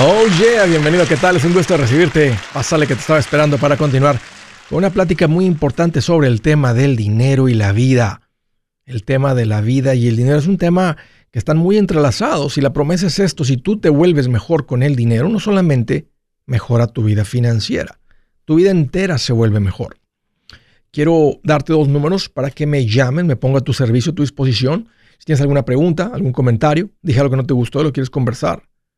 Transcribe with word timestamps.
Oh 0.00 0.26
yeah, 0.40 0.64
bienvenido, 0.64 1.08
¿qué 1.08 1.16
tal? 1.16 1.34
Es 1.34 1.44
un 1.44 1.52
gusto 1.52 1.76
recibirte. 1.76 2.32
Pásale 2.54 2.86
que 2.86 2.94
te 2.94 3.00
estaba 3.00 3.18
esperando 3.18 3.58
para 3.58 3.76
continuar 3.76 4.20
con 4.68 4.78
una 4.78 4.90
plática 4.90 5.26
muy 5.26 5.44
importante 5.44 6.00
sobre 6.02 6.28
el 6.28 6.40
tema 6.40 6.72
del 6.72 6.94
dinero 6.94 7.48
y 7.48 7.54
la 7.54 7.72
vida. 7.72 8.20
El 8.86 9.02
tema 9.02 9.34
de 9.34 9.44
la 9.44 9.60
vida 9.60 9.96
y 9.96 10.06
el 10.06 10.14
dinero 10.14 10.38
es 10.38 10.46
un 10.46 10.56
tema 10.56 10.96
que 11.32 11.40
están 11.40 11.56
muy 11.56 11.78
entrelazados 11.78 12.56
y 12.58 12.60
la 12.60 12.72
promesa 12.72 13.08
es 13.08 13.18
esto, 13.18 13.42
si 13.44 13.56
tú 13.56 13.80
te 13.80 13.88
vuelves 13.88 14.28
mejor 14.28 14.66
con 14.66 14.84
el 14.84 14.94
dinero, 14.94 15.28
no 15.28 15.40
solamente 15.40 16.06
mejora 16.46 16.86
tu 16.86 17.02
vida 17.02 17.24
financiera, 17.24 17.98
tu 18.44 18.54
vida 18.54 18.70
entera 18.70 19.18
se 19.18 19.32
vuelve 19.32 19.58
mejor. 19.58 19.98
Quiero 20.92 21.40
darte 21.42 21.72
dos 21.72 21.88
números 21.88 22.28
para 22.28 22.52
que 22.52 22.66
me 22.66 22.86
llamen, 22.86 23.26
me 23.26 23.34
ponga 23.34 23.58
a 23.58 23.62
tu 23.62 23.72
servicio, 23.72 24.12
a 24.12 24.14
tu 24.14 24.22
disposición. 24.22 24.90
Si 25.18 25.24
tienes 25.24 25.40
alguna 25.40 25.64
pregunta, 25.64 26.12
algún 26.14 26.30
comentario, 26.30 26.88
dije 27.02 27.18
algo 27.18 27.32
que 27.32 27.38
no 27.38 27.46
te 27.46 27.54
gustó, 27.54 27.82
lo 27.82 27.92
quieres 27.92 28.10
conversar, 28.10 28.62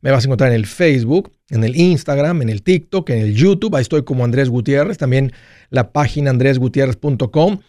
Me 0.00 0.10
vas 0.10 0.24
a 0.24 0.28
encontrar 0.28 0.50
en 0.50 0.56
el 0.56 0.66
Facebook, 0.66 1.32
en 1.50 1.64
el 1.64 1.76
Instagram, 1.76 2.42
en 2.42 2.48
el 2.48 2.62
TikTok, 2.62 3.10
en 3.10 3.18
el 3.18 3.34
YouTube. 3.34 3.74
Ahí 3.76 3.82
estoy 3.82 4.04
como 4.04 4.24
Andrés 4.24 4.48
Gutiérrez. 4.48 4.96
También 4.98 5.32
la 5.68 5.92
página 5.92 6.30
andresgutierrez.com. 6.30 7.60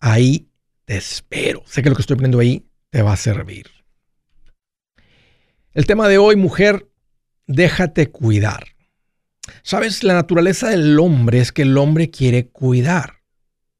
Ahí 0.00 0.48
te 0.84 0.96
espero. 0.96 1.62
Sé 1.66 1.82
que 1.82 1.90
lo 1.90 1.96
que 1.96 2.02
estoy 2.02 2.16
poniendo 2.16 2.40
ahí 2.40 2.66
te 2.90 3.02
va 3.02 3.12
a 3.12 3.16
servir. 3.16 3.66
El 5.72 5.86
tema 5.86 6.08
de 6.08 6.18
hoy, 6.18 6.34
mujer, 6.34 6.88
déjate 7.46 8.10
cuidar. 8.10 8.64
Sabes, 9.62 10.02
la 10.02 10.14
naturaleza 10.14 10.68
del 10.70 10.98
hombre 10.98 11.38
es 11.38 11.52
que 11.52 11.62
el 11.62 11.78
hombre 11.78 12.10
quiere 12.10 12.48
cuidar. 12.48 13.22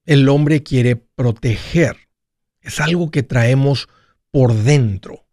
El 0.04 0.28
hombre 0.28 0.62
quiere 0.62 0.96
proteger. 0.96 1.96
Es 2.60 2.80
algo 2.80 3.10
que 3.10 3.22
traemos 3.22 3.88
por 4.30 4.54
dentro. 4.54 5.26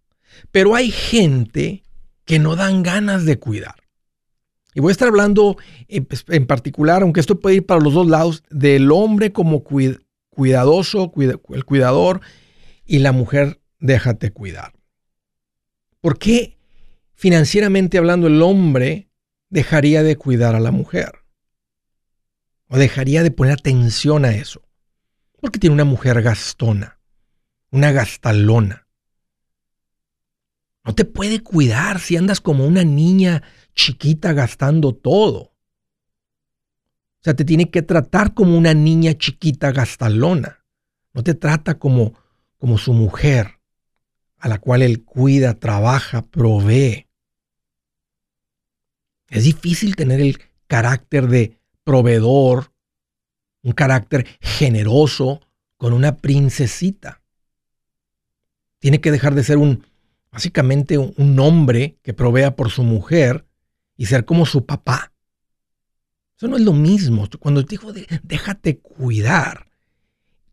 Pero 0.52 0.75
hay 0.75 0.91
gente 0.91 1.84
que 2.25 2.39
no 2.39 2.55
dan 2.55 2.83
ganas 2.83 3.25
de 3.25 3.39
cuidar. 3.39 3.75
Y 4.73 4.81
voy 4.81 4.89
a 4.89 4.91
estar 4.91 5.07
hablando 5.07 5.57
eh, 5.87 6.01
pues, 6.01 6.25
en, 6.27 6.45
particular, 6.45 7.01
aunque 7.01 7.21
esto 7.21 7.39
puede 7.39 7.57
ir 7.57 7.65
para 7.65 7.79
los 7.79 7.93
dos 7.93 8.07
lados, 8.07 8.43
del 8.49 8.91
hombre 8.91 9.31
como 9.31 9.63
cuidadoso, 9.63 11.13
el 11.15 11.65
cuidador, 11.65 12.21
y 12.85 12.99
la 12.99 13.13
mujer 13.13 13.61
déjate 13.79 14.31
cuidar. 14.31 14.73
¿Por 16.01 16.19
qué 16.19 16.57
financieramente 17.13 17.97
hablando 17.97 18.27
el 18.27 18.41
hombre 18.41 19.09
dejaría 19.49 20.03
de 20.03 20.17
cuidar 20.17 20.55
a 20.55 20.59
la 20.59 20.71
mujer? 20.71 21.19
¿O 22.67 22.77
dejaría 22.77 23.23
de 23.23 23.31
poner 23.31 23.53
atención 23.53 24.25
a 24.25 24.35
eso? 24.35 24.61
Porque 25.39 25.59
tiene 25.59 25.73
una 25.73 25.85
mujer 25.85 26.21
gastona, 26.21 26.99
una 27.71 27.91
gastalona 27.91 28.84
no 30.86 30.94
te 30.94 31.03
puede 31.03 31.41
cuidar 31.41 32.00
si 32.00 32.16
andas 32.16 32.39
como 32.39 32.66
una 32.66 32.83
niña 32.83 33.41
chiquita 33.73 34.33
gastando 34.33 34.94
todo. 34.94 35.39
O 35.39 37.23
sea, 37.23 37.33
te 37.33 37.44
tiene 37.44 37.72
que 37.72 37.81
tratar 37.81 38.36
como 38.36 38.55
una 38.55 38.75
niña 38.75 39.16
chiquita 39.16 39.72
gastalona. 39.72 40.63
No 41.11 41.23
te 41.23 41.33
trata 41.33 41.80
como, 41.80 42.13
como 42.59 42.78
su 42.78 42.94
mujer, 42.94 43.59
a 44.38 44.47
la 44.47 44.59
cual 44.59 44.84
él 44.84 45.03
cuida, 45.03 45.56
trabaja, 45.56 46.22
provee. 46.28 47.07
Es 49.29 49.45
difícil 49.45 49.95
tener 49.95 50.22
el 50.22 50.38
carácter 50.68 51.28
de 51.28 51.57
proveedor, 51.84 52.72
un 53.63 53.72
carácter 53.72 54.28
generoso 54.40 55.41
con 55.78 55.94
una 55.94 56.18
princesita. 56.18 57.24
Tiene 58.78 59.01
que 59.01 59.12
dejar 59.12 59.34
de 59.34 59.44
ser 59.44 59.57
un 59.57 59.84
básicamente 60.35 60.97
un 60.97 61.40
hombre 61.40 61.97
que 62.03 62.13
provea 62.13 62.57
por 62.57 62.69
su 62.69 62.84
mujer 62.84 63.46
y 63.96 64.07
ser 64.07 64.25
como 64.25 64.46
su 64.46 64.66
papá. 64.66 65.13
Eso 66.35 66.50
no 66.50 66.57
es 66.57 66.63
lo 66.63 66.73
mismo. 66.73 67.25
Cuando 67.40 67.63
te 67.63 67.78
digo 67.78 67.94
déjate 68.23 68.79
cuidar, 68.79 69.68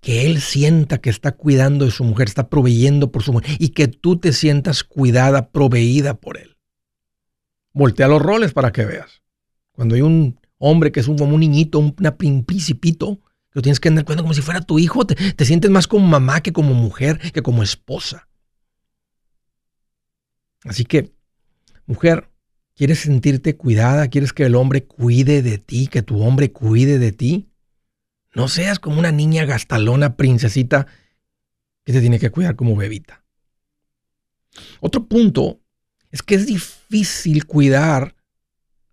que 0.00 0.24
él 0.24 0.40
sienta 0.40 0.98
que 0.98 1.10
está 1.10 1.32
cuidando 1.32 1.84
de 1.84 1.90
su 1.90 2.04
mujer, 2.04 2.28
está 2.28 2.48
proveyendo 2.48 3.10
por 3.10 3.24
su 3.24 3.32
mujer 3.32 3.56
y 3.58 3.70
que 3.70 3.88
tú 3.88 4.18
te 4.18 4.32
sientas 4.32 4.84
cuidada, 4.84 5.50
proveída 5.50 6.14
por 6.14 6.38
él. 6.38 6.56
Voltea 7.72 8.06
los 8.06 8.22
roles 8.22 8.52
para 8.52 8.70
que 8.70 8.84
veas. 8.84 9.22
Cuando 9.72 9.96
hay 9.96 10.02
un 10.02 10.38
hombre 10.58 10.92
que 10.92 11.00
es 11.00 11.08
un, 11.08 11.18
como 11.18 11.34
un 11.34 11.40
niñito, 11.40 11.80
un, 11.80 11.92
principito, 12.44 13.16
que 13.50 13.58
lo 13.58 13.62
tienes 13.62 13.80
que 13.80 13.88
tener 13.88 14.04
cuenta 14.04 14.22
como 14.22 14.34
si 14.34 14.42
fuera 14.42 14.60
tu 14.60 14.78
hijo, 14.78 15.04
te 15.04 15.44
sientes 15.44 15.72
más 15.72 15.88
como 15.88 16.06
mamá 16.06 16.40
que 16.40 16.52
como 16.52 16.72
mujer, 16.72 17.18
que 17.32 17.42
como 17.42 17.64
esposa. 17.64 18.28
Así 20.64 20.84
que, 20.84 21.12
mujer, 21.86 22.30
¿quieres 22.74 23.00
sentirte 23.00 23.56
cuidada? 23.56 24.08
¿Quieres 24.08 24.32
que 24.32 24.44
el 24.44 24.54
hombre 24.54 24.84
cuide 24.84 25.42
de 25.42 25.58
ti? 25.58 25.88
¿Que 25.88 26.02
tu 26.02 26.22
hombre 26.22 26.52
cuide 26.52 26.98
de 26.98 27.12
ti? 27.12 27.48
No 28.34 28.48
seas 28.48 28.78
como 28.78 28.98
una 28.98 29.12
niña 29.12 29.44
gastalona, 29.44 30.16
princesita, 30.16 30.86
que 31.84 31.92
te 31.92 32.00
tiene 32.00 32.18
que 32.18 32.30
cuidar 32.30 32.56
como 32.56 32.76
bebita. 32.76 33.24
Otro 34.80 35.06
punto 35.06 35.60
es 36.10 36.22
que 36.22 36.34
es 36.34 36.46
difícil 36.46 37.46
cuidar 37.46 38.14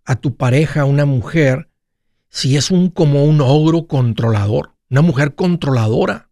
a 0.04 0.16
tu 0.16 0.36
pareja, 0.36 0.84
una 0.84 1.04
mujer, 1.04 1.70
si 2.28 2.56
es 2.56 2.70
un 2.70 2.90
como 2.90 3.24
un 3.24 3.40
ogro 3.40 3.86
controlador, 3.86 4.74
una 4.88 5.02
mujer 5.02 5.34
controladora. 5.34 6.30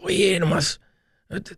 Oye, 0.00 0.38
nomás 0.38 0.80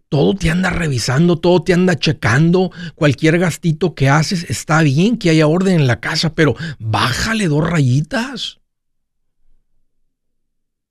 todo 0.08 0.34
te 0.34 0.50
anda 0.50 0.70
revisando, 0.70 1.36
todo 1.36 1.62
te 1.62 1.72
anda 1.72 1.96
checando. 1.96 2.72
Cualquier 2.94 3.38
gastito 3.38 3.94
que 3.94 4.08
haces 4.08 4.48
está 4.50 4.82
bien 4.82 5.16
que 5.16 5.30
haya 5.30 5.46
orden 5.46 5.80
en 5.80 5.86
la 5.86 6.00
casa, 6.00 6.34
pero 6.34 6.56
bájale 6.78 7.46
dos 7.46 7.68
rayitas. 7.68 8.56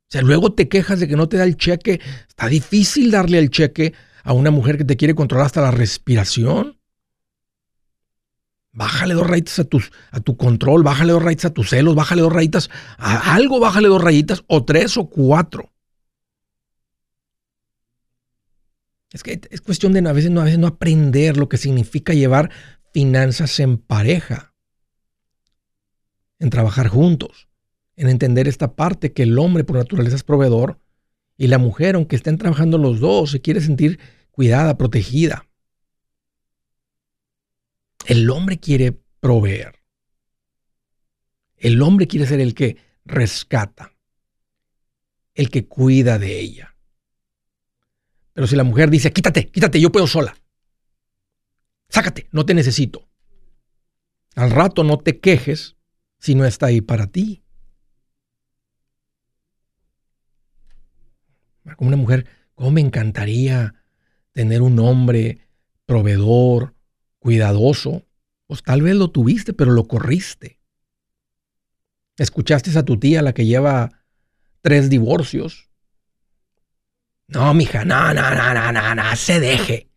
O 0.08 0.12
sea, 0.12 0.22
luego 0.22 0.54
te 0.54 0.70
quejas 0.70 1.00
de 1.00 1.08
que 1.08 1.16
no 1.16 1.28
te 1.30 1.38
da 1.38 1.44
el 1.44 1.58
cheque. 1.58 2.00
Está 2.28 2.48
difícil 2.48 3.12
darle 3.12 3.38
el 3.38 3.52
cheque 3.52 3.94
a 4.24 4.34
una 4.34 4.50
mujer 4.50 4.78
que 4.78 4.86
te 4.86 4.98
quiere 4.98 5.14
controlar 5.14 5.46
hasta 5.46 5.62
la 5.62 5.72
respiración. 5.72 6.80
Bájale 8.72 9.14
dos 9.14 9.28
rayitas 9.28 9.60
a, 9.60 9.64
tus, 9.66 9.92
a 10.12 10.20
tu 10.20 10.38
control, 10.38 10.84
bájale 10.84 11.12
dos 11.12 11.22
rayitas 11.22 11.46
a 11.46 11.54
tus 11.54 11.70
celos, 11.70 11.96
bájale 11.96 12.22
dos 12.22 12.32
rayitas 12.32 12.70
a 12.98 13.34
algo, 13.34 13.60
bájale 13.60 13.88
dos 13.88 14.02
rayitas, 14.02 14.44
o 14.48 14.64
tres 14.64 14.96
o 14.96 15.10
cuatro. 15.10 15.72
Es 19.12 19.24
que 19.24 19.42
es 19.50 19.62
cuestión 19.62 19.94
de 19.94 20.08
a 20.08 20.14
veces, 20.14 20.30
no, 20.30 20.42
a 20.42 20.46
veces 20.46 20.60
no 20.60 20.68
aprender 20.68 21.38
lo 21.38 21.50
que 21.50 21.58
significa 21.58 22.14
llevar 22.14 22.52
finanzas 22.94 23.60
en 23.60 23.78
pareja, 23.78 24.54
en 26.38 26.50
trabajar 26.50 26.88
juntos, 26.88 27.50
en 27.96 28.10
entender 28.10 28.48
esta 28.48 28.76
parte 28.76 29.12
que 29.12 29.24
el 29.24 29.38
hombre 29.40 29.64
por 29.64 29.78
naturaleza 29.78 30.16
es 30.16 30.24
proveedor 30.24 30.80
y 31.38 31.48
la 31.48 31.58
mujer, 31.58 31.96
aunque 31.96 32.16
estén 32.16 32.38
trabajando 32.38 32.78
los 32.78 33.00
dos, 33.00 33.32
se 33.32 33.42
quiere 33.42 33.62
sentir 33.62 34.00
cuidada, 34.32 34.78
protegida. 34.78 35.48
El 38.06 38.30
hombre 38.30 38.60
quiere 38.60 39.02
proveer. 39.20 39.80
El 41.58 41.82
hombre 41.82 42.08
quiere 42.08 42.26
ser 42.26 42.40
el 42.40 42.54
que 42.54 42.78
rescata, 43.06 43.94
el 45.34 45.50
que 45.50 45.68
cuida 45.68 46.18
de 46.20 46.40
ella. 46.40 46.69
Pero 48.34 48.48
si 48.48 48.56
la 48.56 48.64
mujer 48.64 48.90
dice, 48.90 49.12
quítate, 49.12 49.50
quítate, 49.50 49.80
yo 49.80 49.92
puedo 49.92 50.08
sola. 50.08 50.36
Sácate, 51.90 52.28
no 52.32 52.46
te 52.46 52.54
necesito. 52.54 53.10
Al 54.36 54.52
rato 54.52 54.84
no 54.84 54.98
te 55.00 55.20
quejes 55.20 55.76
si 56.20 56.36
no 56.36 56.46
está 56.46 56.68
ahí 56.68 56.82
para 56.82 57.08
ti. 57.08 57.44
Como 61.76 61.90
una 61.90 61.98
mujer, 61.98 62.28
¿cómo 62.56 62.72
me 62.72 62.82
encantaría 62.82 63.76
tener 64.32 64.62
un 64.62 64.80
hombre 64.80 65.48
proveedor, 65.86 66.76
cuidadoso? 67.20 68.06
Pues 68.48 68.64
tal 68.64 68.82
vez 68.82 68.96
lo 68.96 69.12
tuviste, 69.12 69.54
pero 69.54 69.72
lo 69.72 69.88
corriste. 69.88 70.60
Escuchaste 72.18 72.78
a 72.78 72.84
tu 72.84 73.00
tía, 73.00 73.22
la 73.22 73.34
que 73.34 73.46
lleva 73.46 74.04
tres 74.62 74.90
divorcios, 74.90 75.69
no, 77.30 77.54
mija, 77.54 77.86
no, 77.86 78.14
no, 78.14 78.34
no, 78.34 78.54
no, 78.54 78.72
no, 78.72 78.96
no, 78.96 79.16
se 79.16 79.40
deje. 79.40 79.90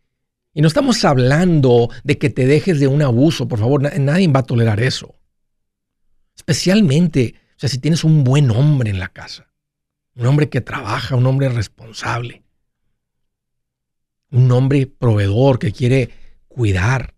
Y 0.53 0.61
no 0.61 0.67
estamos 0.67 1.03
hablando 1.03 1.89
de 2.03 2.19
que 2.19 2.29
te 2.29 2.45
dejes 2.45 2.79
de 2.79 2.87
un 2.87 3.01
abuso, 3.01 3.47
por 3.47 3.59
favor, 3.59 3.81
nadie 3.99 4.27
va 4.27 4.41
a 4.41 4.45
tolerar 4.45 4.79
eso. 4.79 5.15
Especialmente 6.35 7.35
O 7.55 7.59
sea, 7.59 7.69
si 7.69 7.79
tienes 7.79 8.03
un 8.03 8.23
buen 8.23 8.51
hombre 8.51 8.91
en 8.91 8.99
la 8.99 9.09
casa, 9.09 9.51
un 10.15 10.27
hombre 10.27 10.49
que 10.49 10.61
trabaja, 10.61 11.15
un 11.15 11.25
hombre 11.25 11.49
responsable, 11.49 12.43
un 14.29 14.51
hombre 14.51 14.85
proveedor 14.85 15.57
que 15.57 15.71
quiere 15.71 16.11
cuidar, 16.47 17.15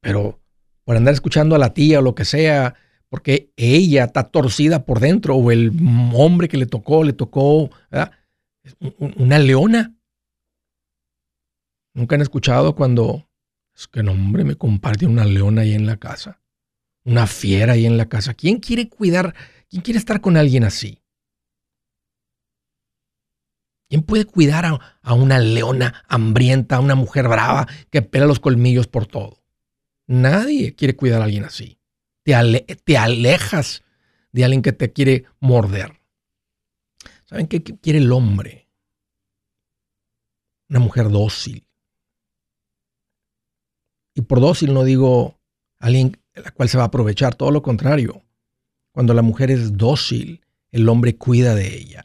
pero 0.00 0.40
por 0.84 0.96
andar 0.96 1.14
escuchando 1.14 1.54
a 1.54 1.58
la 1.58 1.74
tía 1.74 2.00
o 2.00 2.02
lo 2.02 2.16
que 2.16 2.24
sea, 2.24 2.74
porque 3.08 3.52
ella 3.56 4.04
está 4.04 4.24
torcida 4.24 4.84
por 4.84 4.98
dentro, 4.98 5.36
o 5.36 5.52
el 5.52 5.70
hombre 6.14 6.48
que 6.48 6.56
le 6.56 6.66
tocó, 6.66 7.04
le 7.04 7.12
tocó 7.12 7.70
una 8.98 9.38
leona. 9.38 9.94
¿Nunca 11.94 12.14
han 12.14 12.22
escuchado 12.22 12.74
cuando 12.74 13.28
es 13.74 13.88
que 13.88 14.02
no, 14.02 14.12
hombre, 14.12 14.44
me 14.44 14.56
compartió 14.56 15.08
una 15.08 15.24
leona 15.24 15.62
ahí 15.62 15.74
en 15.74 15.86
la 15.86 15.96
casa? 15.96 16.40
Una 17.04 17.26
fiera 17.26 17.72
ahí 17.74 17.86
en 17.86 17.96
la 17.96 18.08
casa. 18.08 18.34
¿Quién 18.34 18.58
quiere 18.58 18.88
cuidar? 18.88 19.34
¿Quién 19.68 19.82
quiere 19.82 19.98
estar 19.98 20.20
con 20.20 20.36
alguien 20.36 20.64
así? 20.64 21.02
¿Quién 23.88 24.02
puede 24.02 24.24
cuidar 24.24 24.64
a, 24.64 25.14
una 25.14 25.38
leona 25.38 26.04
hambrienta, 26.08 26.76
a 26.76 26.80
una 26.80 26.94
mujer 26.94 27.28
brava 27.28 27.66
que 27.90 28.00
pela 28.00 28.24
los 28.24 28.40
colmillos 28.40 28.86
por 28.86 29.06
todo? 29.06 29.42
Nadie 30.06 30.74
quiere 30.74 30.96
cuidar 30.96 31.20
a 31.20 31.24
alguien 31.24 31.44
así. 31.44 31.78
Te, 32.22 32.32
te 32.84 32.96
alejas 32.96 33.82
de 34.30 34.44
alguien 34.44 34.62
que 34.62 34.72
te 34.72 34.92
quiere 34.92 35.26
morder. 35.40 36.01
¿Saben 37.32 37.46
qué 37.46 37.62
quiere 37.62 37.98
el 37.98 38.12
hombre? 38.12 38.68
Una 40.68 40.80
mujer 40.80 41.08
dócil. 41.08 41.66
Y 44.14 44.20
por 44.20 44.38
dócil 44.38 44.74
no 44.74 44.84
digo 44.84 45.40
alguien 45.78 46.18
la 46.34 46.50
cual 46.50 46.68
se 46.68 46.76
va 46.76 46.84
a 46.84 46.88
aprovechar, 46.88 47.34
todo 47.34 47.50
lo 47.50 47.62
contrario. 47.62 48.22
Cuando 48.92 49.14
la 49.14 49.22
mujer 49.22 49.50
es 49.50 49.78
dócil, 49.78 50.44
el 50.72 50.86
hombre 50.90 51.16
cuida 51.16 51.54
de 51.54 51.74
ella. 51.74 52.04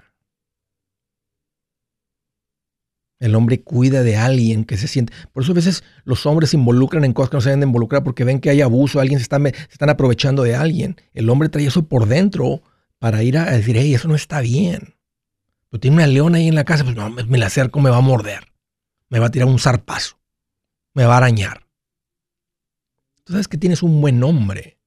El 3.19 3.35
hombre 3.35 3.62
cuida 3.62 4.03
de 4.03 4.15
alguien 4.15 4.63
que 4.63 4.77
se 4.77 4.88
siente. 4.88 5.12
Por 5.33 5.44
eso 5.44 5.51
a 5.51 5.56
veces 5.56 5.83
los 6.06 6.25
hombres 6.25 6.51
se 6.51 6.57
involucran 6.57 7.03
en 7.03 7.12
cosas 7.12 7.31
que 7.31 7.38
no 7.38 7.41
se 7.41 7.50
deben 7.50 7.59
de 7.59 7.68
involucrar 7.68 8.01
porque 8.06 8.23
ven 8.23 8.39
que 8.39 8.50
hay 8.50 8.62
abuso, 8.62 9.01
alguien 9.01 9.19
se, 9.19 9.23
está, 9.23 9.39
se 9.39 9.50
están 9.71 9.89
aprovechando 9.89 10.44
de 10.44 10.56
alguien. 10.56 10.95
El 11.13 11.30
hombre 11.30 11.50
trae 11.50 11.65
eso 11.65 11.83
por 11.83 12.06
dentro 12.06 12.62
para 12.97 13.23
ir 13.23 13.38
a 13.38 13.51
decir, 13.51 13.75
hey, 13.77 13.94
eso 13.94 14.07
no 14.07 14.15
está 14.15 14.39
bien. 14.39 14.96
Pero 15.77 15.81
tiene 15.81 15.97
una 15.97 16.07
leona 16.07 16.39
ahí 16.39 16.47
en 16.47 16.56
la 16.56 16.63
casa, 16.63 16.83
pues 16.83 16.95
no, 16.95 17.07
me 17.07 17.38
la 17.38 17.45
acerco, 17.45 17.79
me 17.79 17.91
va 17.91 17.97
a 17.97 18.01
morder. 18.01 18.51
Me 19.09 19.19
va 19.19 19.27
a 19.27 19.29
tirar 19.29 19.47
un 19.47 19.59
zarpazo. 19.59 20.19
Me 20.95 21.06
va 21.06 21.13
a 21.13 21.18
arañar. 21.18 21.68
Tú 23.24 23.33
sabes 23.33 23.47
que 23.47 23.59
tienes 23.59 23.83
un 23.83 24.01
buen 24.01 24.24
hombre. 24.24 24.79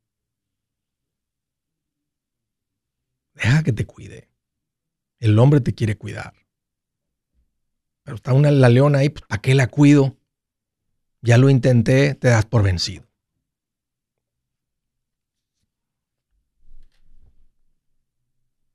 Deja 3.35 3.63
que 3.63 3.73
te 3.73 3.87
cuide. 3.87 4.29
El 5.21 5.39
hombre 5.39 5.61
te 5.61 5.77
quiere 5.77 5.97
cuidar. 5.97 6.35
Pero 8.03 8.17
está 8.17 8.33
una, 8.33 8.51
leona 8.51 8.99
ahí, 8.99 9.11
pues, 9.11 9.25
¿para 9.29 9.41
qué 9.41 9.55
la 9.55 9.69
cuido? 9.69 10.17
Ya 11.21 11.39
lo 11.39 11.51
intenté, 11.51 12.17
te 12.17 12.27
das 12.27 12.47
por 12.47 12.65
vencido. 12.65 13.07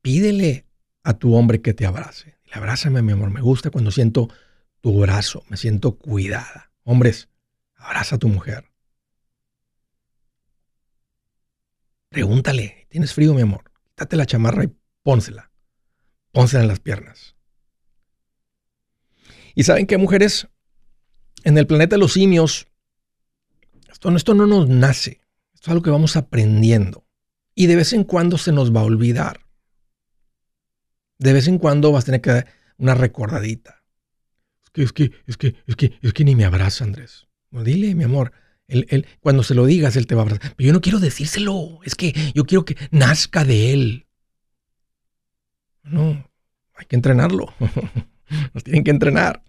Pídele 0.02 0.66
a 1.06 1.14
tu 1.14 1.36
hombre 1.36 1.62
que 1.62 1.74
te 1.74 1.86
abrace. 1.86 2.36
abrázame, 2.52 3.02
mi 3.02 3.12
amor. 3.12 3.30
Me 3.30 3.42
gusta 3.42 3.70
cuando 3.70 3.92
siento 3.92 4.28
tu 4.82 5.00
brazo, 5.00 5.44
me 5.50 5.56
siento 5.56 5.98
cuidada. 5.98 6.72
Hombres, 6.84 7.30
abraza 7.76 8.16
a 8.16 8.20
tu 8.20 8.28
mujer. 8.28 8.66
Pregúntale, 12.10 12.88
¿tienes 12.90 13.14
frío, 13.14 13.34
mi 13.36 13.42
amor? 13.42 13.72
Date 13.96 14.16
la 14.16 14.26
chamarra 14.26 14.64
y 14.64 14.76
pónsela. 15.04 15.52
Pónsela 16.32 16.64
en 16.64 16.70
las 16.70 16.80
piernas. 16.80 17.36
Y 19.54 19.64
saben 19.64 19.86
que 19.86 19.98
mujeres, 19.98 20.48
en 21.44 21.58
el 21.58 21.68
planeta 21.68 21.98
de 21.98 22.00
los 22.00 22.14
simios, 22.14 22.68
esto, 23.92 24.10
esto 24.16 24.34
no 24.34 24.48
nos 24.48 24.68
nace, 24.68 25.22
esto 25.54 25.66
es 25.66 25.70
algo 25.70 25.84
que 25.84 25.92
vamos 25.92 26.16
aprendiendo. 26.16 27.06
Y 27.54 27.68
de 27.68 27.76
vez 27.76 27.94
en 27.94 28.06
cuando 28.06 28.40
se 28.40 28.52
nos 28.52 28.76
va 28.76 28.82
a 28.82 28.86
olvidar. 28.86 29.45
De 31.18 31.34
vez 31.34 31.48
en 31.48 31.58
cuando 31.58 31.92
vas 31.92 32.04
a 32.04 32.08
tener 32.08 32.22
que 32.22 32.32
dar 32.32 32.48
una 32.78 32.94
recordadita. 32.94 33.84
Es 34.64 34.70
que, 34.72 34.84
es 34.84 34.94
que, 34.94 35.12
es 35.28 35.38
que, 35.38 35.56
es 35.68 35.76
que, 35.76 35.98
es 36.02 36.14
que 36.14 36.24
ni 36.24 36.36
me 36.36 36.46
abraza, 36.46 36.84
Andrés. 36.84 37.28
dile, 37.52 37.96
mi 37.96 38.04
amor. 38.04 38.34
Él, 38.68 39.08
cuando 39.20 39.44
se 39.44 39.54
lo 39.54 39.66
digas, 39.66 39.96
él 39.96 40.08
te 40.08 40.16
va 40.16 40.22
a 40.22 40.26
abrazar. 40.26 40.54
Pero 40.56 40.68
yo 40.68 40.74
no 40.74 40.82
quiero 40.82 41.00
decírselo. 41.00 41.80
Es 41.84 41.96
que 41.96 42.14
yo 42.34 42.46
quiero 42.46 42.66
que 42.66 42.76
nazca 42.92 43.46
de 43.46 43.74
él. 43.74 44.08
No, 45.84 46.30
hay 46.74 46.86
que 46.88 46.96
entrenarlo. 46.96 47.54
Nos 48.54 48.64
tienen 48.64 48.84
que 48.84 48.92
entrenar. 48.92 49.44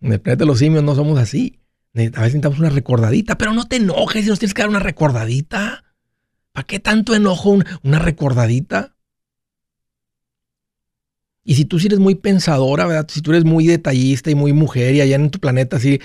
En 0.00 0.12
el 0.12 0.20
planeta 0.20 0.44
de 0.44 0.46
los 0.46 0.58
simios 0.58 0.82
no 0.82 0.94
somos 0.94 1.18
así. 1.18 1.60
A 1.94 1.98
veces 1.98 2.18
necesitamos 2.18 2.58
una 2.58 2.70
recordadita, 2.70 3.38
pero 3.38 3.52
no 3.52 3.66
te 3.66 3.76
enojes 3.76 4.24
si 4.24 4.30
nos 4.30 4.40
tienes 4.40 4.52
que 4.52 4.62
dar 4.62 4.68
una 4.68 4.80
recordadita. 4.80 5.84
¿Para 6.52 6.66
qué 6.66 6.80
tanto 6.80 7.14
enojo 7.14 7.58
una 7.82 7.98
recordadita? 8.00 8.93
Y 11.44 11.56
si 11.56 11.66
tú 11.66 11.78
sí 11.78 11.86
eres 11.88 11.98
muy 11.98 12.14
pensadora, 12.14 12.86
¿verdad? 12.86 13.06
Si 13.08 13.20
tú 13.20 13.30
eres 13.32 13.44
muy 13.44 13.66
detallista 13.66 14.30
y 14.30 14.34
muy 14.34 14.54
mujer 14.54 14.94
y 14.94 15.02
allá 15.02 15.16
en 15.16 15.30
tu 15.30 15.38
planeta 15.38 15.76
así, 15.76 16.00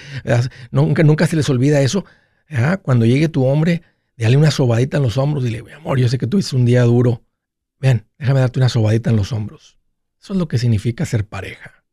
nunca, 0.70 1.02
nunca 1.04 1.28
se 1.28 1.38
les 1.38 1.50
olvida 1.50 1.82
eso. 1.82 2.04
Cuando 2.82 3.06
llegue 3.06 3.30
tu 3.30 3.46
hombre, 3.46 3.82
dale 4.18 4.36
una 4.36 4.52
sobadita 4.52 4.98
en 4.98 5.04
los 5.04 5.18
hombros 5.18 5.46
y 5.46 5.64
mi 5.64 5.72
amor, 5.72 5.98
yo 5.98 6.10
sé 6.10 6.18
que 6.18 6.28
tú 6.28 6.38
hiciste 6.38 6.58
un 6.58 6.66
día 6.66 6.84
duro. 6.84 7.24
Ven, 7.80 8.06
déjame 8.18 8.42
darte 8.42 8.60
una 8.60 8.68
sobadita 8.68 9.10
en 9.12 9.16
los 9.16 9.32
hombros. 9.32 9.78
Eso 10.22 10.34
es 10.34 10.40
lo 10.40 10.50
que 10.50 10.58
significa 10.58 11.06
ser 11.06 11.26
pareja. 11.26 11.86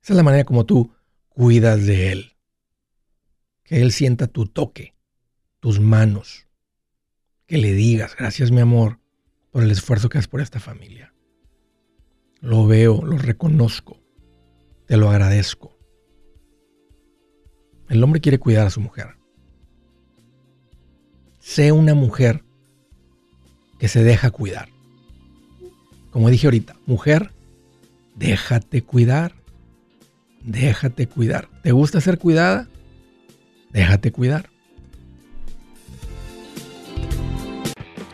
Esa 0.00 0.12
es 0.12 0.16
la 0.16 0.22
manera 0.22 0.44
como 0.44 0.64
tú 0.64 0.94
cuidas 1.28 1.84
de 1.84 2.12
Él. 2.12 2.36
Que 3.64 3.82
Él 3.82 3.90
sienta 3.90 4.28
tu 4.28 4.46
toque, 4.46 4.94
tus 5.58 5.80
manos. 5.80 6.46
Que 7.46 7.58
le 7.58 7.72
digas, 7.72 8.14
gracias 8.16 8.52
mi 8.52 8.60
amor, 8.60 9.00
por 9.50 9.64
el 9.64 9.72
esfuerzo 9.72 10.08
que 10.08 10.18
haces 10.18 10.28
por 10.28 10.40
esta 10.40 10.60
familia. 10.60 11.12
Lo 12.40 12.66
veo, 12.66 13.04
lo 13.04 13.18
reconozco, 13.18 13.98
te 14.86 14.96
lo 14.96 15.10
agradezco. 15.10 15.76
El 17.88 18.02
hombre 18.02 18.20
quiere 18.20 18.38
cuidar 18.38 18.66
a 18.66 18.70
su 18.70 18.80
mujer. 18.80 19.16
Sé 21.38 21.72
una 21.72 21.94
mujer 21.94 22.44
que 23.78 23.88
se 23.88 24.04
deja 24.04 24.30
cuidar. 24.30 24.68
Como 26.10 26.30
dije 26.30 26.46
ahorita, 26.46 26.76
mujer, 26.86 27.32
déjate 28.14 28.82
cuidar. 28.82 29.34
Déjate 30.42 31.06
cuidar. 31.06 31.48
¿Te 31.62 31.72
gusta 31.72 32.00
ser 32.00 32.18
cuidada? 32.18 32.68
Déjate 33.70 34.12
cuidar. 34.12 34.50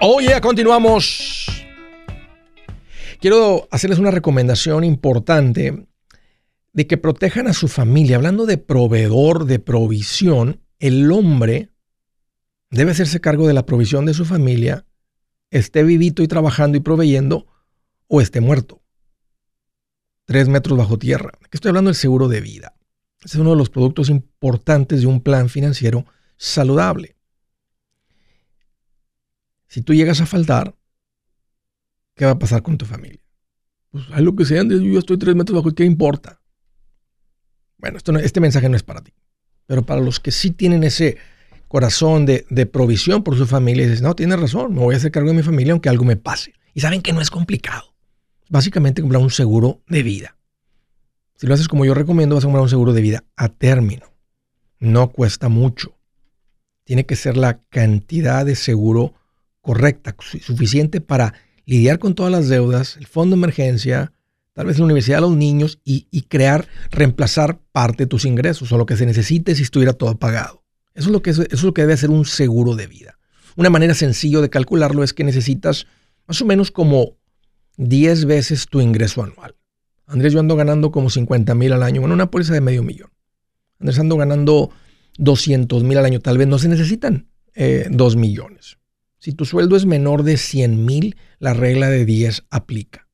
Oye, 0.00 0.40
continuamos. 0.40 1.46
Quiero 3.20 3.68
hacerles 3.70 4.00
una 4.00 4.10
recomendación 4.10 4.82
importante 4.82 5.86
de 6.72 6.86
que 6.88 6.96
protejan 6.96 7.46
a 7.46 7.52
su 7.52 7.68
familia. 7.68 8.16
Hablando 8.16 8.44
de 8.44 8.58
proveedor, 8.58 9.44
de 9.44 9.60
provisión, 9.60 10.60
el 10.80 11.12
hombre 11.12 11.70
debe 12.70 12.90
hacerse 12.90 13.20
cargo 13.20 13.46
de 13.46 13.54
la 13.54 13.64
provisión 13.64 14.04
de 14.04 14.14
su 14.14 14.24
familia, 14.24 14.86
esté 15.50 15.84
vivito 15.84 16.24
y 16.24 16.28
trabajando 16.28 16.78
y 16.78 16.80
proveyendo, 16.80 17.46
o 18.08 18.20
esté 18.20 18.40
muerto. 18.40 18.82
Tres 20.24 20.48
metros 20.48 20.76
bajo 20.76 20.98
tierra. 20.98 21.32
Estoy 21.52 21.68
hablando 21.68 21.90
del 21.90 21.96
seguro 21.96 22.26
de 22.26 22.40
vida. 22.40 22.74
Es 23.24 23.34
uno 23.36 23.50
de 23.50 23.56
los 23.56 23.70
productos 23.70 24.08
importantes 24.08 25.02
de 25.02 25.06
un 25.06 25.20
plan 25.20 25.48
financiero 25.48 26.06
saludable. 26.36 27.16
Si 29.68 29.80
tú 29.80 29.94
llegas 29.94 30.20
a 30.20 30.26
faltar, 30.26 30.74
¿qué 32.14 32.24
va 32.24 32.32
a 32.32 32.38
pasar 32.38 32.62
con 32.62 32.76
tu 32.76 32.84
familia? 32.84 33.20
Pues 33.90 34.04
hay 34.12 34.24
lo 34.24 34.34
que 34.34 34.44
sea, 34.44 34.62
yo 34.64 34.98
estoy 34.98 35.18
tres 35.18 35.34
metros 35.34 35.56
bajo, 35.56 35.74
¿qué 35.74 35.84
importa? 35.84 36.40
Bueno, 37.78 37.98
este 37.98 38.40
mensaje 38.40 38.68
no 38.68 38.76
es 38.76 38.82
para 38.82 39.02
ti. 39.02 39.12
Pero 39.66 39.84
para 39.84 40.00
los 40.00 40.20
que 40.20 40.30
sí 40.30 40.50
tienen 40.50 40.84
ese 40.84 41.16
corazón 41.68 42.26
de, 42.26 42.66
provisión 42.70 43.22
por 43.22 43.36
su 43.36 43.46
familia, 43.46 43.84
dices, 43.84 44.02
no, 44.02 44.14
tienes 44.14 44.38
razón, 44.38 44.74
me 44.74 44.80
voy 44.80 44.94
a 44.94 44.98
hacer 44.98 45.10
cargo 45.10 45.30
de 45.30 45.36
mi 45.36 45.42
familia 45.42 45.72
aunque 45.72 45.88
algo 45.88 46.04
me 46.04 46.16
pase. 46.16 46.54
Y 46.74 46.80
saben 46.80 47.02
que 47.02 47.12
no 47.12 47.20
es 47.20 47.30
complicado. 47.30 47.94
Básicamente 48.48 49.00
comprar 49.00 49.22
un 49.22 49.30
seguro 49.30 49.80
de 49.86 50.02
vida. 50.02 50.36
Si 51.42 51.48
lo 51.48 51.54
haces 51.54 51.66
como 51.66 51.84
yo 51.84 51.92
recomiendo, 51.92 52.36
vas 52.36 52.44
a 52.44 52.46
comprar 52.46 52.62
un 52.62 52.68
seguro 52.68 52.92
de 52.92 53.02
vida 53.02 53.24
a 53.34 53.48
término. 53.48 54.06
No 54.78 55.10
cuesta 55.10 55.48
mucho. 55.48 55.98
Tiene 56.84 57.04
que 57.04 57.16
ser 57.16 57.36
la 57.36 57.60
cantidad 57.64 58.46
de 58.46 58.54
seguro 58.54 59.14
correcta, 59.60 60.14
suficiente 60.40 61.00
para 61.00 61.34
lidiar 61.66 61.98
con 61.98 62.14
todas 62.14 62.30
las 62.30 62.48
deudas, 62.48 62.96
el 62.96 63.08
fondo 63.08 63.34
de 63.34 63.40
emergencia, 63.40 64.12
tal 64.52 64.66
vez 64.66 64.78
la 64.78 64.84
universidad 64.84 65.16
de 65.16 65.22
los 65.22 65.36
niños 65.36 65.80
y, 65.82 66.22
crear, 66.28 66.68
reemplazar 66.92 67.58
parte 67.72 68.04
de 68.04 68.08
tus 68.08 68.24
ingresos 68.24 68.70
o 68.70 68.78
lo 68.78 68.86
que 68.86 68.96
se 68.96 69.04
necesite 69.04 69.56
si 69.56 69.64
estuviera 69.64 69.94
todo 69.94 70.16
pagado. 70.16 70.62
Eso 70.94 71.08
es, 71.08 71.12
lo 71.12 71.22
que 71.22 71.30
eso 71.30 71.42
es 71.42 71.64
lo 71.64 71.74
que 71.74 71.82
debe 71.82 71.96
ser 71.96 72.10
un 72.10 72.24
seguro 72.24 72.76
de 72.76 72.86
vida. 72.86 73.18
Una 73.56 73.68
manera 73.68 73.94
sencilla 73.94 74.40
de 74.40 74.48
calcularlo 74.48 75.02
es 75.02 75.12
que 75.12 75.24
necesitas 75.24 75.88
más 76.28 76.40
o 76.40 76.44
menos 76.46 76.70
como 76.70 77.16
10 77.78 78.26
veces 78.26 78.66
tu 78.66 78.80
ingreso 78.80 79.24
anual. 79.24 79.56
Andrés, 80.12 80.34
yo 80.34 80.40
ando 80.40 80.56
ganando 80.56 80.90
como 80.90 81.08
50 81.08 81.54
mil 81.54 81.72
al 81.72 81.82
año, 81.82 82.02
bueno, 82.02 82.14
una 82.14 82.30
póliza 82.30 82.52
de 82.52 82.60
medio 82.60 82.82
millón. 82.82 83.10
Andrés 83.80 83.98
ando 83.98 84.18
ganando 84.18 84.70
200 85.16 85.82
mil 85.84 85.96
al 85.96 86.04
año, 86.04 86.20
tal 86.20 86.36
vez 86.36 86.46
no 86.46 86.58
se 86.58 86.68
necesitan 86.68 87.28
eh, 87.54 87.86
2 87.90 88.16
millones. 88.16 88.78
Si 89.18 89.32
tu 89.32 89.46
sueldo 89.46 89.74
es 89.74 89.86
menor 89.86 90.22
de 90.22 90.36
100 90.36 90.84
mil, 90.84 91.16
la 91.38 91.54
regla 91.54 91.88
de 91.88 92.04
10 92.04 92.44
aplica. 92.50 93.08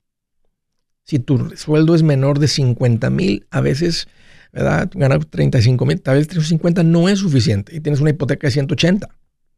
Si 1.05 1.21
tu 1.21 1.51
sueldo 1.57 1.95
es 1.95 2.03
menor 2.03 2.41
de 2.41 2.49
50 2.49 3.11
mil, 3.11 3.47
a 3.51 3.61
veces, 3.61 4.09
¿verdad? 4.53 4.91
Ganar 4.93 5.25
35 5.25 5.87
mil, 5.87 6.01
tal 6.01 6.17
vez 6.17 6.27
350 6.27 6.83
no 6.83 7.09
es 7.09 7.21
suficiente 7.21 7.77
y 7.77 7.81
tienes 7.81 8.01
una 8.01 8.11
hipoteca 8.11 8.49
de 8.49 8.51
180, 8.51 9.09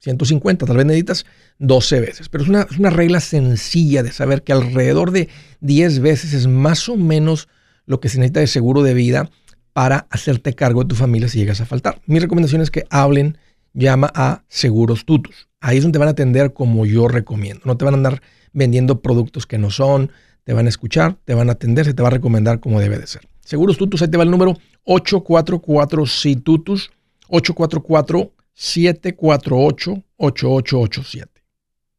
150, 0.00 0.66
tal 0.66 0.76
vez 0.76 0.86
necesitas 0.86 1.26
12 1.58 2.00
veces. 2.00 2.28
Pero 2.28 2.44
es 2.44 2.50
una, 2.50 2.62
es 2.62 2.78
una 2.78 2.90
regla 2.90 3.20
sencilla 3.20 4.02
de 4.02 4.12
saber 4.12 4.42
que 4.42 4.52
alrededor 4.52 5.10
de 5.10 5.28
10 5.60 6.00
veces 6.00 6.32
es 6.32 6.46
más 6.46 6.88
o 6.88 6.96
menos 6.96 7.48
lo 7.86 8.00
que 8.00 8.08
se 8.08 8.18
necesita 8.18 8.40
de 8.40 8.46
seguro 8.46 8.82
de 8.82 8.94
vida 8.94 9.30
para 9.72 10.06
hacerte 10.10 10.54
cargo 10.54 10.82
de 10.82 10.88
tu 10.88 10.94
familia 10.94 11.28
si 11.28 11.38
llegas 11.38 11.60
a 11.60 11.66
faltar. 11.66 12.00
Mi 12.06 12.18
recomendación 12.18 12.60
es 12.62 12.70
que 12.70 12.84
hablen, 12.90 13.38
llama 13.72 14.10
a 14.14 14.42
Seguros 14.48 15.04
Tutus. 15.04 15.48
Ahí 15.60 15.76
es 15.76 15.82
donde 15.82 15.96
te 15.96 16.00
van 16.00 16.08
a 16.08 16.12
atender 16.12 16.52
como 16.52 16.86
yo 16.86 17.06
recomiendo. 17.06 17.62
No 17.64 17.76
te 17.76 17.84
van 17.84 17.94
a 17.94 17.96
andar 17.98 18.22
vendiendo 18.52 19.00
productos 19.00 19.46
que 19.46 19.58
no 19.58 19.70
son, 19.70 20.10
te 20.44 20.54
van 20.54 20.66
a 20.66 20.70
escuchar, 20.70 21.18
te 21.24 21.34
van 21.34 21.48
a 21.50 21.52
atender, 21.52 21.84
se 21.84 21.94
te 21.94 22.02
va 22.02 22.08
a 22.08 22.12
recomendar 22.12 22.60
como 22.60 22.80
debe 22.80 22.98
de 22.98 23.06
ser. 23.06 23.22
Seguros 23.44 23.76
Tutus, 23.76 24.02
ahí 24.02 24.08
te 24.08 24.16
va 24.16 24.24
el 24.24 24.30
número 24.30 24.56
844 24.84 26.04
tutus 26.42 26.90
844 27.28 28.32
748 28.60 30.04
8887. 30.18 31.42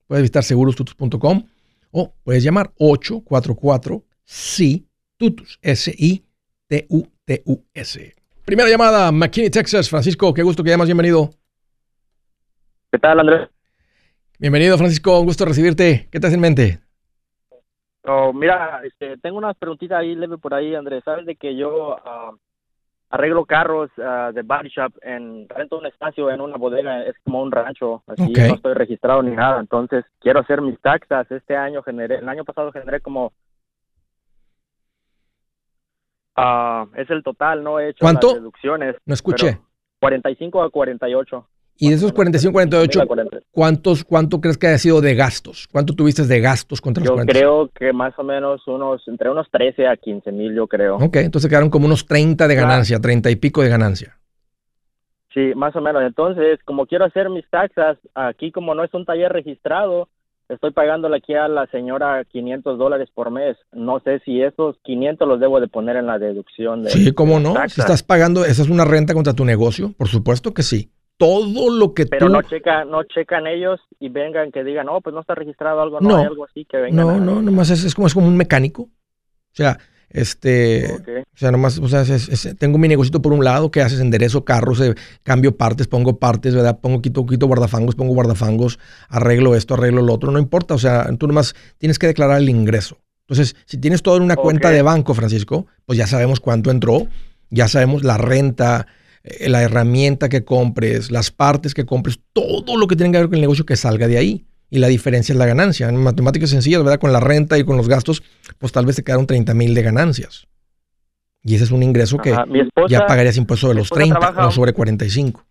Puedes 0.06 0.22
visitar 0.22 0.44
segurostutus.com 0.44 1.44
o 1.89 2.13
puedes 2.24 2.44
llamar 2.44 2.72
844 2.77 4.03
si 4.24 4.88
tutus 5.18 5.58
S 5.63 5.91
I 5.98 6.24
T 6.68 6.86
U 6.89 7.08
T 7.25 7.41
U 7.46 7.63
S. 7.74 8.13
Primera 8.46 8.70
llamada, 8.70 9.12
McKinney, 9.12 9.50
Texas. 9.50 9.89
Francisco, 9.89 10.34
qué 10.36 10.44
gusto 10.44 10.63
que 10.63 10.70
llamas, 10.70 10.88
bienvenido. 10.88 11.32
¿Qué 12.91 13.00
tal, 13.00 13.20
Andrés? 13.20 13.50
Bienvenido, 14.38 14.77
Francisco. 14.77 15.20
Un 15.20 15.25
gusto 15.25 15.46
recibirte. 15.46 16.10
¿Qué 16.12 16.20
te 16.20 16.27
hace 16.27 16.36
en 16.36 16.41
mente? 16.41 16.80
Oh, 18.03 18.34
mira, 18.34 18.82
este, 18.84 19.18
tengo 19.18 19.39
unas 19.39 19.58
preguntitas 19.58 20.00
ahí 20.00 20.13
leve 20.13 20.38
por 20.38 20.53
ahí, 20.53 20.75
Andrés. 20.75 21.03
Sabes 21.03 21.25
de 21.25 21.36
que 21.36 21.56
yo 21.56 21.98
ah, 22.06 22.34
arreglo 23.12 23.46
carros 23.46 23.91
ah, 24.00 24.32
de 24.34 24.41
body 24.41 24.70
shop 24.70 24.94
en 25.01 25.48
rento 25.50 25.77
un 25.77 25.86
espacio 25.86 26.32
en 26.32 26.41
una 26.41 26.58
bodega, 26.58 27.03
es 27.03 27.15
como 27.24 27.41
un 27.41 27.51
rancho, 27.51 28.03
así 28.08 28.32
no 28.32 28.56
estoy 28.56 28.74
registrado 28.74 29.22
ni 29.22 29.36
nada. 29.36 29.60
Entonces 29.60 30.06
quiero 30.20 30.39
hacer 30.39 30.62
mis 30.62 30.80
taxas. 30.80 31.30
Este 31.30 31.56
año 31.56 31.84
generé, 31.84 32.15
el 32.15 32.30
año 32.30 32.46
pasado 32.46 32.72
generé 32.72 33.01
como 33.01 33.34
ah, 36.38 36.88
es 36.96 37.10
el 37.10 37.22
total, 37.22 37.63
no 37.63 37.80
he 37.80 37.89
hecho 37.89 38.00
¿Cuánto? 38.00 38.34
deducciones. 38.34 38.96
No 39.06 39.13
escuché. 39.13 39.60
45 40.00 40.63
a 40.63 40.70
48. 40.70 41.48
Y 41.84 41.90
de 41.90 41.96
esos 41.96 42.14
45, 42.14 42.54
48, 42.54 43.02
¿cuántos, 43.50 44.04
¿cuánto 44.04 44.40
crees 44.40 44.56
que 44.56 44.68
haya 44.68 44.78
sido 44.78 45.02
de 45.02 45.16
gastos? 45.16 45.68
¿Cuánto 45.72 45.96
tuviste 45.96 46.24
de 46.28 46.40
gastos 46.40 46.80
contra 46.80 47.04
los 47.04 47.18
Yo 47.18 47.26
creo 47.26 47.70
que 47.74 47.92
más 47.92 48.14
o 48.20 48.24
menos 48.24 48.62
unos, 48.68 49.02
entre 49.08 49.32
unos 49.32 49.50
13 49.50 49.88
a 49.88 49.98
15 49.98 50.32
mil, 50.32 50.54
yo 50.54 50.68
creo. 50.68 50.98
Ok, 50.98 51.16
entonces 51.16 51.50
quedaron 51.50 51.72
como 51.72 51.88
unos 51.88 52.06
30 52.06 52.48
de 52.48 52.54
ganancia, 52.54 53.00
30 53.00 53.32
y 53.32 53.36
pico 53.36 53.64
de 53.64 53.70
ganancia. 53.70 54.16
Sí, 55.34 55.54
más 55.56 55.76
o 55.76 55.82
menos. 55.82 56.04
Entonces, 56.04 56.60
como 56.66 56.86
quiero 56.86 57.06
hacer 57.06 57.32
mis 57.32 57.50
taxas, 57.50 57.98
aquí 58.14 58.52
como 58.52 58.76
no 58.76 58.84
es 58.84 58.94
un 58.94 59.04
taller 59.04 59.34
registrado, 59.34 60.08
estoy 60.50 60.70
pagándole 60.74 61.18
aquí 61.18 61.34
a 61.34 61.48
la 61.48 61.66
señora 61.72 62.24
500 62.26 62.78
dólares 62.78 63.10
por 63.12 63.32
mes. 63.32 63.58
No 63.72 64.02
sé 64.02 64.20
si 64.20 64.40
esos 64.40 64.78
500 64.84 65.28
los 65.28 65.40
debo 65.40 65.60
de 65.60 65.68
poner 65.68 65.96
en 65.96 66.06
la 66.06 66.20
deducción 66.20 66.84
de 66.84 66.92
Sí, 66.92 67.12
¿cómo 67.12 67.40
no? 67.40 67.56
Si 67.70 67.82
estás 67.82 68.04
pagando, 68.04 68.46
esa 68.46 68.62
es 68.62 68.70
una 68.70 68.86
renta 68.86 69.16
contra 69.16 69.34
tu 69.34 69.46
negocio, 69.46 69.96
por 69.98 70.10
supuesto 70.10 70.54
que 70.54 70.62
sí 70.62 70.92
todo 71.22 71.70
lo 71.70 71.94
que 71.94 72.08
Pero 72.08 72.30
no 72.30 72.42
checa, 72.42 72.84
no 72.84 73.04
checan 73.04 73.46
ellos 73.46 73.80
y 74.00 74.10
vengan 74.10 74.51
que 74.51 74.63
digan, 74.63 74.88
no, 74.88 75.01
pues 75.01 75.13
no 75.13 75.22
está 75.22 75.36
registrado 75.36 75.80
algo, 75.80 76.01
no, 76.01 76.18
hay 76.18 76.25
algo 76.25 76.46
así 76.46 76.66
que 76.66 76.78
vengan. 76.78 76.96
No, 76.96 77.20
no, 77.20 77.44
nomás 77.44 77.70
es, 77.70 77.94
como, 77.94 78.08
es 78.08 78.16
como 78.16 78.25
un 78.25 78.36
mecánico. 78.36 78.82
O 78.82 79.54
sea, 79.54 79.78
este, 80.10 80.92
o 80.92 81.38
sea, 81.38 81.51
nomás, 81.51 81.78
o 81.78 81.88
sea, 81.88 82.04
tengo 82.58 82.80
mi 82.80 82.88
negocio 82.88 83.22
por 83.22 83.34
un 83.34 83.44
lado, 83.44 83.70
que 83.70 83.84
haces? 83.84 84.00
Enderezo 84.00 84.44
carros, 84.46 84.82
eh, 84.82 84.96
cambio 85.22 85.56
partes, 85.56 85.86
pongo 85.86 86.18
partes, 86.18 86.56
¿verdad? 86.56 86.80
Pongo, 86.80 87.04
quito, 87.04 87.24
quito 87.28 87.46
guardafangos, 87.46 87.94
pongo 87.94 88.16
guardafangos, 88.16 88.80
arreglo 89.08 89.54
esto, 89.54 89.75
arreglo 89.75 90.01
lo 90.01 90.16
otro, 90.16 90.32
no 90.32 90.40
importa, 90.40 90.74
o 90.74 90.80
sea, 90.80 91.08
tú 91.20 91.28
nomás 91.28 91.54
tienes 91.78 92.00
que 92.00 92.08
declarar 92.08 92.40
el 92.40 92.50
ingreso 92.50 92.98
Entonces, 93.28 93.56
si 93.66 93.78
tienes 93.78 94.01
todo 94.01 94.18
en 94.18 94.24
una 94.24 94.38
cuenta 94.38 94.72
de 94.72 94.82
banco, 94.82 95.13
Francisco, 95.13 95.68
pues 95.86 96.00
ya 96.00 96.08
sabemos 96.08 96.40
cuánto 96.40 96.72
entró, 96.72 97.06
ya 97.51 97.68
sabemos 97.68 98.04
la 98.04 98.18
renta, 98.18 98.88
eh, 99.24 99.50
la 99.50 99.62
herramienta 99.62 100.30
que 100.30 100.44
compres, 100.44 101.12
las 101.12 101.32
partes 101.32 101.74
que 101.74 101.86
compres, 101.86 102.20
todo 102.34 102.78
lo 102.78 102.88
que 102.88 102.96
tiene 102.96 103.12
que 103.12 103.20
ver 103.20 103.28
con 103.28 103.36
el 103.36 103.42
negocio 103.42 103.66
que 103.66 103.75
salga 103.75 104.08
de 104.08 104.18
ahí. 104.18 104.46
Y 104.70 104.80
la 104.80 104.88
diferencia 104.88 105.34
es 105.34 105.38
la 105.38 105.46
ganancia. 105.46 105.90
En 105.90 105.98
matemáticas 105.98 106.50
sencillas, 106.50 106.82
¿verdad? 106.82 107.00
Con 107.00 107.12
la 107.12 107.20
renta 107.20 107.58
y 107.58 107.66
con 107.66 107.75
los 107.75 107.90
gastos, 107.90 108.24
pues 108.58 108.72
tal 108.72 108.86
vez 108.86 108.96
te 108.96 109.04
quedaron 109.04 109.28
30 109.28 109.54
mil 109.54 109.74
de 109.74 109.82
ganancias. 109.82 110.48
Y 111.44 111.56
ese 111.56 111.66
es 111.66 111.72
un 111.72 111.84
ingreso 111.84 112.18
que 112.20 112.36
ya 112.88 113.06
pagarías 113.06 113.36
impuesto 113.36 113.68
de 113.68 113.75
los 113.75 113.90
30, 113.90 114.32
no 114.32 114.51
sobre 114.51 114.74
45. 114.74 115.44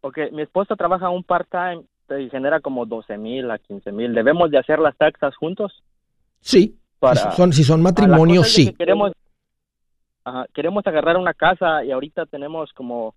Ok, 0.00 0.18
mi 0.32 0.42
esposa 0.42 0.74
trabaja 0.74 1.10
un 1.10 1.22
part-time 1.22 1.82
y 2.18 2.30
genera 2.30 2.60
como 2.60 2.86
12 2.86 3.18
mil 3.18 3.50
a 3.50 3.58
15 3.58 3.92
mil. 3.92 4.14
¿Debemos 4.14 4.50
de 4.50 4.58
hacer 4.58 4.78
las 4.78 4.96
taxas 4.96 5.34
juntos? 5.36 5.82
Sí, 6.40 6.76
si, 7.14 7.36
son, 7.36 7.52
si 7.52 7.64
son 7.64 7.82
matrimonios, 7.82 8.48
sí. 8.48 8.72
Queremos, 8.74 9.12
queremos 10.52 10.86
agarrar 10.86 11.16
una 11.16 11.34
casa 11.34 11.84
y 11.84 11.90
ahorita 11.90 12.26
tenemos 12.26 12.72
como 12.72 13.14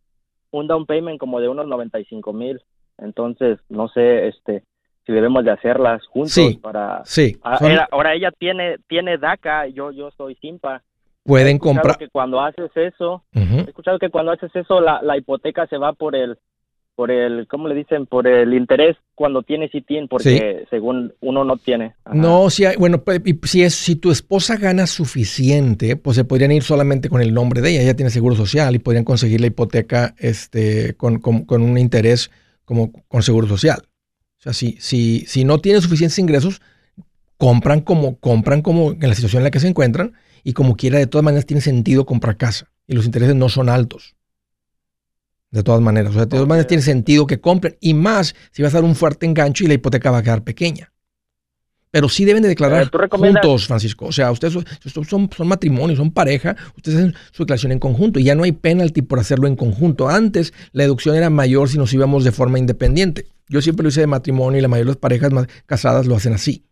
un 0.51 0.67
down 0.67 0.85
payment 0.85 1.19
como 1.19 1.39
de 1.39 1.49
unos 1.49 1.67
95 1.67 2.33
mil. 2.33 2.61
Entonces, 2.97 3.59
no 3.69 3.87
sé 3.89 4.27
este 4.27 4.63
si 5.05 5.13
debemos 5.13 5.45
de 5.45 5.51
hacerlas 5.51 6.05
juntos 6.07 6.31
sí, 6.31 6.59
para... 6.61 7.03
Sí. 7.05 7.37
ahora 7.43 8.15
ella 8.15 8.31
tiene, 8.31 8.77
tiene 8.87 9.17
DACA, 9.19 9.67
yo, 9.67 9.91
yo 9.91 10.09
soy 10.17 10.35
SIMPA. 10.35 10.81
Pueden 11.23 11.59
comprar... 11.59 11.97
que 11.97 12.09
cuando 12.09 12.41
haces 12.41 12.71
eso, 12.75 13.23
he 13.33 13.61
escuchado 13.61 13.99
que 13.99 14.09
cuando 14.09 14.31
haces 14.31 14.55
eso 14.55 14.81
la, 14.81 15.01
la 15.03 15.17
hipoteca 15.17 15.67
se 15.67 15.77
va 15.77 15.93
por 15.93 16.15
el 16.15 16.37
por 16.95 17.11
el, 17.11 17.47
¿cómo 17.47 17.67
le 17.67 17.75
dicen? 17.75 18.05
Por 18.05 18.27
el 18.27 18.53
interés 18.53 18.95
cuando 19.13 19.43
tienes 19.43 19.73
y 19.73 19.81
tienes, 19.81 20.09
porque 20.09 20.65
según 20.69 21.13
uno 21.21 21.43
no 21.43 21.57
tiene. 21.57 21.93
No, 22.13 22.49
si 22.49 22.65
hay, 22.65 22.77
bueno, 22.77 23.03
pues, 23.03 23.21
si, 23.43 23.63
es, 23.63 23.75
si 23.75 23.95
tu 23.95 24.11
esposa 24.11 24.57
gana 24.57 24.87
suficiente, 24.87 25.97
pues 25.97 26.15
se 26.15 26.23
podrían 26.23 26.51
ir 26.51 26.63
solamente 26.63 27.09
con 27.09 27.21
el 27.21 27.33
nombre 27.33 27.61
de 27.61 27.71
ella, 27.71 27.81
ella 27.81 27.95
tiene 27.95 28.09
seguro 28.09 28.35
social 28.35 28.75
y 28.75 28.79
podrían 28.79 29.03
conseguir 29.03 29.41
la 29.41 29.47
hipoteca 29.47 30.15
este, 30.17 30.95
con, 30.95 31.19
con, 31.19 31.61
un 31.61 31.77
interés 31.77 32.31
como 32.63 32.91
con 33.07 33.23
seguro 33.23 33.47
social. 33.47 33.79
O 34.39 34.41
sea, 34.41 34.53
si, 34.53 34.77
si, 34.79 35.25
si 35.27 35.43
no 35.43 35.59
tiene 35.59 35.81
suficientes 35.81 36.19
ingresos, 36.19 36.61
compran 37.37 37.81
como, 37.81 38.17
compran 38.19 38.61
como 38.61 38.91
en 38.91 39.07
la 39.07 39.15
situación 39.15 39.41
en 39.41 39.45
la 39.45 39.51
que 39.51 39.59
se 39.59 39.67
encuentran 39.67 40.13
y 40.43 40.53
como 40.53 40.75
quiera, 40.77 40.99
de 40.99 41.07
todas 41.07 41.25
maneras 41.25 41.45
tiene 41.45 41.61
sentido 41.61 42.05
comprar 42.05 42.37
casa 42.37 42.71
y 42.87 42.93
los 42.93 43.05
intereses 43.05 43.35
no 43.35 43.49
son 43.49 43.69
altos. 43.69 44.15
De 45.55 45.63
todas 45.63 45.79
maneras. 45.79 46.11
O 46.11 46.13
sea, 46.13 46.23
de 46.23 46.27
todas 46.27 46.47
maneras 46.47 46.67
tiene 46.67 46.83
sentido 46.83 47.25
que 47.25 47.39
compren. 47.39 47.77
Y 47.79 47.93
más 47.93 48.35
si 48.51 48.61
vas 48.61 48.73
a 48.73 48.77
dar 48.77 48.83
un 48.83 48.93
fuerte 48.93 49.25
engancho 49.25 49.63
y 49.63 49.67
la 49.67 49.75
hipoteca 49.75 50.11
va 50.11 50.17
a 50.17 50.23
quedar 50.23 50.43
pequeña. 50.43 50.91
Pero 51.91 52.09
sí 52.09 52.25
deben 52.25 52.43
de 52.43 52.49
declarar 52.49 52.91
juntos, 53.09 53.67
Francisco. 53.67 54.07
O 54.07 54.11
sea, 54.11 54.29
ustedes 54.29 54.53
son, 54.53 55.05
son, 55.05 55.47
matrimonio, 55.47 55.95
son 55.95 56.11
pareja, 56.11 56.57
ustedes 56.75 56.97
hacen 56.97 57.15
su 57.31 57.43
declaración 57.43 57.71
en 57.71 57.79
conjunto 57.79 58.19
y 58.19 58.25
ya 58.25 58.35
no 58.35 58.43
hay 58.43 58.51
penalty 58.51 59.01
por 59.01 59.17
hacerlo 59.17 59.47
en 59.47 59.55
conjunto. 59.55 60.09
Antes 60.09 60.51
la 60.73 60.83
deducción 60.83 61.15
era 61.15 61.29
mayor 61.29 61.69
si 61.69 61.77
nos 61.77 61.93
íbamos 61.93 62.25
de 62.25 62.33
forma 62.33 62.59
independiente. 62.59 63.27
Yo 63.47 63.61
siempre 63.61 63.83
lo 63.83 63.89
hice 63.89 64.01
de 64.01 64.07
matrimonio 64.07 64.59
y 64.59 64.61
la 64.61 64.67
mayoría 64.67 64.87
de 64.87 64.95
las 64.95 64.99
parejas 64.99 65.31
más 65.31 65.47
casadas 65.67 66.05
lo 66.05 66.17
hacen 66.17 66.33
así. 66.33 66.65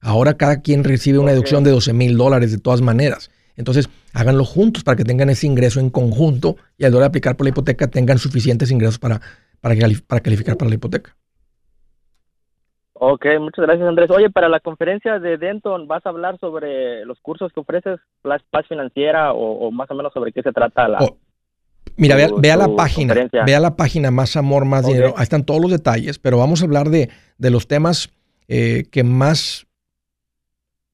Ahora 0.00 0.38
cada 0.38 0.62
quien 0.62 0.82
recibe 0.82 1.18
una 1.18 1.32
deducción 1.32 1.62
de 1.62 1.72
12 1.72 1.92
mil 1.92 2.16
dólares 2.16 2.50
de 2.50 2.56
todas 2.56 2.80
maneras. 2.80 3.30
Entonces, 3.60 3.88
háganlo 4.14 4.44
juntos 4.44 4.82
para 4.82 4.96
que 4.96 5.04
tengan 5.04 5.30
ese 5.30 5.46
ingreso 5.46 5.78
en 5.80 5.90
conjunto 5.90 6.56
y 6.78 6.84
al 6.84 6.92
de 6.92 7.04
aplicar 7.04 7.36
por 7.36 7.44
la 7.44 7.50
hipoteca 7.50 7.88
tengan 7.88 8.18
suficientes 8.18 8.70
ingresos 8.70 8.98
para, 8.98 9.20
para, 9.60 9.74
para 10.06 10.20
calificar 10.20 10.56
para 10.56 10.70
la 10.70 10.74
hipoteca. 10.74 11.14
Ok, 12.94 13.26
muchas 13.38 13.64
gracias 13.64 13.88
Andrés. 13.88 14.10
Oye, 14.10 14.30
para 14.30 14.48
la 14.48 14.60
conferencia 14.60 15.18
de 15.18 15.38
Denton, 15.38 15.86
¿vas 15.86 16.04
a 16.04 16.08
hablar 16.10 16.38
sobre 16.38 17.04
los 17.04 17.18
cursos 17.20 17.52
que 17.52 17.60
ofreces, 17.60 17.98
la 18.24 18.38
paz 18.50 18.66
financiera 18.66 19.32
o, 19.32 19.70
más 19.70 19.90
o 19.90 19.94
menos 19.94 20.12
sobre 20.12 20.32
qué 20.32 20.42
se 20.42 20.52
trata 20.52 20.88
la... 20.88 20.98
Oh, 21.00 21.16
mira, 21.96 22.16
vea, 22.16 22.56
la 22.56 22.68
página, 22.74 23.14
vea 23.46 23.60
la 23.60 23.76
página 23.76 24.10
Más 24.10 24.36
Amor, 24.36 24.64
Más 24.64 24.86
Dinero. 24.86 25.14
Ahí 25.16 25.22
están 25.22 25.44
todos 25.44 25.60
los 25.60 25.70
detalles, 25.70 26.18
pero 26.18 26.36
vamos 26.38 26.60
a 26.60 26.64
hablar 26.64 26.90
de, 26.90 27.08
de 27.38 27.50
los 27.50 27.68
temas 27.68 28.10
eh, 28.48 28.84
que 28.90 29.02
más 29.02 29.66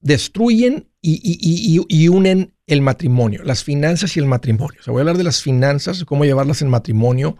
destruyen 0.00 0.88
y, 1.00 1.20
y, 1.22 1.84
y, 1.88 2.08
unen 2.08 2.54
el 2.66 2.82
matrimonio, 2.82 3.42
las 3.44 3.62
finanzas 3.62 4.16
y 4.16 4.20
el 4.20 4.26
matrimonio. 4.26 4.80
O 4.80 4.82
sea, 4.82 4.92
voy 4.92 5.00
a 5.00 5.02
hablar 5.02 5.16
de 5.16 5.24
las 5.24 5.42
finanzas, 5.42 6.04
cómo 6.04 6.24
llevarlas 6.24 6.62
en 6.62 6.68
matrimonio, 6.68 7.36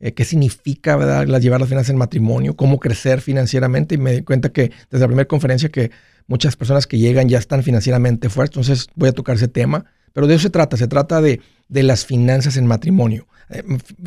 eh, 0.00 0.12
qué 0.14 0.24
significa 0.24 0.96
llevar 1.38 1.60
las 1.60 1.68
finanzas 1.68 1.90
en 1.90 1.98
matrimonio, 1.98 2.56
cómo 2.56 2.78
crecer 2.80 3.20
financieramente. 3.20 3.96
Y 3.96 3.98
me 3.98 4.12
di 4.12 4.22
cuenta 4.22 4.48
que 4.48 4.72
desde 4.90 5.00
la 5.00 5.06
primera 5.06 5.28
conferencia 5.28 5.68
que 5.68 5.90
muchas 6.26 6.56
personas 6.56 6.86
que 6.86 6.98
llegan 6.98 7.28
ya 7.28 7.38
están 7.38 7.62
financieramente 7.62 8.30
fuertes, 8.30 8.56
entonces 8.56 8.88
voy 8.94 9.10
a 9.10 9.12
tocar 9.12 9.36
ese 9.36 9.48
tema. 9.48 9.84
Pero 10.14 10.26
de 10.26 10.34
eso 10.34 10.44
se 10.44 10.50
trata, 10.50 10.76
se 10.76 10.88
trata 10.88 11.20
de, 11.20 11.40
de 11.68 11.82
las 11.82 12.06
finanzas 12.06 12.56
en 12.56 12.66
matrimonio, 12.66 13.26
eh, 13.50 13.62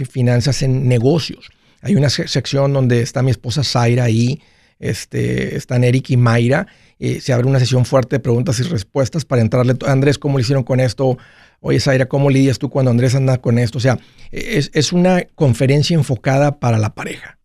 finanzas 0.09 0.63
en 0.63 0.87
negocios. 0.87 1.49
Hay 1.81 1.95
una 1.95 2.09
sección 2.09 2.73
donde 2.73 3.01
está 3.01 3.21
mi 3.21 3.29
esposa 3.29 3.63
Zaira 3.63 4.05
ahí, 4.05 4.41
este, 4.79 5.55
están 5.55 5.83
Eric 5.83 6.09
y 6.09 6.17
Mayra, 6.17 6.67
eh, 6.99 7.19
se 7.19 7.33
abre 7.33 7.47
una 7.47 7.59
sesión 7.59 7.85
fuerte 7.85 8.17
de 8.17 8.19
preguntas 8.19 8.59
y 8.59 8.63
respuestas 8.63 9.25
para 9.25 9.41
entrarle. 9.41 9.75
Andrés, 9.87 10.17
¿cómo 10.17 10.37
le 10.37 10.43
hicieron 10.43 10.63
con 10.63 10.79
esto? 10.79 11.17
Oye, 11.59 11.79
Zaira, 11.79 12.07
¿cómo 12.07 12.29
lidias 12.29 12.59
tú 12.59 12.69
cuando 12.69 12.91
Andrés 12.91 13.15
anda 13.15 13.37
con 13.39 13.57
esto? 13.57 13.77
O 13.77 13.81
sea, 13.81 13.97
es, 14.31 14.71
es 14.73 14.93
una 14.93 15.23
conferencia 15.35 15.95
enfocada 15.95 16.59
para 16.59 16.77
la 16.77 16.93
pareja. 16.93 17.37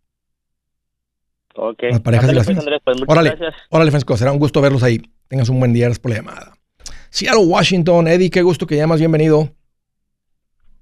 Ok. 1.55 1.83
Las 1.91 2.01
parejas 2.01 2.27
de 2.29 2.35
las 2.35 2.47
pues, 2.47 2.59
Andrés, 2.59 2.81
pues, 2.85 3.01
muchas 3.01 3.13
órale, 3.13 3.31
gracias. 3.31 3.55
órale, 3.71 3.91
Francisco, 3.91 4.17
será 4.17 4.33
un 4.33 4.39
gusto 4.39 4.61
verlos 4.61 4.83
ahí. 4.83 5.01
Tengas 5.29 5.49
un 5.49 5.59
buen 5.59 5.73
día, 5.73 5.87
gracias 5.87 6.01
por 6.01 6.11
la 6.11 6.17
llamada. 6.19 6.53
Seattle, 7.11 7.45
Washington. 7.45 8.09
Eddie, 8.09 8.31
qué 8.31 8.43
gusto 8.43 8.67
que 8.67 8.77
llamas, 8.77 8.99
bienvenido. 8.99 9.51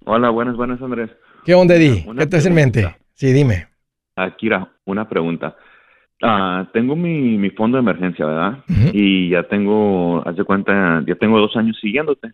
Hola, 0.05 0.31
buenas, 0.31 0.57
buenas, 0.57 0.81
Andrés. 0.81 1.11
¿Qué 1.45 1.55
onda, 1.55 1.75
Eddie? 1.75 2.07
¿Qué 2.19 2.27
te 2.27 2.39
en 2.39 2.55
mente? 2.55 2.97
Sí, 3.15 3.33
dime. 3.33 3.69
Akira, 4.17 4.73
una 4.85 5.09
pregunta. 5.09 5.57
Ah, 6.23 6.69
tengo 6.73 6.97
mi, 6.97 7.39
mi 7.39 7.51
fondo 7.51 7.77
de 7.77 7.83
emergencia, 7.83 8.27
¿verdad? 8.27 8.65
Y 8.93 9.31
ya 9.31 9.45
tengo, 9.45 10.23
haz 10.27 10.37
de 10.37 10.45
cuenta, 10.45 11.03
ya 11.07 11.15
tengo 11.15 11.39
dos 11.39 11.57
años 11.57 11.79
siguiéndote. 11.81 12.33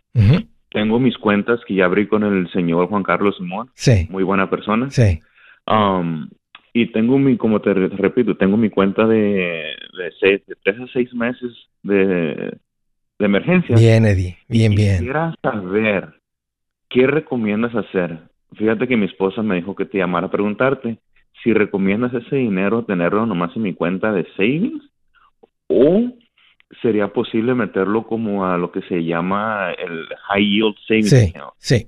Tengo 0.70 0.98
mis 0.98 1.16
cuentas 1.18 1.60
que 1.66 1.74
ya 1.74 1.84
abrí 1.84 2.06
con 2.06 2.24
el 2.24 2.50
señor 2.50 2.88
Juan 2.88 3.02
Carlos 3.02 3.36
Simón. 3.36 3.68
Sí. 3.74 4.08
Muy 4.10 4.24
buena 4.24 4.50
persona. 4.50 4.90
Sí. 4.90 5.20
Um, 5.66 6.28
y 6.72 6.86
tengo 6.90 7.18
mi, 7.18 7.36
como 7.36 7.60
te, 7.60 7.72
repito, 7.72 8.36
tengo 8.36 8.56
mi 8.56 8.70
cuenta 8.70 9.06
de, 9.06 9.18
de, 9.96 10.12
seis, 10.18 10.44
de 10.46 10.56
tres 10.64 10.80
a 10.80 10.86
seis 10.92 11.14
meses 11.14 11.52
de, 11.82 12.56
de 13.18 13.24
emergencia. 13.24 13.76
Bien, 13.76 14.04
Eddie. 14.04 14.36
Bien, 14.48 14.72
y 14.72 14.76
bien. 14.76 14.98
Quisiera 14.98 15.34
saber, 15.40 16.14
¿qué 16.88 17.06
recomiendas 17.06 17.74
hacer? 17.74 18.18
Fíjate 18.56 18.88
que 18.88 18.96
mi 18.96 19.06
esposa 19.06 19.42
me 19.42 19.56
dijo 19.56 19.76
que 19.76 19.84
te 19.84 19.98
llamara 19.98 20.26
a 20.26 20.30
preguntarte 20.30 20.98
si 21.44 21.52
recomiendas 21.52 22.12
ese 22.14 22.36
dinero 22.36 22.84
tenerlo 22.84 23.26
nomás 23.26 23.54
en 23.54 23.62
mi 23.62 23.74
cuenta 23.74 24.10
de 24.12 24.26
savings 24.36 24.82
o 25.68 26.10
sería 26.82 27.08
posible 27.08 27.54
meterlo 27.54 28.06
como 28.06 28.46
a 28.46 28.56
lo 28.56 28.72
que 28.72 28.80
se 28.82 29.04
llama 29.04 29.70
el 29.72 30.06
high 30.28 30.44
yield 30.44 30.74
savings 30.88 31.10
sí, 31.10 31.32
Sí. 31.58 31.86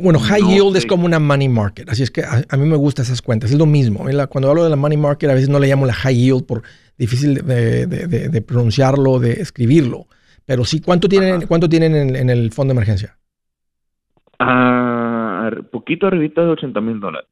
Bueno, 0.00 0.20
high 0.20 0.42
yield 0.42 0.76
es 0.76 0.86
como 0.86 1.06
una 1.06 1.18
money 1.18 1.48
market, 1.48 1.88
así 1.88 2.04
es 2.04 2.10
que 2.12 2.22
a, 2.22 2.56
mí 2.56 2.68
me 2.68 2.76
gustan 2.76 3.04
esas 3.04 3.20
cuentas, 3.20 3.50
es 3.50 3.58
lo 3.58 3.66
mismo. 3.66 4.04
Cuando 4.28 4.48
hablo 4.48 4.62
de 4.62 4.70
la 4.70 4.76
money 4.76 4.96
market 4.96 5.28
a 5.28 5.34
veces 5.34 5.48
no 5.48 5.58
le 5.58 5.66
llamo 5.66 5.86
la 5.86 5.92
high 5.92 6.14
yield 6.14 6.46
por 6.46 6.62
difícil 6.96 7.34
de, 7.34 8.44
pronunciarlo, 8.46 9.18
de 9.18 9.32
escribirlo, 9.32 10.06
pero 10.46 10.64
sí, 10.64 10.80
¿cuánto 10.80 11.08
tienen, 11.08 11.46
¿cuánto 11.48 11.68
tienen 11.68 12.14
en, 12.14 12.30
el 12.30 12.52
fondo 12.52 12.72
de 12.72 12.76
emergencia? 12.76 13.18
Ah, 14.38 15.50
poquito 15.72 16.06
arribita 16.06 16.42
de 16.42 16.50
80 16.50 16.80
mil 16.80 17.00
dólares. 17.00 17.28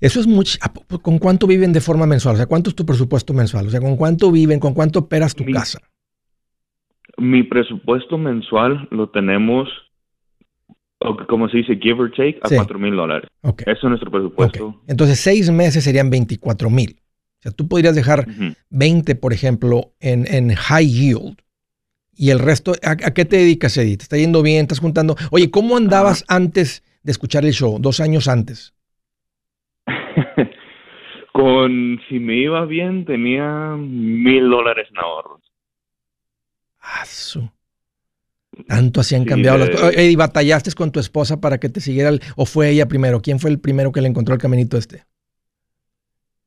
Eso 0.00 0.20
es 0.20 0.26
mucho. 0.26 0.58
¿Con 1.02 1.18
cuánto 1.18 1.46
viven 1.46 1.72
de 1.72 1.80
forma 1.80 2.06
mensual? 2.06 2.34
O 2.34 2.36
sea, 2.36 2.46
¿cuánto 2.46 2.70
es 2.70 2.76
tu 2.76 2.84
presupuesto 2.84 3.32
mensual? 3.32 3.66
O 3.66 3.70
sea, 3.70 3.80
¿con 3.80 3.96
cuánto 3.96 4.30
viven? 4.30 4.60
¿Con 4.60 4.74
cuánto 4.74 5.00
operas 5.00 5.34
tu 5.34 5.44
casa? 5.44 5.80
Mi 7.16 7.42
presupuesto 7.42 8.18
mensual 8.18 8.88
lo 8.90 9.08
tenemos, 9.08 9.68
como 11.28 11.48
se 11.48 11.58
dice, 11.58 11.76
give 11.76 12.02
or 12.02 12.10
take, 12.10 12.40
a 12.42 12.48
cuatro 12.48 12.78
mil 12.78 12.96
dólares. 12.96 13.28
Eso 13.42 13.72
es 13.72 13.84
nuestro 13.84 14.10
presupuesto. 14.10 14.82
Entonces, 14.88 15.20
seis 15.20 15.50
meses 15.50 15.84
serían 15.84 16.10
24 16.10 16.70
mil. 16.70 16.96
O 17.38 17.42
sea, 17.42 17.52
tú 17.52 17.68
podrías 17.68 17.94
dejar 17.94 18.26
20, 18.70 19.14
por 19.16 19.32
ejemplo, 19.32 19.92
en, 20.00 20.26
en 20.26 20.54
high 20.54 20.88
yield. 20.88 21.36
Y 22.16 22.30
el 22.30 22.38
resto, 22.38 22.72
¿a, 22.82 22.96
qué 22.96 23.24
te 23.24 23.36
dedicas, 23.36 23.76
Edith? 23.76 23.98
¿Te 23.98 24.02
está 24.04 24.16
yendo 24.16 24.42
bien? 24.42 24.62
¿Estás 24.62 24.78
juntando? 24.78 25.16
Oye, 25.30 25.50
¿cómo 25.50 25.76
andabas 25.76 26.24
antes 26.28 26.82
de 27.02 27.12
escuchar 27.12 27.44
el 27.44 27.52
show? 27.52 27.78
Dos 27.80 28.00
años 28.00 28.28
antes. 28.28 28.73
Con, 31.32 32.00
si 32.08 32.20
me 32.20 32.36
iba 32.36 32.64
bien, 32.64 33.04
tenía 33.04 33.74
mil 33.76 34.48
dólares 34.48 34.86
en 34.90 34.98
ahorros. 34.98 35.40
Ah, 36.80 37.04
Tanto 38.68 39.00
así 39.00 39.16
han 39.16 39.24
cambiado 39.24 39.58
las 39.58 39.70
cosas. 39.70 39.98
¿Y 39.98 40.14
batallaste 40.14 40.72
con 40.74 40.92
tu 40.92 41.00
esposa 41.00 41.40
para 41.40 41.58
que 41.58 41.68
te 41.68 41.80
siguiera? 41.80 42.10
¿O 42.36 42.46
fue 42.46 42.70
ella 42.70 42.86
primero? 42.86 43.20
¿Quién 43.20 43.40
fue 43.40 43.50
el 43.50 43.58
primero 43.58 43.90
que 43.90 44.00
le 44.00 44.08
encontró 44.08 44.34
el 44.34 44.40
caminito 44.40 44.76
este? 44.76 45.04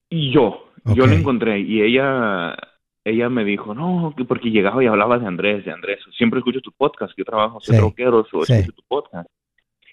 Yo. 0.09 0.71
Yo 0.85 1.05
lo 1.05 1.13
encontré. 1.13 1.59
Y 1.59 1.81
ella, 1.81 2.55
ella 3.03 3.29
me 3.29 3.43
dijo, 3.43 3.75
no, 3.75 4.13
que 4.15 4.23
porque 4.23 4.51
llegaba 4.51 4.81
y 4.83 4.87
hablaba 4.87 5.19
de 5.19 5.27
Andrés, 5.27 5.65
de 5.65 5.71
Andrés, 5.71 5.99
siempre 6.17 6.39
escucho 6.39 6.61
tu 6.61 6.71
podcast, 6.71 7.13
yo 7.17 7.25
trabajo 7.25 7.59
en 7.67 7.77
troqueros 7.77 8.27
o 8.33 8.43
escucho 8.43 8.71
tu 8.71 8.83
podcast. 8.87 9.29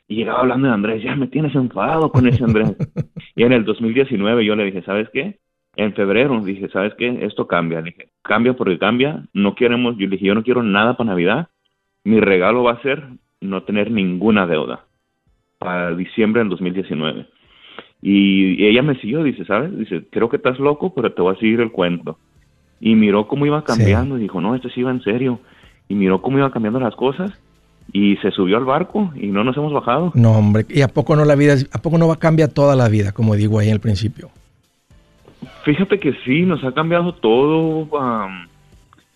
Y 0.06 0.16
llegaba 0.16 0.40
hablando 0.40 0.68
de 0.68 0.74
Andrés, 0.74 1.02
ya 1.02 1.16
me 1.16 1.26
tienes 1.26 1.54
enfadado 1.54 2.12
con 2.12 2.28
ese 2.28 2.44
Andrés. 2.44 2.76
y 3.36 3.42
en 3.42 3.52
el 3.52 3.64
2019 3.64 4.44
yo 4.44 4.56
le 4.56 4.64
dije, 4.64 4.82
¿sabes 4.82 5.08
qué? 5.12 5.38
En 5.76 5.92
febrero 5.94 6.40
dije, 6.40 6.68
¿sabes 6.68 6.94
qué? 6.94 7.24
Esto 7.24 7.46
cambia. 7.46 7.80
Le 7.80 7.90
dije, 7.90 8.08
cambia 8.22 8.52
porque 8.54 8.78
cambia. 8.78 9.24
No 9.32 9.54
queremos, 9.54 9.96
yo 9.96 10.06
le 10.06 10.16
dije, 10.16 10.26
yo 10.26 10.34
no 10.34 10.44
quiero 10.44 10.62
nada 10.62 10.96
para 10.96 11.10
Navidad. 11.10 11.48
Mi 12.04 12.20
regalo 12.20 12.62
va 12.62 12.72
a 12.72 12.82
ser 12.82 13.02
no 13.40 13.62
tener 13.64 13.90
ninguna 13.90 14.46
deuda 14.46 14.84
para 15.58 15.94
diciembre 15.96 16.40
del 16.40 16.50
2019. 16.50 17.26
Y, 18.02 18.64
ella 18.66 18.82
me 18.82 18.96
siguió, 19.00 19.22
dice, 19.22 19.44
¿sabes? 19.46 19.76
Dice, 19.76 20.04
creo 20.10 20.28
que 20.28 20.36
estás 20.36 20.58
loco, 20.60 20.94
pero 20.94 21.12
te 21.12 21.22
voy 21.22 21.34
a 21.34 21.38
seguir 21.38 21.60
el 21.60 21.72
cuento. 21.72 22.18
Y 22.80 22.94
miró 22.94 23.26
cómo 23.26 23.46
iba 23.46 23.64
cambiando 23.64 24.18
y 24.18 24.22
dijo, 24.22 24.40
no, 24.40 24.54
esto 24.54 24.68
sí 24.68 24.80
iba 24.80 24.90
en 24.90 25.02
serio. 25.02 25.40
Y 25.88 25.94
miró 25.94 26.22
cómo 26.22 26.38
iban 26.38 26.50
cambiando 26.50 26.78
las 26.78 26.94
cosas 26.94 27.32
y 27.92 28.16
se 28.16 28.30
subió 28.30 28.56
al 28.56 28.64
barco 28.64 29.12
y 29.14 29.28
no 29.28 29.44
nos 29.44 29.56
hemos 29.56 29.72
bajado. 29.72 30.12
No, 30.14 30.32
hombre, 30.32 30.66
¿y 30.68 30.82
a 30.82 30.88
poco 30.88 31.16
no 31.16 31.24
la 31.24 31.36
vida, 31.36 31.54
a 31.72 31.78
poco 31.78 31.98
no 31.98 32.08
va 32.08 32.14
a 32.14 32.18
cambiar 32.18 32.50
toda 32.50 32.74
la 32.76 32.88
vida, 32.88 33.12
como 33.12 33.36
digo 33.36 33.58
ahí 33.58 33.68
en 33.68 33.74
el 33.74 33.80
principio? 33.80 34.30
Fíjate 35.64 35.98
que 35.98 36.14
sí, 36.24 36.42
nos 36.42 36.62
ha 36.64 36.72
cambiado 36.72 37.14
todo. 37.14 37.88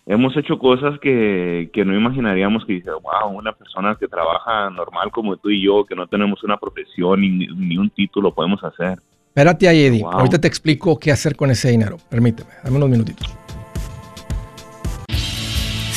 hemos 0.05 0.35
hecho 0.37 0.57
cosas 0.57 0.99
que, 0.99 1.69
no 1.85 1.95
imaginaríamos 1.95 2.65
que 2.65 2.73
dice, 2.73 2.91
wow, 2.91 3.37
una 3.37 3.53
persona 3.53 3.95
que 3.99 4.07
trabaja 4.07 4.69
normal 4.69 5.11
como 5.11 5.37
tú 5.37 5.49
y 5.49 5.61
yo, 5.61 5.85
que 5.85 5.95
no 5.95 6.07
tenemos 6.07 6.43
una 6.43 6.57
profesión 6.57 7.21
ni, 7.21 7.47
ni 7.47 7.77
un 7.77 7.89
título, 7.89 8.33
podemos 8.33 8.63
hacer. 8.63 8.99
Espérate 9.27 9.67
ahí, 9.67 9.83
Eddie. 9.83 10.03
Ahorita 10.03 10.41
te 10.41 10.47
explico 10.47 10.97
qué 10.99 11.11
hacer 11.11 11.35
con 11.35 11.51
ese 11.51 11.69
dinero. 11.69 11.97
Permíteme, 12.09 12.49
dame 12.63 12.77
unos 12.77 12.89
minutitos. 12.89 13.37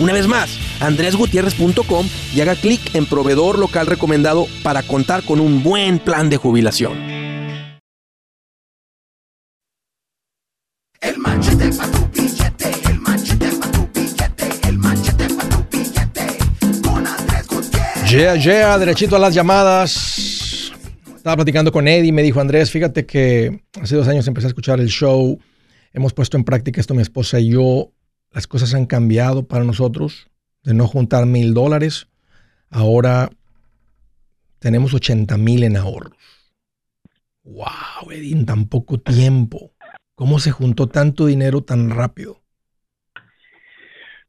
Una 0.00 0.14
vez 0.14 0.26
más, 0.26 0.58
andresgutierrez.com 0.80 2.08
y 2.34 2.40
haga 2.40 2.56
clic 2.56 2.94
en 2.94 3.04
proveedor 3.04 3.58
local 3.58 3.86
recomendado 3.86 4.46
para 4.62 4.82
contar 4.82 5.22
con 5.24 5.40
un 5.40 5.62
buen 5.62 5.98
plan 5.98 6.30
de 6.30 6.38
jubilación. 6.38 6.94
El 11.02 11.18
manchete 11.18 11.70
para 11.76 11.92
tu 11.92 12.08
billete, 12.18 12.70
el 12.90 13.00
manchete 13.00 13.50
para 13.58 13.72
tu 13.72 13.88
billete, 13.94 14.68
el 14.68 14.78
manchete 14.78 15.34
para 15.34 15.48
tu 15.50 15.76
billete, 15.76 16.38
con 16.82 17.06
Andrés 17.06 17.46
Gutiérrez. 17.46 18.10
Yeah, 18.10 18.36
yeah, 18.36 18.78
derechito 18.78 19.16
a 19.16 19.18
las 19.18 19.34
llamadas. 19.34 20.72
Estaba 21.14 21.36
platicando 21.36 21.70
con 21.70 21.86
Eddie 21.86 22.08
y 22.08 22.12
me 22.12 22.22
dijo, 22.22 22.40
Andrés, 22.40 22.70
fíjate 22.70 23.04
que 23.04 23.64
hace 23.78 23.96
dos 23.96 24.08
años 24.08 24.26
empecé 24.26 24.46
a 24.46 24.48
escuchar 24.48 24.80
el 24.80 24.88
show, 24.88 25.38
hemos 25.92 26.14
puesto 26.14 26.38
en 26.38 26.44
práctica 26.44 26.80
esto 26.80 26.94
mi 26.94 27.02
esposa 27.02 27.38
y 27.38 27.50
yo, 27.50 27.92
las 28.32 28.46
cosas 28.46 28.74
han 28.74 28.86
cambiado 28.86 29.46
para 29.46 29.64
nosotros, 29.64 30.28
de 30.62 30.74
no 30.74 30.86
juntar 30.86 31.26
mil 31.26 31.54
dólares, 31.54 32.08
ahora 32.70 33.30
tenemos 34.58 34.94
80 34.94 35.36
mil 35.38 35.64
en 35.64 35.76
ahorros. 35.76 36.12
¡Wow, 37.42 38.10
Eddie, 38.10 38.32
en 38.32 38.46
tan 38.46 38.66
poco 38.66 38.98
tiempo! 38.98 39.72
¿Cómo 40.14 40.38
se 40.38 40.50
juntó 40.50 40.86
tanto 40.86 41.26
dinero 41.26 41.62
tan 41.62 41.90
rápido? 41.90 42.40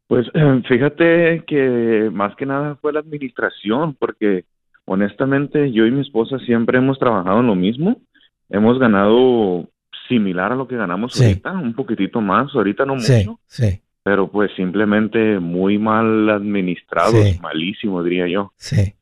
Pues 0.08 0.28
fíjate 0.68 1.44
que 1.46 2.10
más 2.12 2.36
que 2.36 2.46
nada 2.46 2.76
fue 2.82 2.94
la 2.94 3.00
administración, 3.00 3.96
porque 3.96 4.46
honestamente, 4.86 5.72
yo 5.72 5.86
y 5.86 5.92
mi 5.92 6.02
esposa 6.02 6.40
siempre 6.40 6.78
hemos 6.78 6.98
trabajado 6.98 7.42
en 7.42 7.48
lo 7.48 7.56
mismo. 7.56 8.02
Hemos 8.50 8.80
ganado 8.80 9.70
similar 10.10 10.52
a 10.52 10.56
lo 10.56 10.68
que 10.68 10.76
ganamos 10.76 11.20
ahorita, 11.22 11.52
un 11.54 11.74
poquitito 11.74 12.20
más, 12.20 12.54
ahorita 12.54 12.86
no 12.86 12.96
mucho. 12.96 13.40
Sí, 13.46 13.82
Pero 14.04 14.32
pues 14.32 14.52
simplemente 14.56 15.40
muy 15.40 15.78
mal 15.78 16.30
administrados, 16.30 17.40
malísimo 17.42 18.04
diría 18.04 18.28
yo. 18.28 18.52
Sí. 18.58 18.94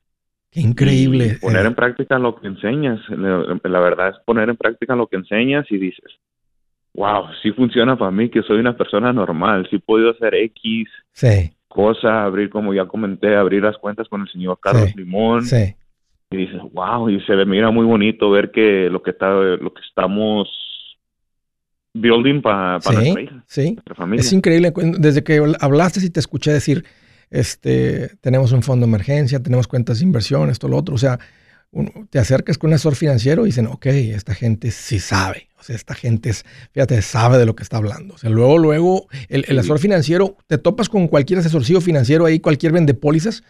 Qué 0.52 0.62
increíble. 0.62 1.38
poner 1.40 1.66
en 1.66 1.76
práctica 1.76 2.18
lo 2.20 2.36
que 2.36 2.48
enseñas. 2.48 3.00
La 3.10 3.80
verdad 3.80 4.10
es 4.10 4.16
poner 4.26 4.50
en 4.50 4.58
práctica 4.58 4.96
lo 4.96 5.08
que 5.08 5.16
enseñas 5.16 5.66
y 5.70 5.78
dices, 5.78 6.12
wow, 6.94 7.28
sí 7.42 7.52
funciona 7.52 7.98
para 7.98 8.12
mí, 8.12 8.30
que 8.30 8.42
soy 8.44 8.60
una 8.60 8.76
persona 8.76 9.14
normal, 9.14 9.68
sí 9.70 9.78
he 9.78 9.80
podido 9.80 10.10
hacer 10.12 10.36
X 10.36 10.90
cosa, 11.68 12.24
abrir, 12.24 12.50
como 12.50 12.74
ya 12.74 12.86
comenté, 12.86 13.36
abrir 13.36 13.62
las 13.62 13.78
cuentas 13.78 14.08
con 14.10 14.22
el 14.22 14.30
señor 14.30 14.60
Carlos 14.60 14.96
Limón. 14.96 15.44
Sí 15.44 15.76
y 16.32 16.38
dices, 16.38 16.62
wow, 16.74 17.10
y 17.10 17.20
se 17.22 17.34
ve, 17.34 17.46
mira 17.46 17.72
muy 17.72 17.86
bonito 17.86 18.30
ver 18.30 18.52
que 18.52 18.90
lo 18.90 19.02
que 19.02 19.12
está, 19.12 19.32
lo 19.32 19.74
que 19.74 19.82
estamos 19.82 20.48
building 21.94 22.42
para 22.42 22.80
sí, 22.82 22.94
nuestra 22.94 23.22
hija, 23.22 23.44
sí. 23.48 23.78
familia. 23.96 24.22
Es 24.22 24.34
increíble, 24.34 24.74
desde 24.98 25.24
que 25.24 25.42
hablaste 25.60 26.06
y 26.06 26.10
te 26.10 26.20
escuché 26.20 26.52
decir, 26.52 26.86
este, 27.30 28.10
tenemos 28.22 28.52
un 28.52 28.64
fondo 28.64 28.86
de 28.86 28.90
emergencia, 28.90 29.42
tenemos 29.42 29.68
cuentas 29.68 30.00
de 30.00 30.06
inversión, 30.06 30.50
esto, 30.50 30.68
lo 30.68 30.78
otro, 30.78 30.96
o 30.96 30.98
sea, 30.98 31.20
te 32.10 32.18
acercas 32.18 32.58
con 32.58 32.70
un 32.70 32.74
asesor 32.74 32.96
financiero 32.96 33.46
y 33.46 33.50
dicen, 33.50 33.68
ok, 33.68 33.86
esta 33.86 34.34
gente 34.34 34.72
sí 34.72 35.00
sabe, 35.00 35.50
o 35.60 35.64
sea, 35.64 35.76
esta 35.76 35.94
gente, 35.94 36.30
es, 36.30 36.46
fíjate, 36.72 37.02
sabe 37.02 37.38
de 37.38 37.46
lo 37.46 37.56
que 37.56 37.64
está 37.64 37.78
hablando. 37.78 38.16
O 38.16 38.18
sea, 38.18 38.30
luego, 38.30 38.58
luego, 38.58 39.08
el, 39.28 39.44
asesor 39.60 39.78
financiero, 39.78 40.36
te 40.48 40.58
topas 40.58 40.90
con 40.90 41.08
cualquier 41.08 41.40
asesorcillo 41.40 41.82
financiero 41.82 42.26
ahí, 42.26 42.40
cualquier 42.40 42.72
vende 42.72 42.96
pólizas, 42.96 43.44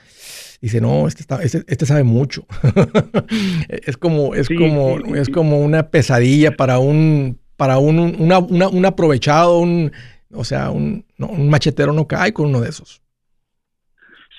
dice, 0.61 0.81
no, 0.81 1.07
este, 1.07 1.21
está, 1.21 1.41
este, 1.41 1.63
este 1.67 1.85
sabe 1.85 2.03
mucho. 2.03 2.45
es 3.69 3.95
como, 3.95 4.35
es 4.35 4.49
como, 4.49 4.99
es 5.15 5.29
como 5.29 5.61
una 5.61 5.89
pesadilla 5.89 6.57
para 6.57 6.79
un, 6.79 7.39
para 7.59 7.77
un, 7.77 7.99
un 7.99 8.85
aprovechado, 8.85 9.59
un, 9.59 9.91
o 10.33 10.45
sea, 10.45 10.71
un, 10.71 11.03
un 11.19 11.49
machetero 11.49 11.91
no 11.91 12.07
cae 12.07 12.31
con 12.31 12.45
uno 12.45 12.61
de 12.61 12.69
esos. 12.69 13.01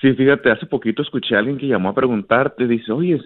Sí, 0.01 0.11
fíjate, 0.13 0.49
hace 0.49 0.65
poquito 0.65 1.03
escuché 1.03 1.35
a 1.35 1.39
alguien 1.39 1.59
que 1.59 1.67
llamó 1.67 1.89
a 1.89 1.93
preguntarte, 1.93 2.67
dice, 2.67 2.91
oye, 2.91 3.21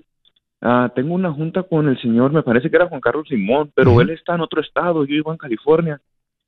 ah, 0.60 0.92
tengo 0.94 1.14
una 1.14 1.32
junta 1.32 1.64
con 1.64 1.88
el 1.88 1.98
señor, 2.02 2.34
me 2.34 2.44
parece 2.44 2.70
que 2.70 2.76
era 2.76 2.90
Juan 2.90 3.00
Carlos 3.00 3.26
Simón, 3.30 3.72
pero 3.74 4.02
él 4.02 4.10
está 4.10 4.36
en 4.36 4.42
otro 4.42 4.60
estado, 4.60 5.06
yo 5.06 5.16
vivo 5.16 5.32
en 5.32 5.38
California 5.38 6.02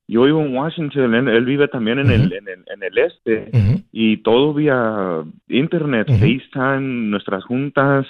yo 0.08 0.24
vivo 0.24 0.41
en 0.41 0.56
Washington, 0.56 1.13
él, 1.13 1.46
vive 1.46 1.67
también 1.67 2.00
en, 2.00 2.10
el, 2.10 2.34
en, 2.34 2.48
el, 2.48 2.63
en 2.65 2.84
el 2.84 2.98
este 2.98 3.84
y 3.91 4.17
todo 4.24 4.54
vía 4.54 5.24
internet, 5.50 6.08
FaceTime, 6.08 7.10
nuestras 7.10 7.43
juntas, 7.43 8.06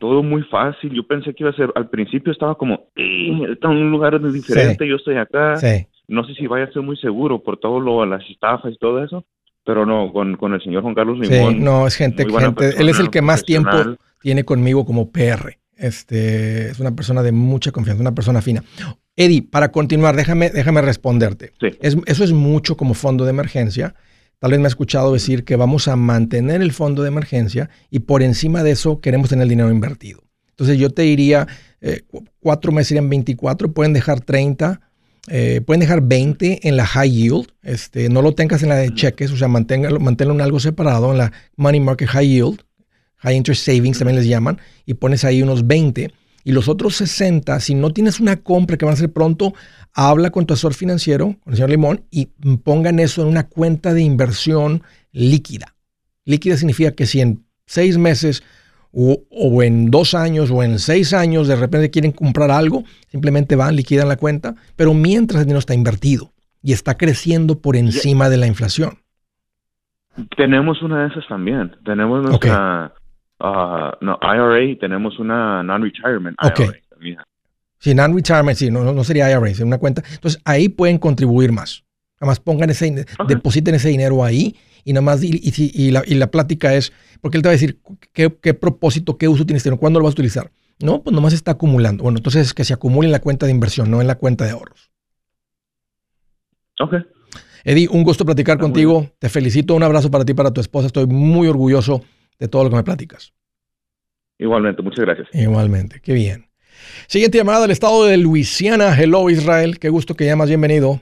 todo 0.00 0.22
muy 0.22 0.42
fácil. 0.44 0.92
Yo 0.92 1.06
pensé 1.06 1.34
que 1.34 1.42
iba 1.42 1.50
a 1.50 1.56
ser, 1.56 1.70
al 1.74 1.90
principio 1.90 2.32
estaba 2.32 2.54
como, 2.56 2.88
está 2.96 3.70
en 3.70 3.76
un 3.76 3.90
lugar 3.90 4.20
diferente, 4.32 4.88
yo 4.88 4.96
estoy 4.96 5.16
acá, 5.16 5.58
no 6.08 6.24
sé 6.24 6.34
si 6.34 6.46
vaya 6.46 6.64
a 6.64 6.72
ser 6.72 6.82
muy 6.82 6.96
seguro 6.96 7.42
por 7.42 7.58
todo 7.58 7.78
lo, 7.78 8.06
las 8.06 8.22
estafas 8.30 8.72
y 8.72 8.78
todo 8.78 9.04
eso, 9.04 9.26
pero 9.64 9.84
no, 9.84 10.12
con, 10.12 10.36
con 10.36 10.54
el 10.54 10.62
señor 10.62 10.82
Juan 10.82 10.94
Carlos 10.94 11.18
Limón. 11.18 11.62
no, 11.62 11.86
es 11.86 11.96
gente, 11.96 12.26
gente 12.26 12.70
él 12.78 12.88
es 12.88 12.98
el 13.00 13.10
que 13.10 13.20
más 13.20 13.44
tiempo 13.44 13.96
tiene 14.20 14.44
conmigo 14.44 14.86
como 14.86 15.10
PR. 15.10 15.58
Este, 15.76 16.70
es 16.70 16.78
una 16.78 16.94
persona 16.94 17.22
de 17.22 17.32
mucha 17.32 17.72
confianza, 17.72 18.00
una 18.00 18.14
persona 18.14 18.40
fina. 18.40 18.62
Eddie, 19.16 19.42
para 19.42 19.70
continuar, 19.70 20.16
déjame, 20.16 20.50
déjame 20.50 20.82
responderte. 20.82 21.52
eso 21.60 22.24
es 22.24 22.32
mucho 22.32 22.76
como 22.76 22.94
fondo 22.94 23.24
de 23.24 23.30
emergencia. 23.30 23.94
Tal 24.40 24.50
vez 24.50 24.60
me 24.60 24.66
ha 24.66 24.68
escuchado 24.68 25.12
decir 25.12 25.44
que 25.44 25.56
vamos 25.56 25.88
a 25.88 25.96
mantener 25.96 26.60
el 26.60 26.72
fondo 26.72 27.02
de 27.02 27.08
emergencia 27.08 27.70
y 27.90 28.00
por 28.00 28.22
encima 28.22 28.62
de 28.62 28.72
eso 28.72 29.00
queremos 29.00 29.30
tener 29.30 29.44
el 29.44 29.48
dinero 29.48 29.70
invertido. 29.70 30.22
Entonces 30.50 30.78
yo 30.78 30.90
te 30.90 31.02
diría, 31.02 31.46
eh, 31.80 32.02
cuatro 32.40 32.70
meses 32.70 32.88
serían 32.88 33.08
24, 33.08 33.72
pueden 33.72 33.92
dejar 33.92 34.20
30, 34.20 34.80
eh, 35.28 35.60
pueden 35.64 35.80
dejar 35.80 36.02
20 36.02 36.68
en 36.68 36.76
la 36.76 36.84
high 36.86 37.10
yield, 37.10 37.46
este, 37.62 38.08
no 38.08 38.20
lo 38.20 38.34
tengas 38.34 38.62
en 38.62 38.68
la 38.68 38.76
de 38.76 38.92
cheques, 38.94 39.30
o 39.30 39.36
sea, 39.36 39.48
manténlo, 39.48 39.98
manténlo 39.98 40.34
en 40.34 40.40
algo 40.40 40.60
separado, 40.60 41.12
en 41.12 41.18
la 41.18 41.32
money 41.56 41.80
market 41.80 42.08
high 42.08 42.28
yield, 42.28 42.60
high 43.16 43.34
interest 43.34 43.64
savings 43.64 43.98
también 43.98 44.16
les 44.16 44.26
llaman, 44.26 44.58
y 44.84 44.94
pones 44.94 45.24
ahí 45.24 45.42
unos 45.42 45.66
20 45.66 46.10
Y 46.44 46.52
los 46.52 46.68
otros 46.68 46.96
60, 46.96 47.58
si 47.60 47.74
no 47.74 47.92
tienes 47.92 48.20
una 48.20 48.36
compra 48.36 48.76
que 48.76 48.84
van 48.84 48.92
a 48.92 48.96
hacer 48.96 49.12
pronto, 49.12 49.54
habla 49.94 50.30
con 50.30 50.44
tu 50.44 50.52
asesor 50.52 50.74
financiero, 50.74 51.36
con 51.42 51.52
el 51.52 51.56
señor 51.56 51.70
Limón, 51.70 52.04
y 52.10 52.26
pongan 52.62 52.98
eso 52.98 53.22
en 53.22 53.28
una 53.28 53.48
cuenta 53.48 53.94
de 53.94 54.02
inversión 54.02 54.82
líquida. 55.10 55.74
Líquida 56.26 56.56
significa 56.56 56.92
que 56.92 57.06
si 57.06 57.22
en 57.22 57.44
seis 57.66 57.96
meses 57.96 58.42
o, 58.92 59.62
en 59.62 59.90
dos 59.90 60.14
años 60.14 60.50
o 60.50 60.62
en 60.62 60.78
seis 60.78 61.12
años 61.12 61.48
de 61.48 61.56
repente 61.56 61.90
quieren 61.90 62.12
comprar 62.12 62.50
algo, 62.50 62.84
simplemente 63.08 63.56
van, 63.56 63.74
liquidan 63.74 64.08
la 64.08 64.16
cuenta, 64.16 64.54
pero 64.76 64.94
mientras 64.94 65.40
el 65.40 65.46
dinero 65.46 65.58
está 65.58 65.74
invertido 65.74 66.32
y 66.62 66.72
está 66.72 66.96
creciendo 66.96 67.58
por 67.58 67.76
encima 67.76 68.28
de 68.28 68.36
la 68.36 68.46
inflación. 68.46 68.98
Tenemos 70.36 70.80
una 70.82 71.02
de 71.02 71.08
esas 71.08 71.26
también. 71.26 71.72
Tenemos 71.84 72.22
nuestra 72.22 72.94
uh, 73.44 73.92
no, 74.00 74.18
IRA, 74.22 74.78
tenemos 74.78 75.18
una 75.18 75.62
non-retirement 75.62 76.36
IRA. 76.42 77.24
Sí, 77.78 77.94
non-retirement, 77.94 78.56
sí, 78.56 78.70
no, 78.70 78.92
no 78.92 79.04
sería 79.04 79.30
IRA, 79.30 79.48
es 79.48 79.60
una 79.60 79.78
cuenta. 79.78 80.02
Entonces 80.12 80.40
ahí 80.44 80.68
pueden 80.68 80.98
contribuir 80.98 81.52
más. 81.52 81.84
Además 82.18 82.40
pongan 82.40 82.70
ese, 82.70 83.06
depositen 83.28 83.74
ese 83.74 83.88
dinero 83.88 84.24
ahí 84.24 84.56
y 84.84 84.92
nada 84.92 85.02
más, 85.02 85.22
y, 85.22 85.40
y, 85.42 85.90
la, 85.90 86.02
y, 86.06 86.14
la, 86.14 86.30
plática 86.30 86.74
es, 86.74 86.92
porque 87.20 87.38
él 87.38 87.42
te 87.42 87.48
va 87.48 87.50
a 87.50 87.58
decir 87.58 87.80
qué, 88.12 88.30
propósito, 88.54 89.16
qué 89.16 89.28
uso 89.28 89.46
tienes 89.46 89.64
dinero, 89.64 89.80
cuándo 89.80 89.98
lo 89.98 90.04
vas 90.04 90.12
a 90.12 90.16
utilizar. 90.16 90.50
No, 90.78 91.02
pues 91.02 91.14
nomás 91.14 91.32
está 91.32 91.52
acumulando. 91.52 92.02
Bueno, 92.02 92.18
entonces 92.18 92.48
es 92.48 92.54
que 92.54 92.64
se 92.64 92.74
acumule 92.74 93.08
en 93.08 93.12
la 93.12 93.20
cuenta 93.20 93.46
de 93.46 93.52
inversión, 93.52 93.90
no 93.90 94.00
en 94.00 94.06
la 94.06 94.16
cuenta 94.16 94.44
de 94.44 94.50
ahorros. 94.50 94.90
Ok. 96.80 96.94
Eddie, 97.64 97.88
un 97.88 98.02
gusto 98.02 98.26
platicar 98.26 98.58
contigo. 98.58 99.10
Te 99.18 99.28
felicito. 99.28 99.74
Un 99.74 99.82
abrazo 99.82 100.10
para 100.10 100.24
ti 100.24 100.32
y 100.32 100.34
para 100.34 100.50
tu 100.50 100.60
esposa. 100.60 100.88
Estoy 100.88 101.06
muy 101.06 101.48
orgulloso 101.48 102.02
de 102.44 102.48
todo 102.48 102.64
lo 102.64 102.70
que 102.70 102.76
me 102.76 102.84
platicas. 102.84 103.32
Igualmente, 104.38 104.82
muchas 104.82 105.04
gracias. 105.04 105.28
Igualmente, 105.32 106.00
qué 106.02 106.12
bien. 106.12 106.46
Siguiente 107.06 107.38
llamada 107.38 107.62
del 107.62 107.70
estado 107.70 108.04
de 108.04 108.18
Luisiana. 108.18 108.94
Hello, 109.00 109.30
Israel. 109.30 109.78
Qué 109.78 109.88
gusto 109.88 110.14
que 110.14 110.26
llamas. 110.26 110.48
Bienvenido. 110.48 111.00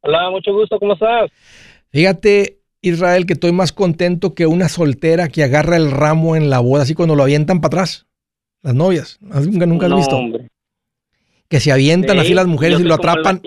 Hola, 0.00 0.30
mucho 0.30 0.54
gusto. 0.54 0.78
¿Cómo 0.78 0.94
estás? 0.94 1.30
Fíjate, 1.90 2.60
Israel, 2.80 3.26
que 3.26 3.34
estoy 3.34 3.52
más 3.52 3.74
contento 3.74 4.34
que 4.34 4.46
una 4.46 4.70
soltera 4.70 5.28
que 5.28 5.42
agarra 5.42 5.76
el 5.76 5.90
ramo 5.90 6.34
en 6.34 6.48
la 6.48 6.60
boda, 6.60 6.84
así 6.84 6.94
cuando 6.94 7.14
lo 7.14 7.24
avientan 7.24 7.60
para 7.60 7.80
atrás. 7.80 8.06
Las 8.62 8.74
novias. 8.74 9.18
Nunca, 9.20 9.66
nunca 9.66 9.86
has 9.86 9.96
visto. 9.96 10.18
Que 11.48 11.60
se 11.60 11.72
avientan 11.72 12.18
así 12.18 12.32
las 12.32 12.46
mujeres 12.46 12.80
y 12.80 12.84
lo 12.84 12.94
atrapan 12.94 13.42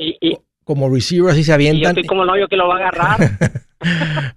como 0.64 0.88
receiver, 0.88 1.32
así 1.32 1.44
se 1.44 1.54
avientan. 1.54 1.96
yo 1.96 2.02
estoy 2.02 2.06
como 2.06 2.26
novio 2.26 2.48
que 2.48 2.58
lo 2.58 2.68
va 2.68 2.76
a 2.76 2.78
agarrar. 2.78 3.20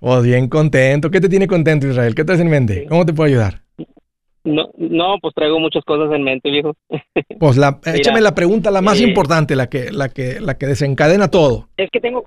pues 0.00 0.22
bien 0.24 0.48
contento. 0.48 1.11
¿Qué 1.11 1.20
te 1.20 1.28
tiene 1.28 1.46
contento, 1.46 1.87
Israel? 1.87 2.14
¿Qué 2.14 2.24
traes 2.24 2.40
en 2.40 2.50
mente? 2.50 2.87
¿Cómo 2.88 3.04
te 3.04 3.12
puedo 3.12 3.28
ayudar? 3.28 3.62
No, 4.44 4.70
no, 4.76 5.16
pues 5.22 5.35
traigo 5.35 5.59
muchas 5.59 5.85
cosas 5.85 6.14
en 6.14 6.22
mente, 6.22 6.50
viejo. 6.50 6.74
Pues 7.38 7.57
la, 7.57 7.80
échame 7.94 8.20
la 8.20 8.35
pregunta, 8.35 8.70
la 8.70 8.83
más 8.83 9.00
eh, 9.00 9.04
importante, 9.04 9.57
la 9.57 9.68
que, 9.68 9.90
la 9.90 10.11
que, 10.11 10.38
la 10.40 10.59
que 10.59 10.66
desencadena 10.66 11.30
todo. 11.30 11.68
Es 11.78 11.90
que 11.90 12.00
tengo, 12.00 12.22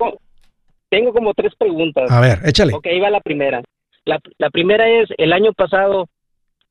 tengo 0.90 1.14
como 1.14 1.34
tres 1.34 1.54
preguntas. 1.56 2.10
A 2.10 2.20
ver, 2.20 2.40
échale. 2.44 2.74
Ok, 2.74 2.88
ahí 2.88 3.00
va 3.00 3.12
la 3.12 3.22
primera. 3.22 3.62
La, 4.06 4.20
la 4.40 4.50
primera 4.50 4.90
es, 4.90 5.10
el 5.18 5.32
año 5.32 5.54
pasado, 5.54 6.08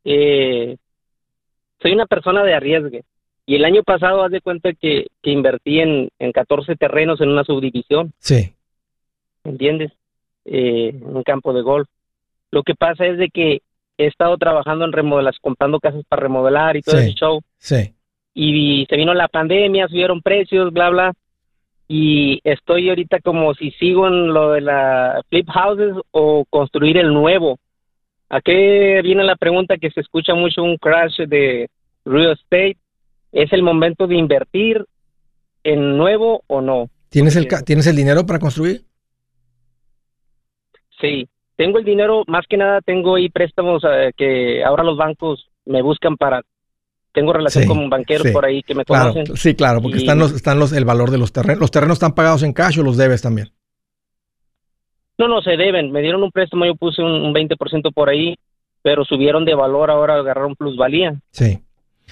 eh, 0.04 0.76
soy 1.80 1.92
una 1.92 2.06
persona 2.06 2.42
de 2.42 2.54
arriesgue. 2.54 3.02
Y 3.48 3.54
el 3.54 3.64
año 3.64 3.84
pasado, 3.84 4.24
haz 4.24 4.32
de 4.32 4.40
cuenta 4.40 4.72
que, 4.72 5.06
que 5.22 5.30
invertí 5.30 5.78
en, 5.78 6.08
en 6.18 6.32
14 6.32 6.74
terrenos 6.74 7.20
en 7.20 7.28
una 7.28 7.44
subdivisión. 7.44 8.12
Sí. 8.18 8.54
¿Entiendes? 9.44 9.92
Eh, 10.48 10.94
un 11.02 11.24
campo 11.24 11.52
de 11.52 11.62
golf. 11.62 11.88
Lo 12.52 12.62
que 12.62 12.76
pasa 12.76 13.04
es 13.04 13.18
de 13.18 13.30
que 13.30 13.62
he 13.98 14.06
estado 14.06 14.36
trabajando 14.36 14.84
en 14.84 14.92
remodelas, 14.92 15.36
comprando 15.40 15.80
casas 15.80 16.04
para 16.08 16.22
remodelar 16.22 16.76
y 16.76 16.82
todo 16.82 16.98
ese 16.98 17.14
show. 17.14 17.40
Sí. 17.58 17.92
Y, 18.32 18.86
se 18.88 18.96
vino 18.96 19.12
la 19.12 19.26
pandemia, 19.26 19.88
subieron 19.88 20.22
precios, 20.22 20.72
bla, 20.72 20.90
bla. 20.90 21.12
Y 21.88 22.40
estoy 22.44 22.88
ahorita 22.88 23.20
como 23.20 23.54
si 23.54 23.72
sigo 23.72 24.06
en 24.06 24.32
lo 24.32 24.52
de 24.52 24.60
la 24.60 25.20
flip 25.28 25.48
houses 25.48 25.94
o 26.12 26.44
construir 26.48 26.96
el 26.96 27.12
nuevo. 27.12 27.58
¿A 28.28 28.40
qué 28.40 29.00
viene 29.02 29.24
la 29.24 29.36
pregunta 29.36 29.78
que 29.78 29.90
se 29.90 30.00
escucha 30.00 30.34
mucho 30.34 30.62
un 30.62 30.76
crash 30.76 31.18
de 31.26 31.68
real 32.04 32.32
estate? 32.32 32.76
¿Es 33.32 33.52
el 33.52 33.62
momento 33.62 34.06
de 34.06 34.16
invertir 34.16 34.84
en 35.64 35.96
nuevo 35.96 36.42
o 36.46 36.60
no? 36.60 36.88
¿Tienes 37.08 37.34
el, 37.34 37.48
¿tienes 37.64 37.86
el 37.86 37.96
dinero 37.96 38.26
para 38.26 38.38
construir? 38.38 38.85
Sí, 41.00 41.28
tengo 41.56 41.78
el 41.78 41.84
dinero, 41.84 42.24
más 42.26 42.46
que 42.48 42.56
nada 42.56 42.80
tengo 42.80 43.16
ahí 43.16 43.28
préstamos 43.28 43.82
eh, 43.84 44.12
que 44.16 44.64
ahora 44.64 44.84
los 44.84 44.96
bancos 44.96 45.48
me 45.64 45.82
buscan 45.82 46.16
para 46.16 46.42
tengo 47.12 47.32
relación 47.32 47.66
con 47.66 47.88
banqueros 47.88 48.30
por 48.30 48.44
ahí 48.44 48.62
que 48.62 48.74
me 48.74 48.84
conocen. 48.84 49.24
sí, 49.36 49.54
claro, 49.54 49.80
porque 49.80 49.96
están 49.96 50.18
los 50.18 50.32
están 50.32 50.58
los 50.58 50.72
el 50.72 50.84
valor 50.84 51.10
de 51.10 51.18
los 51.18 51.32
terrenos. 51.32 51.60
¿Los 51.60 51.70
terrenos 51.70 51.96
están 51.96 52.14
pagados 52.14 52.42
en 52.42 52.52
cash 52.52 52.78
o 52.78 52.82
los 52.82 52.98
debes 52.98 53.22
también? 53.22 53.52
No, 55.16 55.28
no, 55.28 55.40
se 55.40 55.56
deben. 55.56 55.92
Me 55.92 56.02
dieron 56.02 56.22
un 56.22 56.30
préstamo, 56.30 56.66
yo 56.66 56.74
puse 56.74 57.00
un, 57.00 57.10
un 57.10 57.34
20% 57.34 57.94
por 57.94 58.10
ahí, 58.10 58.36
pero 58.82 59.02
subieron 59.06 59.46
de 59.46 59.54
valor, 59.54 59.90
ahora 59.90 60.16
agarraron 60.16 60.56
plusvalía. 60.56 61.14
Sí 61.30 61.58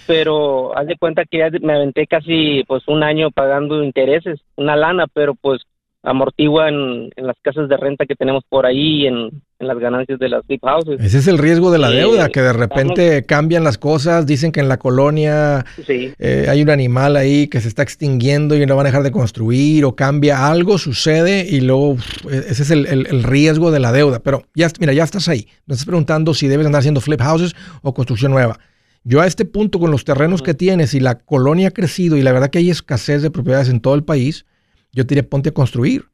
pero 0.07 0.77
haz 0.77 0.87
de 0.87 0.97
cuenta 0.97 1.25
que 1.25 1.39
ya 1.39 1.51
me 1.61 1.75
aventé 1.75 2.07
casi 2.07 2.65
pues 2.67 2.87
un 2.89 3.03
año 3.03 3.31
pagando 3.31 3.83
intereses, 3.83 4.41
una 4.57 4.77
lana, 4.77 5.07
pero 5.13 5.35
pues 5.35 5.63
amortigua 6.05 6.69
en, 6.69 7.11
las 7.17 7.37
casas 7.43 7.69
de 7.69 7.77
renta 7.77 8.05
que 8.07 8.15
tenemos 8.15 8.45
por 8.49 8.67
ahí, 8.67 9.07
en, 9.07 9.43
en 9.59 9.67
las 9.67 9.79
ganancias 9.79 10.19
de 10.19 10.29
las 10.29 10.47
deep 10.47 10.61
houses. 10.63 11.01
Ese 11.01 11.19
es 11.19 11.27
el 11.27 11.39
riesgo 11.39 11.71
de 11.71 11.79
la 11.79 11.91
deuda, 11.91 12.29
que 12.29 12.43
de 12.43 12.53
repente 12.53 13.25
cambian 13.25 13.65
las 13.65 13.79
cosas, 13.79 14.27
dicen 14.27 14.53
que 14.53 14.61
en 14.61 14.69
la 14.69 14.79
colonia 14.79 15.65
eh, 15.89 16.47
hay 16.49 16.63
un 16.63 16.71
animal 16.71 17.17
ahí 17.17 17.49
que 17.49 17.61
se 17.61 17.69
está 17.69 17.83
extinguiendo 17.83 18.55
y 18.55 18.67
no 18.67 18.77
van 18.77 18.87
a 18.87 18.91
dejar 18.91 19.03
de 19.03 19.13
construir, 19.13 19.85
o 19.87 19.97
cambia 19.97 20.47
algo, 20.47 20.77
sucede, 20.77 21.47
y 21.49 21.63
luego 21.63 21.97
ese 22.31 22.63
es 22.63 22.71
el, 22.71 22.87
el, 22.87 23.23
riesgo 23.23 23.71
de 23.71 23.81
la 23.81 23.91
deuda. 23.91 24.21
Pero 24.21 24.43
ya, 24.55 24.69
mira, 24.79 24.93
ya 24.93 25.05
estás 25.05 25.29
ahí. 25.29 25.49
Me 25.67 25.73
estás 25.73 25.87
preguntando 25.87 26.35
si 26.35 26.49
debes 26.49 26.67
andar 26.67 26.81
haciendo 26.81 27.01
flip 27.01 27.21
houses 27.21 27.55
o 27.83 27.95
construcción 27.95 28.33
nueva. 28.33 28.59
Yo 29.05 29.21
a 29.21 29.27
este 29.27 29.45
punto, 29.45 29.79
con 29.79 29.91
los 29.91 30.05
terrenos 30.05 30.43
que 30.43 30.55
tienes 30.55 30.95
y 30.95 31.01
la 31.01 31.19
colonia 31.19 31.69
ha 31.69 31.73
crecido 31.73 32.17
y 32.17 32.23
la 32.23 32.33
verdad 32.33 32.51
que 32.51 32.59
hay 32.59 32.71
escasez 32.71 33.23
de 33.23 33.31
propiedades 33.31 33.69
en 33.69 33.81
todo 33.81 33.95
el 33.95 34.03
país, 34.03 34.47
yo 34.95 35.07
te 35.07 35.15
diré 35.15 35.27
ponte 35.27 35.51
a 35.51 35.53
construir. 35.53 36.05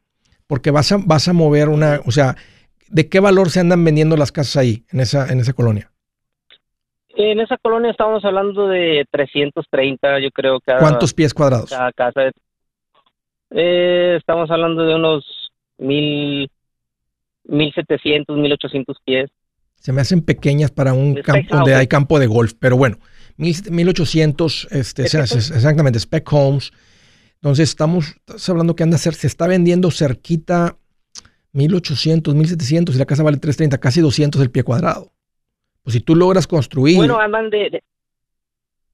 Porque 0.47 0.73
vas 0.73 0.91
a, 0.91 0.97
vas 0.99 1.29
a 1.29 1.33
mover 1.33 1.69
una, 1.69 2.01
o 2.07 2.11
sea, 2.11 2.35
¿de 2.89 3.09
qué 3.09 3.21
valor 3.21 3.51
se 3.51 3.61
andan 3.61 3.85
vendiendo 3.85 4.17
las 4.17 4.33
casas 4.33 4.57
ahí, 4.57 4.85
en 4.91 4.99
esa, 4.99 5.33
en 5.33 5.39
esa 5.39 5.53
colonia? 5.53 5.93
En 7.15 7.39
esa 7.39 7.57
colonia 7.59 7.93
estamos 7.93 8.25
hablando 8.25 8.67
de 8.67 9.07
330, 9.13 10.19
yo 10.21 10.31
creo. 10.33 10.59
Cada, 10.61 10.81
¿Cuántos 10.81 11.15
pies 11.15 11.33
cuadrados? 11.33 11.71
Cada 11.71 11.93
casa. 11.93 12.31
Eh, 13.51 14.17
estamos 14.19 14.51
hablando 14.51 14.85
de 14.85 14.95
unos 14.97 15.53
mil, 15.79 16.51
1700, 17.45 18.37
1800 18.37 18.99
pies 19.05 19.31
se 19.81 19.93
me 19.93 20.03
hacen 20.03 20.21
pequeñas 20.21 20.71
para 20.71 20.93
un 20.93 21.15
campo 21.15 21.57
donde 21.57 21.75
hay 21.75 21.87
campo 21.87 22.19
de 22.19 22.27
golf, 22.27 22.53
pero 22.59 22.77
bueno, 22.77 22.99
1800, 23.39 24.69
este, 24.71 25.05
exactamente, 25.05 25.99
spec 25.99 26.31
homes. 26.33 26.71
Entonces 27.43 27.71
estamos, 27.71 28.17
hablando 28.49 28.77
que 28.77 28.83
anda 28.83 28.97
a 28.97 28.99
ser, 28.99 29.15
se 29.15 29.27
está 29.27 29.47
vendiendo 29.47 29.91
cerquita 29.91 30.77
1800, 31.53 32.35
1700 32.35 32.95
y 32.95 32.99
la 32.99 33.07
casa 33.07 33.23
vale 33.23 33.39
330, 33.39 33.79
casi 33.79 34.01
200 34.01 34.41
el 34.43 34.51
pie 34.51 34.63
cuadrado. 34.63 35.13
Pues 35.83 35.95
si 35.95 36.01
tú 36.01 36.15
logras 36.15 36.47
construir. 36.47 36.97
Bueno, 36.97 37.19
andan 37.19 37.49
de, 37.49 37.83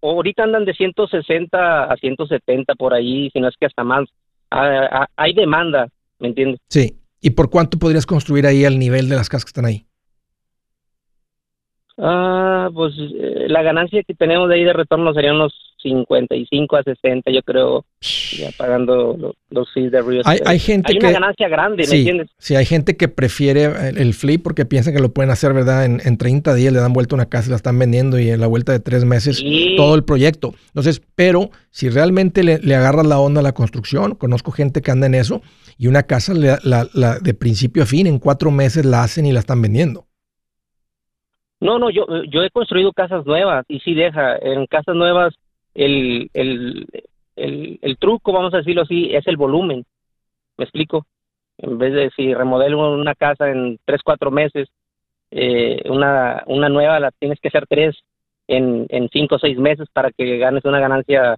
ahorita 0.01 0.45
andan 0.45 0.65
de 0.65 0.75
160 0.75 1.85
a 1.85 1.97
170 1.97 2.75
por 2.77 2.95
ahí, 2.95 3.31
si 3.33 3.41
no 3.41 3.49
es 3.49 3.55
que 3.59 3.67
hasta 3.67 3.83
más. 3.83 4.09
Ah, 4.51 4.89
ah, 4.93 5.07
hay 5.17 5.35
demanda, 5.35 5.89
¿me 6.21 6.29
entiendes? 6.29 6.61
Sí. 6.69 6.97
¿Y 7.21 7.31
por 7.31 7.51
cuánto 7.51 7.79
podrías 7.79 8.07
construir 8.07 8.47
ahí 8.47 8.65
al 8.65 8.79
nivel 8.79 9.09
de 9.09 9.17
las 9.17 9.29
casas 9.29 9.45
que 9.45 9.49
están 9.49 9.65
ahí? 9.65 9.87
Ah, 11.99 12.69
pues 12.75 12.95
eh, 12.99 13.47
la 13.49 13.63
ganancia 13.63 14.03
que 14.03 14.15
tenemos 14.15 14.49
de 14.49 14.57
ahí 14.57 14.65
de 14.65 14.73
retorno 14.73 15.15
serían 15.15 15.37
unos 15.37 15.55
55 15.83 16.77
a 16.77 16.83
60, 16.83 17.31
yo 17.31 17.43
creo, 17.43 17.85
ya 18.01 18.51
pagando 18.57 19.35
los, 19.51 19.73
fees 19.73 19.93
de 19.93 20.03
Rio 20.03 20.23
hay, 20.25 20.41
hay, 20.45 20.59
gente 20.59 20.93
hay 20.93 20.99
una 20.99 21.13
ganancia 21.13 21.49
grande, 21.49 21.87
¿me 21.89 21.97
entiendes? 21.97 22.29
Sí, 22.39 22.57
hay 22.57 22.65
gente 22.65 22.97
que 22.97 23.09
prefiere 23.09 23.71
el, 23.91 24.15
flip 24.15 24.43
porque 24.43 24.65
piensa 24.65 24.93
que 24.93 24.99
lo 24.99 25.13
pueden 25.13 25.31
hacer, 25.31 25.53
¿verdad? 25.53 25.85
En, 25.85 26.01
en 26.05 26.19
30 26.19 26.55
días 26.55 26.73
le 26.73 26.81
dan 26.81 26.93
vuelta 26.93 27.15
una 27.15 27.27
casa 27.27 27.49
y 27.49 27.51
la 27.51 27.57
están 27.57 27.79
vendiendo 27.79 28.19
y 28.19 28.31
en 28.31 28.41
la 28.41 28.47
vuelta 28.47 28.73
de 28.73 28.81
tres 28.81 29.05
meses 29.05 29.43
todo 29.77 29.95
el 29.95 30.05
proyecto. 30.05 30.55
Entonces, 30.69 31.03
pero 31.15 31.51
si 31.71 31.89
realmente 31.89 32.43
le, 32.43 32.59
le, 32.59 32.75
agarras 32.75 33.07
la 33.07 33.19
onda 33.19 33.41
a 33.41 33.45
la 33.45 33.53
construcción, 33.53 34.15
conozco 34.17 34.51
gente 34.51 34.83
que 34.83 34.91
anda 34.91 35.07
en 35.07 35.15
eso 35.15 35.43
y 35.79 35.87
una 35.87 36.05
casa 36.05 36.35
la, 36.35 36.59
la, 36.63 37.19
de 37.19 37.35
principio 37.35 37.83
a 37.83 37.87
fin 37.87 38.07
en 38.07 38.19
cuatro 38.19 38.51
meses 38.51 38.85
la 38.85 39.03
hacen 39.03 39.27
y 39.27 39.33
la 39.33 39.41
están 39.41 39.63
vendiendo. 39.63 40.07
No, 41.61 41.79
no, 41.79 41.91
yo, 41.91 42.07
yo 42.25 42.43
he 42.43 42.51
construido 42.51 42.93
casas 42.93 43.25
nuevas 43.25 43.65
y 43.69 43.81
sí 43.81 43.95
deja, 43.95 44.37
en 44.37 44.67
casas 44.67 44.95
nuevas 44.95 45.35
el, 45.75 46.31
el, 46.35 46.87
el, 47.37 47.97
truco, 47.99 48.33
vamos 48.33 48.53
a 48.55 48.59
decirlo 48.59 48.83
así, 48.83 49.15
es 49.15 49.27
el 49.27 49.37
volumen. 49.37 49.85
¿Me 50.59 50.65
explico? 50.65 51.07
En 51.59 51.79
vez 51.79 51.95
de 51.95 52.11
si 52.17 52.35
remodelo 52.35 52.93
una 52.95 53.15
casa 53.15 53.51
en 53.51 53.79
tres, 53.85 54.01
cuatro 54.05 54.31
meses, 54.31 54.69
eh, 55.31 55.83
una, 55.89 56.43
una 56.47 56.69
nueva 56.69 57.01
la 57.01 57.11
tienes 57.11 57.41
que 57.41 57.49
hacer 57.49 57.67
tres, 57.67 57.97
en, 58.49 58.87
en 58.91 59.09
cinco 59.13 59.37
o 59.37 59.39
seis 59.39 59.59
meses 59.59 59.89
para 59.93 60.11
que 60.11 60.39
ganes 60.39 60.65
una 60.65 60.81
ganancia 60.81 61.37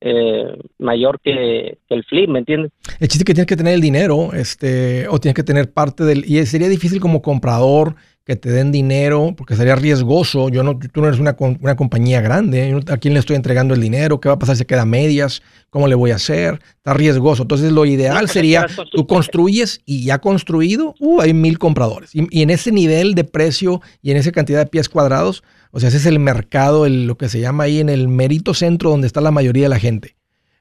eh, 0.00 0.58
mayor 0.78 1.20
que, 1.20 1.78
el 1.88 2.04
flip, 2.04 2.28
¿me 2.28 2.40
entiendes? 2.40 2.72
El 3.00 3.08
chiste 3.08 3.22
es 3.22 3.24
que 3.24 3.34
tienes 3.34 3.46
que 3.46 3.56
tener 3.56 3.74
el 3.74 3.80
dinero, 3.80 4.32
este, 4.32 5.08
o 5.08 5.18
tienes 5.18 5.34
que 5.34 5.42
tener 5.42 5.72
parte 5.72 6.04
del, 6.04 6.24
y 6.24 6.44
sería 6.46 6.68
difícil 6.68 7.00
como 7.00 7.22
comprador 7.22 7.96
que 8.26 8.34
te 8.34 8.50
den 8.50 8.72
dinero, 8.72 9.34
porque 9.36 9.54
sería 9.54 9.76
riesgoso. 9.76 10.48
Yo 10.48 10.64
no, 10.64 10.76
tú 10.76 11.00
no 11.00 11.06
eres 11.06 11.20
una, 11.20 11.36
una 11.38 11.76
compañía 11.76 12.20
grande. 12.20 12.68
Yo 12.68 12.80
no- 12.80 12.92
¿A 12.92 12.96
quién 12.96 13.14
le 13.14 13.20
estoy 13.20 13.36
entregando 13.36 13.72
el 13.72 13.80
dinero? 13.80 14.18
¿Qué 14.20 14.28
va 14.28 14.34
a 14.34 14.38
pasar 14.38 14.56
si 14.56 14.64
queda 14.64 14.82
a 14.82 14.84
medias? 14.84 15.42
¿Cómo 15.70 15.86
le 15.86 15.94
voy 15.94 16.10
a 16.10 16.16
hacer? 16.16 16.60
Está 16.76 16.92
riesgoso. 16.92 17.42
Entonces, 17.44 17.70
lo 17.70 17.86
ideal 17.86 18.28
sería 18.28 18.66
tú 18.90 19.06
construyes 19.06 19.80
y 19.86 20.04
ya 20.04 20.18
construido, 20.18 20.96
uh, 20.98 21.20
hay 21.20 21.34
mil 21.34 21.56
compradores. 21.60 22.16
Y, 22.16 22.26
y 22.36 22.42
en 22.42 22.50
ese 22.50 22.72
nivel 22.72 23.14
de 23.14 23.22
precio 23.22 23.80
y 24.02 24.10
en 24.10 24.16
esa 24.16 24.32
cantidad 24.32 24.58
de 24.58 24.66
pies 24.66 24.88
cuadrados, 24.88 25.44
o 25.70 25.78
sea, 25.78 25.88
ese 25.90 25.98
es 25.98 26.06
el 26.06 26.18
mercado, 26.18 26.84
el- 26.84 27.06
lo 27.06 27.16
que 27.16 27.28
se 27.28 27.38
llama 27.38 27.62
ahí 27.64 27.78
en 27.78 27.88
el 27.88 28.08
merito 28.08 28.54
centro 28.54 28.90
donde 28.90 29.06
está 29.06 29.20
la 29.20 29.30
mayoría 29.30 29.62
de 29.64 29.68
la 29.68 29.78
gente. 29.78 30.16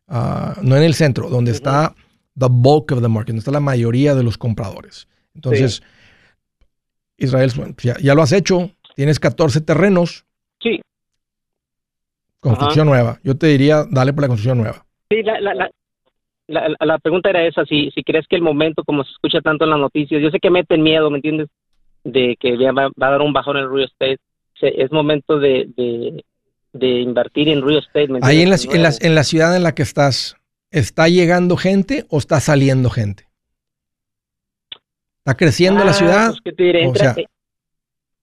Ah, 0.08 0.56
no 0.62 0.78
en 0.78 0.84
el 0.84 0.94
centro, 0.94 1.30
donde 1.32 1.50
está 1.50 1.96
the 2.38 2.48
bulk 2.48 2.92
of 2.92 3.02
the 3.02 3.08
market, 3.08 3.30
donde 3.30 3.40
está 3.40 3.50
la 3.52 3.60
mayoría 3.60 4.14
de 4.14 4.22
los 4.22 4.38
compradores. 4.38 5.08
Entonces, 5.34 5.82
Israel, 7.18 7.52
pues 7.56 7.76
ya, 7.84 7.96
ya 8.02 8.14
lo 8.16 8.22
has 8.22 8.32
hecho, 8.32 8.72
tienes 8.96 9.20
14 9.20 9.62
terrenos, 9.62 10.26
Sí, 10.62 10.80
construcción 12.40 12.88
nueva. 12.88 13.20
Yo 13.24 13.38
te 13.38 13.48
diría, 13.48 13.86
dale 13.90 14.14
por 14.14 14.22
la 14.24 14.28
construcción 14.28 14.58
nueva. 14.60 14.86
sí, 15.10 15.24
la, 15.24 15.40
la, 15.42 15.54
la, 15.54 15.70
la, 16.48 16.76
la 16.80 16.98
pregunta 17.00 17.30
era 17.30 17.46
esa, 17.46 17.66
si, 17.66 17.90
si 17.92 18.04
crees 18.04 18.28
que 18.28 18.36
el 18.36 18.42
momento, 18.42 18.84
como 18.84 19.04
se 19.04 19.12
escucha 19.12 19.42
tanto 19.42 19.64
en 19.66 19.72
las 19.72 19.80
noticias, 19.80 20.22
yo 20.22 20.30
sé 20.30 20.40
que 20.40 20.50
meten 20.50 20.84
miedo, 20.84 21.10
¿me 21.10 21.18
entiendes? 21.18 21.50
De 22.04 22.36
que 22.40 22.58
ya 22.58 22.72
va, 22.72 22.90
va 23.02 23.08
a 23.08 23.12
dar 23.12 23.22
un 23.22 23.34
bajón 23.34 23.58
en 23.58 23.64
el 23.64 23.72
real 23.72 23.86
estate, 23.86 24.18
Se- 24.60 24.82
es 24.82 24.92
momento 24.92 25.40
de, 25.40 25.68
de, 25.76 26.24
de 26.74 26.88
invertir 27.02 27.50
en 27.50 27.62
real 27.62 27.80
estate, 27.80 28.08
¿me 28.10 28.20
Ahí 28.22 28.42
en 28.42 28.50
la, 28.52 28.58
en, 28.58 28.84
la, 28.84 28.92
en 29.00 29.16
la 29.16 29.24
ciudad 29.24 29.56
en 29.56 29.64
la 29.64 29.74
que 29.74 29.82
estás, 29.84 30.36
¿está 30.72 31.08
llegando 31.10 31.58
gente 31.58 32.06
o 32.10 32.20
está 32.20 32.40
saliendo 32.40 32.90
gente? 32.90 33.28
¿Está 35.26 35.36
creciendo 35.36 35.84
la 35.84 35.94
ciudad? 35.94 36.28
pues, 36.30 36.42
¿qué 36.46 36.52
te 36.54 36.64
diré? 36.64 36.86
O 36.86 36.90
Entra- 36.94 37.14
sea- 37.16 37.24
eh, 37.24 37.28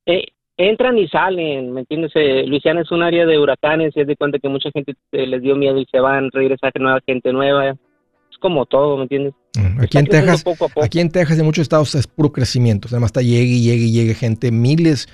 eh, 0.06 0.24
entran 0.56 0.96
y 0.98 1.08
salen, 1.08 1.72
¿me 1.72 1.80
entiendes? 1.80 2.12
Eh, 2.14 2.44
Luisiana 2.46 2.82
es 2.82 2.90
un 2.92 3.02
área 3.02 3.26
de 3.26 3.38
huracanes 3.40 3.92
y 3.96 4.00
es 4.02 4.06
de 4.06 4.14
cuenta 4.16 4.38
que 4.38 4.48
mucha 4.48 4.70
gente 4.72 4.94
eh, 5.10 5.26
les 5.26 5.42
dio 5.42 5.56
miedo 5.56 5.78
y 5.78 5.86
se 5.90 5.98
van, 5.98 6.30
regresa 6.30 6.70
nueva 6.78 7.00
gente 7.04 7.32
nueva. 7.32 7.70
Es 7.70 8.38
como 8.40 8.66
todo, 8.66 8.96
¿me 8.96 9.02
entiendes? 9.04 9.34
Mm, 9.56 9.80
Aquí 9.80 9.84
Está 9.84 9.98
en 9.98 10.06
Texas, 10.06 10.44
poco 10.44 10.64
a 10.66 10.68
poco. 10.68 10.84
aquí 10.84 11.00
en 11.00 11.10
Texas 11.10 11.38
en 11.40 11.44
muchos 11.44 11.62
estados 11.62 11.92
es 11.96 12.06
puro 12.06 12.30
crecimiento. 12.30 12.86
Además 12.90 13.08
está 13.08 13.20
llegue 13.22 13.52
y 13.54 13.62
llegue 13.64 13.84
y 13.86 13.92
llegue 13.92 14.14
gente, 14.14 14.52
miles 14.52 15.08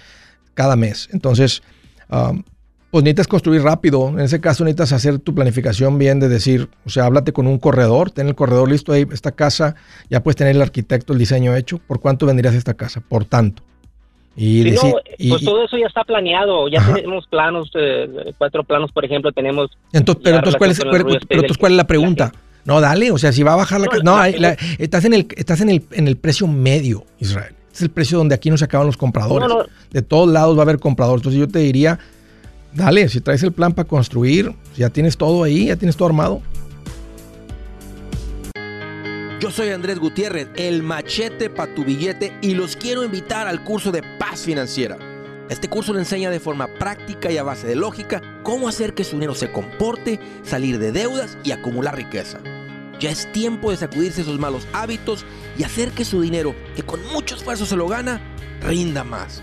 cada 0.54 0.76
mes. 0.76 1.08
Entonces, 1.12 1.62
um, 2.10 2.42
pues 2.90 3.04
necesitas 3.04 3.28
construir 3.28 3.62
rápido. 3.62 4.08
En 4.08 4.20
ese 4.20 4.40
caso 4.40 4.64
necesitas 4.64 4.92
hacer 4.92 5.18
tu 5.18 5.34
planificación 5.34 5.98
bien 5.98 6.20
de 6.20 6.28
decir, 6.28 6.68
o 6.86 6.90
sea, 6.90 7.04
háblate 7.06 7.32
con 7.32 7.46
un 7.46 7.58
corredor, 7.58 8.10
ten 8.10 8.28
el 8.28 8.34
corredor 8.34 8.70
listo 8.70 8.92
ahí, 8.92 9.06
esta 9.12 9.32
casa, 9.32 9.74
ya 10.08 10.22
puedes 10.22 10.36
tener 10.36 10.56
el 10.56 10.62
arquitecto, 10.62 11.12
el 11.12 11.18
diseño 11.18 11.54
hecho. 11.54 11.78
¿Por 11.86 12.00
cuánto 12.00 12.26
venderías 12.26 12.54
esta 12.54 12.74
casa? 12.74 13.02
Por 13.06 13.24
tanto. 13.24 13.62
Y 14.36 14.62
Sí, 14.62 14.70
decir, 14.70 14.90
no, 14.92 15.00
y- 15.18 15.30
pues 15.30 15.44
todo 15.44 15.64
eso 15.64 15.76
ya 15.76 15.86
está 15.86 16.04
planeado, 16.04 16.68
ya 16.68 16.78
Ajá. 16.78 16.94
tenemos 16.94 17.26
planos, 17.26 17.70
eh, 17.74 18.32
cuatro 18.38 18.62
planos, 18.62 18.92
por 18.92 19.04
ejemplo, 19.04 19.32
tenemos... 19.32 19.70
Entonces, 19.92 20.22
pero 20.22 20.36
entonces, 20.36 20.58
¿cuál 20.58 20.70
es, 20.70 20.78
cuál- 20.78 20.90
con 20.90 20.96
el 21.00 21.06
real 21.06 21.20
pero 21.28 21.40
entonces, 21.40 21.50
estate, 21.50 21.60
¿cuál 21.60 21.72
es 21.72 21.76
la 21.76 21.82
la 21.82 21.86
pregunta? 21.88 22.32
No, 22.64 22.80
dale, 22.80 23.10
o 23.10 23.18
sea, 23.18 23.32
si 23.32 23.42
va 23.42 23.54
a 23.54 23.56
bajar 23.56 23.80
la 23.80 23.86
No, 23.86 23.90
casa. 23.90 24.02
No, 24.04 24.16
la- 24.16 24.30
la- 24.50 24.56
estás, 24.78 25.04
en 25.04 25.14
el, 25.14 25.26
estás 25.36 25.60
en, 25.60 25.70
el, 25.70 25.82
en 25.90 26.06
el 26.06 26.16
precio 26.16 26.46
medio, 26.46 27.04
Israel. 27.18 27.54
Es 27.72 27.82
el 27.82 27.90
precio 27.90 28.18
donde 28.18 28.34
aquí 28.34 28.48
no 28.50 28.56
se 28.56 28.64
acaban 28.64 28.86
los 28.86 28.96
compradores. 28.96 29.48
No, 29.48 29.58
no. 29.58 29.64
De 29.90 30.02
todos 30.02 30.28
lados 30.28 30.56
va 30.56 30.60
a 30.60 30.62
haber 30.62 30.78
compradores. 30.78 31.20
Entonces 31.20 31.40
yo 31.40 31.48
te 31.48 31.58
diría, 31.60 31.98
dale, 32.78 33.08
si 33.08 33.20
traes 33.20 33.42
el 33.42 33.52
plan 33.52 33.74
para 33.74 33.86
construir, 33.86 34.54
ya 34.76 34.88
tienes 34.88 35.16
todo 35.16 35.42
ahí, 35.42 35.66
ya 35.66 35.76
tienes 35.76 35.96
todo 35.96 36.08
armado. 36.08 36.40
Yo 39.40 39.50
soy 39.50 39.68
Andrés 39.68 39.98
Gutiérrez, 39.98 40.48
el 40.56 40.82
machete 40.82 41.50
para 41.50 41.72
tu 41.74 41.84
billete 41.84 42.32
y 42.40 42.54
los 42.54 42.76
quiero 42.76 43.04
invitar 43.04 43.46
al 43.46 43.62
curso 43.62 43.92
de 43.92 44.02
paz 44.18 44.42
financiera. 44.42 44.96
Este 45.48 45.68
curso 45.68 45.92
le 45.92 46.00
enseña 46.00 46.30
de 46.30 46.40
forma 46.40 46.68
práctica 46.78 47.30
y 47.30 47.38
a 47.38 47.42
base 47.42 47.66
de 47.66 47.76
lógica 47.76 48.22
cómo 48.42 48.68
hacer 48.68 48.94
que 48.94 49.04
su 49.04 49.12
dinero 49.12 49.34
se 49.34 49.50
comporte, 49.50 50.20
salir 50.42 50.78
de 50.78 50.92
deudas 50.92 51.38
y 51.44 51.52
acumular 51.52 51.96
riqueza. 51.96 52.38
Ya 53.00 53.10
es 53.10 53.30
tiempo 53.32 53.70
de 53.70 53.76
sacudirse 53.76 54.22
esos 54.22 54.38
malos 54.38 54.66
hábitos 54.72 55.24
y 55.56 55.62
hacer 55.62 55.90
que 55.92 56.04
su 56.04 56.20
dinero, 56.20 56.54
que 56.74 56.82
con 56.82 57.00
mucho 57.12 57.36
esfuerzo 57.36 57.64
se 57.64 57.76
lo 57.76 57.88
gana, 57.88 58.20
rinda 58.60 59.04
más. 59.04 59.42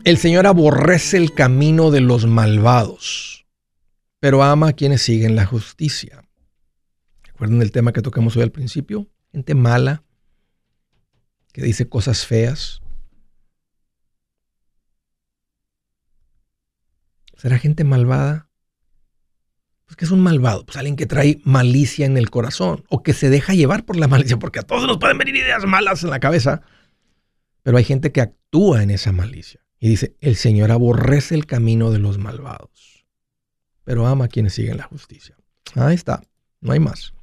el 0.06 0.20
Señor 0.20 0.46
aborrece 0.46 1.18
el 1.18 1.34
camino 1.34 1.90
de 1.90 2.00
los 2.00 2.28
malvados, 2.28 3.48
pero 4.20 4.44
ama 4.44 4.70
a 4.70 4.74
quienes 4.74 5.02
siguen 5.02 5.36
la 5.36 5.48
justicia. 5.48 6.24
¿Recuerdan 7.24 7.64
el 7.64 7.72
tema 7.72 7.92
que 7.92 8.04
tocamos 8.04 8.38
hoy 8.38 8.44
al 8.44 8.52
principio? 8.52 9.08
Gente 9.32 9.56
mala, 9.56 10.04
que 11.52 11.64
dice 11.64 11.90
cosas 11.90 12.28
feas. 12.28 12.84
¿Será 17.36 17.58
gente 17.58 17.84
malvada? 17.84 18.48
Pues 19.86 19.98
que 19.98 20.06
es 20.06 20.12
un 20.12 20.22
malvado, 20.22 20.68
pues 20.68 20.78
alguien 20.78 20.98
que 20.98 21.08
trae 21.08 21.42
malicia 21.44 22.06
en 22.06 22.18
el 22.18 22.30
corazón 22.30 22.84
o 22.90 23.02
que 23.02 23.14
se 23.14 23.32
deja 23.32 23.56
llevar 23.56 23.86
por 23.86 23.96
la 23.96 24.08
malicia, 24.08 24.38
porque 24.38 24.60
a 24.60 24.64
todos 24.64 24.86
nos 24.86 25.00
pueden 25.00 25.18
venir 25.18 25.36
ideas 25.36 25.66
malas 25.66 26.04
en 26.04 26.12
la 26.12 26.20
cabeza, 26.20 26.62
pero 27.64 27.78
hay 27.78 27.84
gente 27.84 28.12
que 28.12 28.22
actúa 28.22 28.84
en 28.84 28.92
esa 28.92 29.12
malicia 29.12 29.65
y 29.80 29.90
dice, 29.90 30.16
el 30.22 30.36
Señor 30.36 30.72
aborrece 30.72 31.36
el 31.36 31.46
camino 31.46 31.92
de 31.92 32.00
los 32.00 32.18
malvados, 32.18 33.06
pero 33.84 34.08
ama 34.08 34.26
a 34.26 34.28
quienes 34.28 34.54
siguen 34.54 34.78
la 34.78 34.84
justicia. 34.84 35.36
Ahí 35.76 35.96
está, 35.96 36.22
no 36.62 36.74
hay 36.74 36.80
más. 36.80 37.14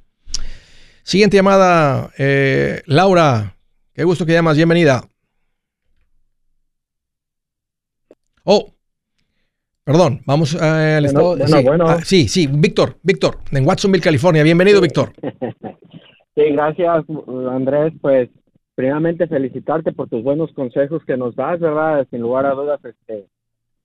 Siguiente 1.03 1.37
llamada, 1.37 2.11
eh, 2.17 2.81
Laura, 2.85 3.57
qué 3.93 4.03
gusto 4.03 4.25
que 4.25 4.33
llamas, 4.33 4.55
bienvenida. 4.55 5.07
Oh, 8.43 8.73
Perdón, 9.83 10.21
vamos 10.25 10.55
eh, 10.55 10.95
al 10.97 11.05
estado. 11.05 11.35
bueno, 11.35 11.47
sí, 11.47 11.63
bueno. 11.65 11.85
ah, 11.89 11.99
sí, 12.03 12.29
sí, 12.29 12.47
Víctor, 12.47 12.95
Víctor, 13.03 13.39
en 13.51 13.67
Watsonville, 13.67 14.01
California. 14.01 14.41
Bienvenido, 14.43 14.81
Víctor. 14.81 15.13
Sí, 16.35 16.45
gracias 16.51 17.05
Andrés. 17.51 17.93
Pues 18.01 18.27
primeramente 18.75 19.27
felicitarte 19.27 19.91
por 19.91 20.09
tus 20.09 20.23
buenos 20.23 20.51
consejos 20.53 21.03
que 21.05 21.17
nos 21.17 21.35
das, 21.35 21.59
¿verdad? 21.59 22.07
Sin 22.09 22.21
lugar 22.21 22.45
a 22.45 22.51
dudas, 22.53 22.79
este, 22.83 23.25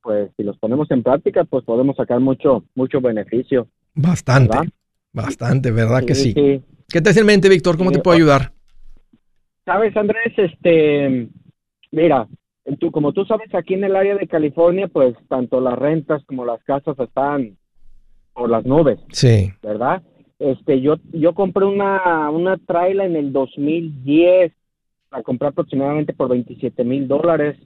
pues 0.03 0.31
si 0.37 0.43
los 0.43 0.57
ponemos 0.59 0.91
en 0.91 1.03
práctica, 1.03 1.45
pues 1.45 1.65
podemos 1.65 1.97
sacar 1.97 2.21
mucho, 2.21 2.65
mucho 2.75 3.01
beneficio. 3.01 3.69
Bastante, 3.95 4.57
¿Verdad? 4.57 4.73
bastante, 5.13 5.71
¿verdad 5.71 6.05
que 6.05 6.15
sí? 6.15 6.33
sí. 6.33 6.63
¿Qué 6.89 7.01
te 7.03 7.11
hace 7.11 7.21
en 7.21 7.27
mente, 7.27 7.49
Víctor? 7.49 7.77
¿Cómo 7.77 7.91
Sí, 7.91 7.97
te 7.97 8.03
puedo 8.03 8.17
ayudar? 8.17 8.53
Sabes, 9.67 9.95
Andrés, 9.97 10.33
este, 10.39 11.29
mira, 11.93 12.27
tú, 12.79 12.91
como 12.91 13.13
tú 13.13 13.27
sabes, 13.27 13.55
aquí 13.55 13.75
en 13.75 13.85
el 13.85 13.97
área 13.97 14.17
de 14.17 14.27
California, 14.27 14.89
pues 14.89 15.15
tanto 15.29 15.61
las 15.61 15.79
rentas 15.79 16.25
como 16.25 16.47
las 16.47 16.63
casas 16.65 16.99
están 16.99 17.59
por 18.33 18.49
las 18.49 18.65
nubes. 18.65 18.99
Sí, 19.13 19.51
¿verdad? 19.63 20.03
Este, 20.39 20.81
yo, 20.81 20.97
yo 21.13 21.35
compré 21.35 21.67
una, 21.67 22.31
una 22.31 22.57
traila 22.57 23.05
en 23.05 23.17
el 23.17 23.33
2010, 23.33 24.53
la 25.11 25.23
compré 25.23 25.49
aproximadamente 25.49 26.13
por 26.13 26.29
27 26.29 26.85
mil 26.85 27.09
dólares, 27.09 27.57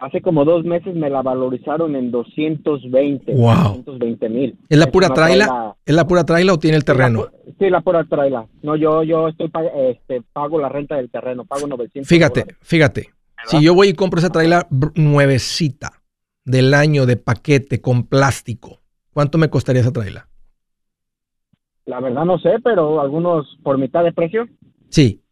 Hace 0.00 0.22
como 0.22 0.44
dos 0.44 0.64
meses 0.64 0.94
me 0.94 1.10
la 1.10 1.22
valorizaron 1.22 1.96
en 1.96 2.12
220. 2.12 3.34
Wow. 3.34 3.82
220 3.84 4.28
mil. 4.28 4.56
¿Es 4.68 4.78
la 4.78 4.86
pura 4.86 5.08
traila? 5.08 5.74
¿Es 5.84 5.92
la 5.92 6.06
pura 6.06 6.24
traila 6.24 6.52
o 6.52 6.58
tiene 6.60 6.76
el 6.76 6.84
terreno? 6.84 7.26
Sí, 7.58 7.68
la, 7.68 7.80
pura 7.80 8.04
traila. 8.04 8.46
No, 8.62 8.76
yo 8.76 9.02
yo 9.02 9.26
estoy 9.26 9.50
este, 9.90 10.22
pago 10.32 10.60
la 10.60 10.68
renta 10.68 10.94
del 10.94 11.10
terreno, 11.10 11.44
pago 11.44 11.66
900. 11.66 12.08
Fíjate, 12.08 12.46
fíjate. 12.60 13.08
Si 13.46 13.60
yo 13.60 13.74
voy 13.74 13.88
y 13.88 13.94
compro 13.94 14.20
esa 14.20 14.30
traila 14.30 14.68
nuevecita 14.94 16.00
del 16.44 16.74
año 16.74 17.04
de 17.04 17.16
paquete 17.16 17.80
con 17.80 18.04
plástico, 18.04 18.78
¿cuánto 19.12 19.36
me 19.36 19.50
costaría 19.50 19.82
esa 19.82 19.92
traila? 19.92 20.28
La 21.86 21.98
verdad 21.98 22.24
no 22.24 22.38
sé, 22.38 22.50
pero 22.62 23.00
algunos 23.00 23.58
por 23.64 23.78
mitad 23.78 24.04
de 24.04 24.12
precio. 24.12 24.46
Sí, 24.90 25.22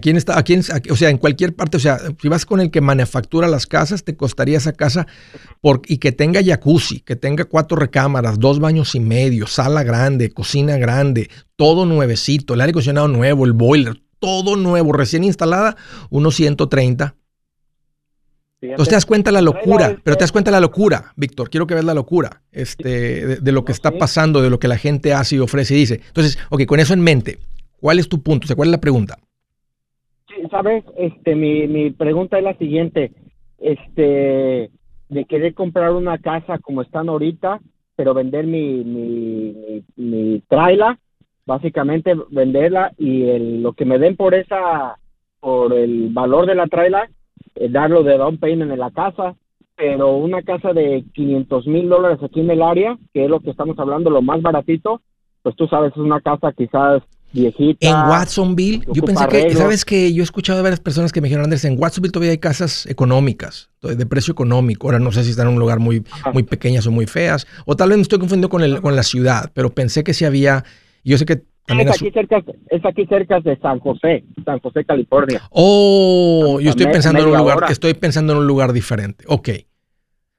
¿Quién 0.00 0.16
está, 0.16 0.38
a 0.38 0.44
quién, 0.44 0.62
o 0.90 0.96
sea, 0.96 1.10
en 1.10 1.18
cualquier 1.18 1.56
parte, 1.56 1.76
o 1.76 1.80
sea, 1.80 1.98
si 2.20 2.28
vas 2.28 2.46
con 2.46 2.60
el 2.60 2.70
que 2.70 2.80
manufactura 2.80 3.48
las 3.48 3.66
casas, 3.66 4.04
te 4.04 4.16
costaría 4.16 4.58
esa 4.58 4.72
casa 4.72 5.08
por, 5.60 5.82
y 5.86 5.98
que 5.98 6.12
tenga 6.12 6.40
jacuzzi, 6.40 7.00
que 7.00 7.16
tenga 7.16 7.46
cuatro 7.46 7.76
recámaras, 7.76 8.38
dos 8.38 8.60
baños 8.60 8.94
y 8.94 9.00
medio, 9.00 9.48
sala 9.48 9.82
grande, 9.82 10.30
cocina 10.30 10.76
grande, 10.76 11.30
todo 11.56 11.84
nuevecito, 11.84 12.54
el 12.54 12.60
aire 12.60 12.70
acondicionado 12.70 13.08
nuevo, 13.08 13.44
el 13.44 13.54
boiler, 13.54 14.00
todo 14.20 14.54
nuevo, 14.54 14.92
recién 14.92 15.24
instalada, 15.24 15.76
unos 16.10 16.36
130. 16.36 17.16
Entonces 18.60 18.88
te 18.88 18.94
das 18.94 19.06
cuenta 19.06 19.32
la 19.32 19.42
locura, 19.42 19.96
pero 20.04 20.16
te 20.16 20.22
das 20.22 20.30
cuenta 20.30 20.52
la 20.52 20.60
locura, 20.60 21.12
Víctor. 21.16 21.50
Quiero 21.50 21.66
que 21.66 21.74
veas 21.74 21.84
la 21.84 21.94
locura 21.94 22.42
este, 22.52 23.26
de, 23.26 23.36
de 23.38 23.52
lo 23.52 23.64
que 23.64 23.72
está 23.72 23.90
pasando, 23.90 24.40
de 24.40 24.50
lo 24.50 24.60
que 24.60 24.68
la 24.68 24.78
gente 24.78 25.12
hace 25.12 25.34
y 25.34 25.38
ofrece 25.40 25.74
y 25.74 25.78
dice. 25.78 26.00
Entonces, 26.06 26.38
ok, 26.50 26.66
con 26.66 26.78
eso 26.78 26.94
en 26.94 27.00
mente, 27.00 27.40
¿cuál 27.80 27.98
es 27.98 28.08
tu 28.08 28.22
punto? 28.22 28.44
O 28.44 28.46
sea, 28.46 28.54
¿cuál 28.54 28.68
es 28.68 28.72
la 28.72 28.80
pregunta? 28.80 29.18
Sabes, 30.52 30.84
este, 30.98 31.34
mi, 31.34 31.66
mi 31.66 31.90
pregunta 31.90 32.36
es 32.36 32.44
la 32.44 32.54
siguiente, 32.58 33.10
este, 33.58 34.70
de 35.08 35.24
querer 35.24 35.54
comprar 35.54 35.92
una 35.92 36.18
casa 36.18 36.58
como 36.58 36.82
están 36.82 37.08
ahorita, 37.08 37.60
pero 37.96 38.12
vender 38.12 38.46
mi, 38.46 38.84
mi, 38.84 39.82
mi, 39.96 40.42
básicamente 41.46 42.14
venderla 42.30 42.92
y 42.98 43.24
el, 43.24 43.62
lo 43.62 43.72
que 43.72 43.86
me 43.86 43.98
den 43.98 44.14
por 44.14 44.34
esa, 44.34 44.98
por 45.40 45.72
el 45.72 46.10
valor 46.10 46.46
de 46.46 46.54
la 46.54 46.66
trailer, 46.66 47.08
eh, 47.54 47.68
darlo 47.70 48.02
de 48.02 48.18
down 48.18 48.36
payment 48.36 48.72
en 48.72 48.78
la 48.78 48.90
casa, 48.90 49.34
pero 49.74 50.16
una 50.16 50.42
casa 50.42 50.74
de 50.74 51.02
500 51.14 51.66
mil 51.66 51.88
dólares 51.88 52.18
aquí 52.22 52.40
en 52.40 52.50
el 52.50 52.62
área, 52.62 52.98
que 53.14 53.24
es 53.24 53.30
lo 53.30 53.40
que 53.40 53.50
estamos 53.50 53.78
hablando, 53.78 54.10
lo 54.10 54.20
más 54.20 54.42
baratito, 54.42 55.00
pues 55.42 55.56
tú 55.56 55.66
sabes, 55.66 55.92
es 55.92 55.96
una 55.98 56.20
casa 56.20 56.52
quizás 56.52 57.02
viejita. 57.32 57.86
En 57.86 57.94
Watsonville, 57.94 58.84
yo 58.92 59.02
pensé 59.02 59.26
que, 59.28 59.54
¿sabes 59.54 59.84
que 59.84 60.12
Yo 60.12 60.22
he 60.22 60.24
escuchado 60.24 60.58
de 60.58 60.62
varias 60.62 60.80
personas 60.80 61.12
que 61.12 61.20
me 61.20 61.28
dijeron, 61.28 61.44
Andrés, 61.44 61.64
en 61.64 61.78
Watsonville 61.78 62.12
todavía 62.12 62.32
hay 62.32 62.38
casas 62.38 62.86
económicas, 62.86 63.70
de 63.82 64.06
precio 64.06 64.32
económico. 64.32 64.88
Ahora 64.88 64.98
no 64.98 65.12
sé 65.12 65.24
si 65.24 65.30
están 65.30 65.48
en 65.48 65.54
un 65.54 65.60
lugar 65.60 65.78
muy, 65.78 66.04
muy 66.32 66.42
pequeñas 66.42 66.86
o 66.86 66.90
muy 66.90 67.06
feas, 67.06 67.46
o 67.66 67.76
tal 67.76 67.88
vez 67.90 67.98
me 67.98 68.02
estoy 68.02 68.18
confundiendo 68.18 68.48
con, 68.48 68.62
el, 68.62 68.80
con 68.80 68.96
la 68.96 69.02
ciudad, 69.02 69.50
pero 69.54 69.70
pensé 69.70 70.04
que 70.04 70.14
sí 70.14 70.24
había, 70.24 70.64
yo 71.04 71.18
sé 71.18 71.26
que 71.26 71.42
también 71.66 71.88
es, 71.88 71.94
aquí 71.94 72.10
cerca, 72.10 72.42
es 72.70 72.84
aquí 72.84 73.06
cerca 73.06 73.40
de 73.40 73.56
San 73.58 73.78
José, 73.78 74.24
San 74.44 74.58
José, 74.58 74.84
California. 74.84 75.42
Oh, 75.50 76.58
yo 76.60 76.70
estoy 76.70 76.86
pensando 76.86 77.20
en 77.20 77.28
un 77.28 77.38
lugar, 77.38 77.58
estoy 77.70 77.94
pensando 77.94 78.32
en 78.32 78.40
un 78.40 78.46
lugar 78.46 78.72
diferente. 78.72 79.24
Ok. 79.28 79.48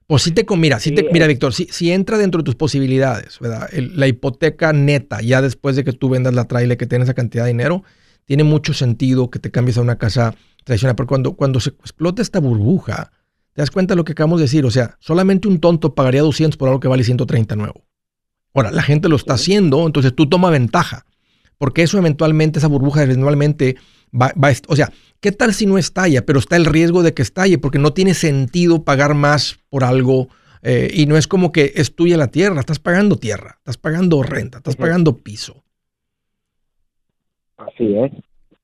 Pues 0.06 0.22
sí 0.22 0.32
te, 0.32 0.44
mira, 0.56 0.78
sí 0.80 0.92
te, 0.92 1.08
mira, 1.10 1.26
Víctor, 1.26 1.54
si, 1.54 1.66
si 1.70 1.90
entra 1.90 2.18
dentro 2.18 2.38
de 2.38 2.44
tus 2.44 2.56
posibilidades, 2.56 3.38
¿verdad? 3.40 3.70
la 3.72 4.06
hipoteca 4.06 4.72
neta, 4.72 5.22
ya 5.22 5.40
después 5.40 5.76
de 5.76 5.84
que 5.84 5.92
tú 5.92 6.10
vendas 6.10 6.34
la 6.34 6.44
trailer 6.44 6.76
que 6.76 6.86
tienes 6.86 7.06
esa 7.06 7.14
cantidad 7.14 7.44
de 7.44 7.48
dinero, 7.48 7.84
tiene 8.26 8.44
mucho 8.44 8.74
sentido 8.74 9.30
que 9.30 9.38
te 9.38 9.50
cambies 9.50 9.78
a 9.78 9.82
una 9.82 9.96
casa 9.96 10.34
tradicional. 10.64 10.96
Pero 10.96 11.06
cuando, 11.06 11.32
cuando 11.34 11.60
se 11.60 11.70
explota 11.70 12.22
esta 12.22 12.38
burbuja, 12.38 13.12
te 13.52 13.62
das 13.62 13.70
cuenta 13.70 13.94
de 13.94 13.96
lo 13.96 14.04
que 14.04 14.12
acabamos 14.12 14.40
de 14.40 14.44
decir. 14.44 14.64
O 14.64 14.70
sea, 14.70 14.96
solamente 15.00 15.48
un 15.48 15.60
tonto 15.60 15.94
pagaría 15.94 16.22
200 16.22 16.56
por 16.56 16.68
algo 16.68 16.80
que 16.80 16.88
vale 16.88 17.04
130 17.04 17.56
nuevo. 17.56 17.86
Ahora, 18.52 18.70
la 18.70 18.82
gente 18.82 19.08
lo 19.08 19.16
está 19.16 19.34
haciendo, 19.34 19.86
entonces 19.86 20.14
tú 20.14 20.28
toma 20.28 20.50
ventaja. 20.50 21.06
Porque 21.58 21.82
eso 21.82 21.98
eventualmente, 21.98 22.58
esa 22.58 22.68
burbuja 22.68 23.02
eventualmente 23.02 23.76
va, 24.12 24.32
va, 24.42 24.52
o 24.68 24.76
sea, 24.76 24.92
¿Qué 25.24 25.32
tal 25.32 25.54
si 25.54 25.64
no 25.64 25.78
estalla? 25.78 26.26
Pero 26.26 26.38
está 26.38 26.56
el 26.56 26.66
riesgo 26.66 27.02
de 27.02 27.14
que 27.14 27.22
estalle 27.22 27.56
porque 27.56 27.78
no 27.78 27.94
tiene 27.94 28.12
sentido 28.12 28.84
pagar 28.84 29.14
más 29.14 29.58
por 29.70 29.82
algo 29.82 30.28
eh, 30.62 30.90
y 30.92 31.06
no 31.06 31.16
es 31.16 31.26
como 31.26 31.50
que 31.50 31.72
es 31.76 31.96
tuya 31.96 32.18
la 32.18 32.30
tierra, 32.30 32.60
estás 32.60 32.78
pagando 32.78 33.16
tierra, 33.16 33.54
estás 33.56 33.78
pagando 33.78 34.22
renta, 34.22 34.58
estás 34.58 34.76
pagando 34.76 35.16
piso. 35.16 35.64
Así 37.56 37.96
es. 37.96 38.12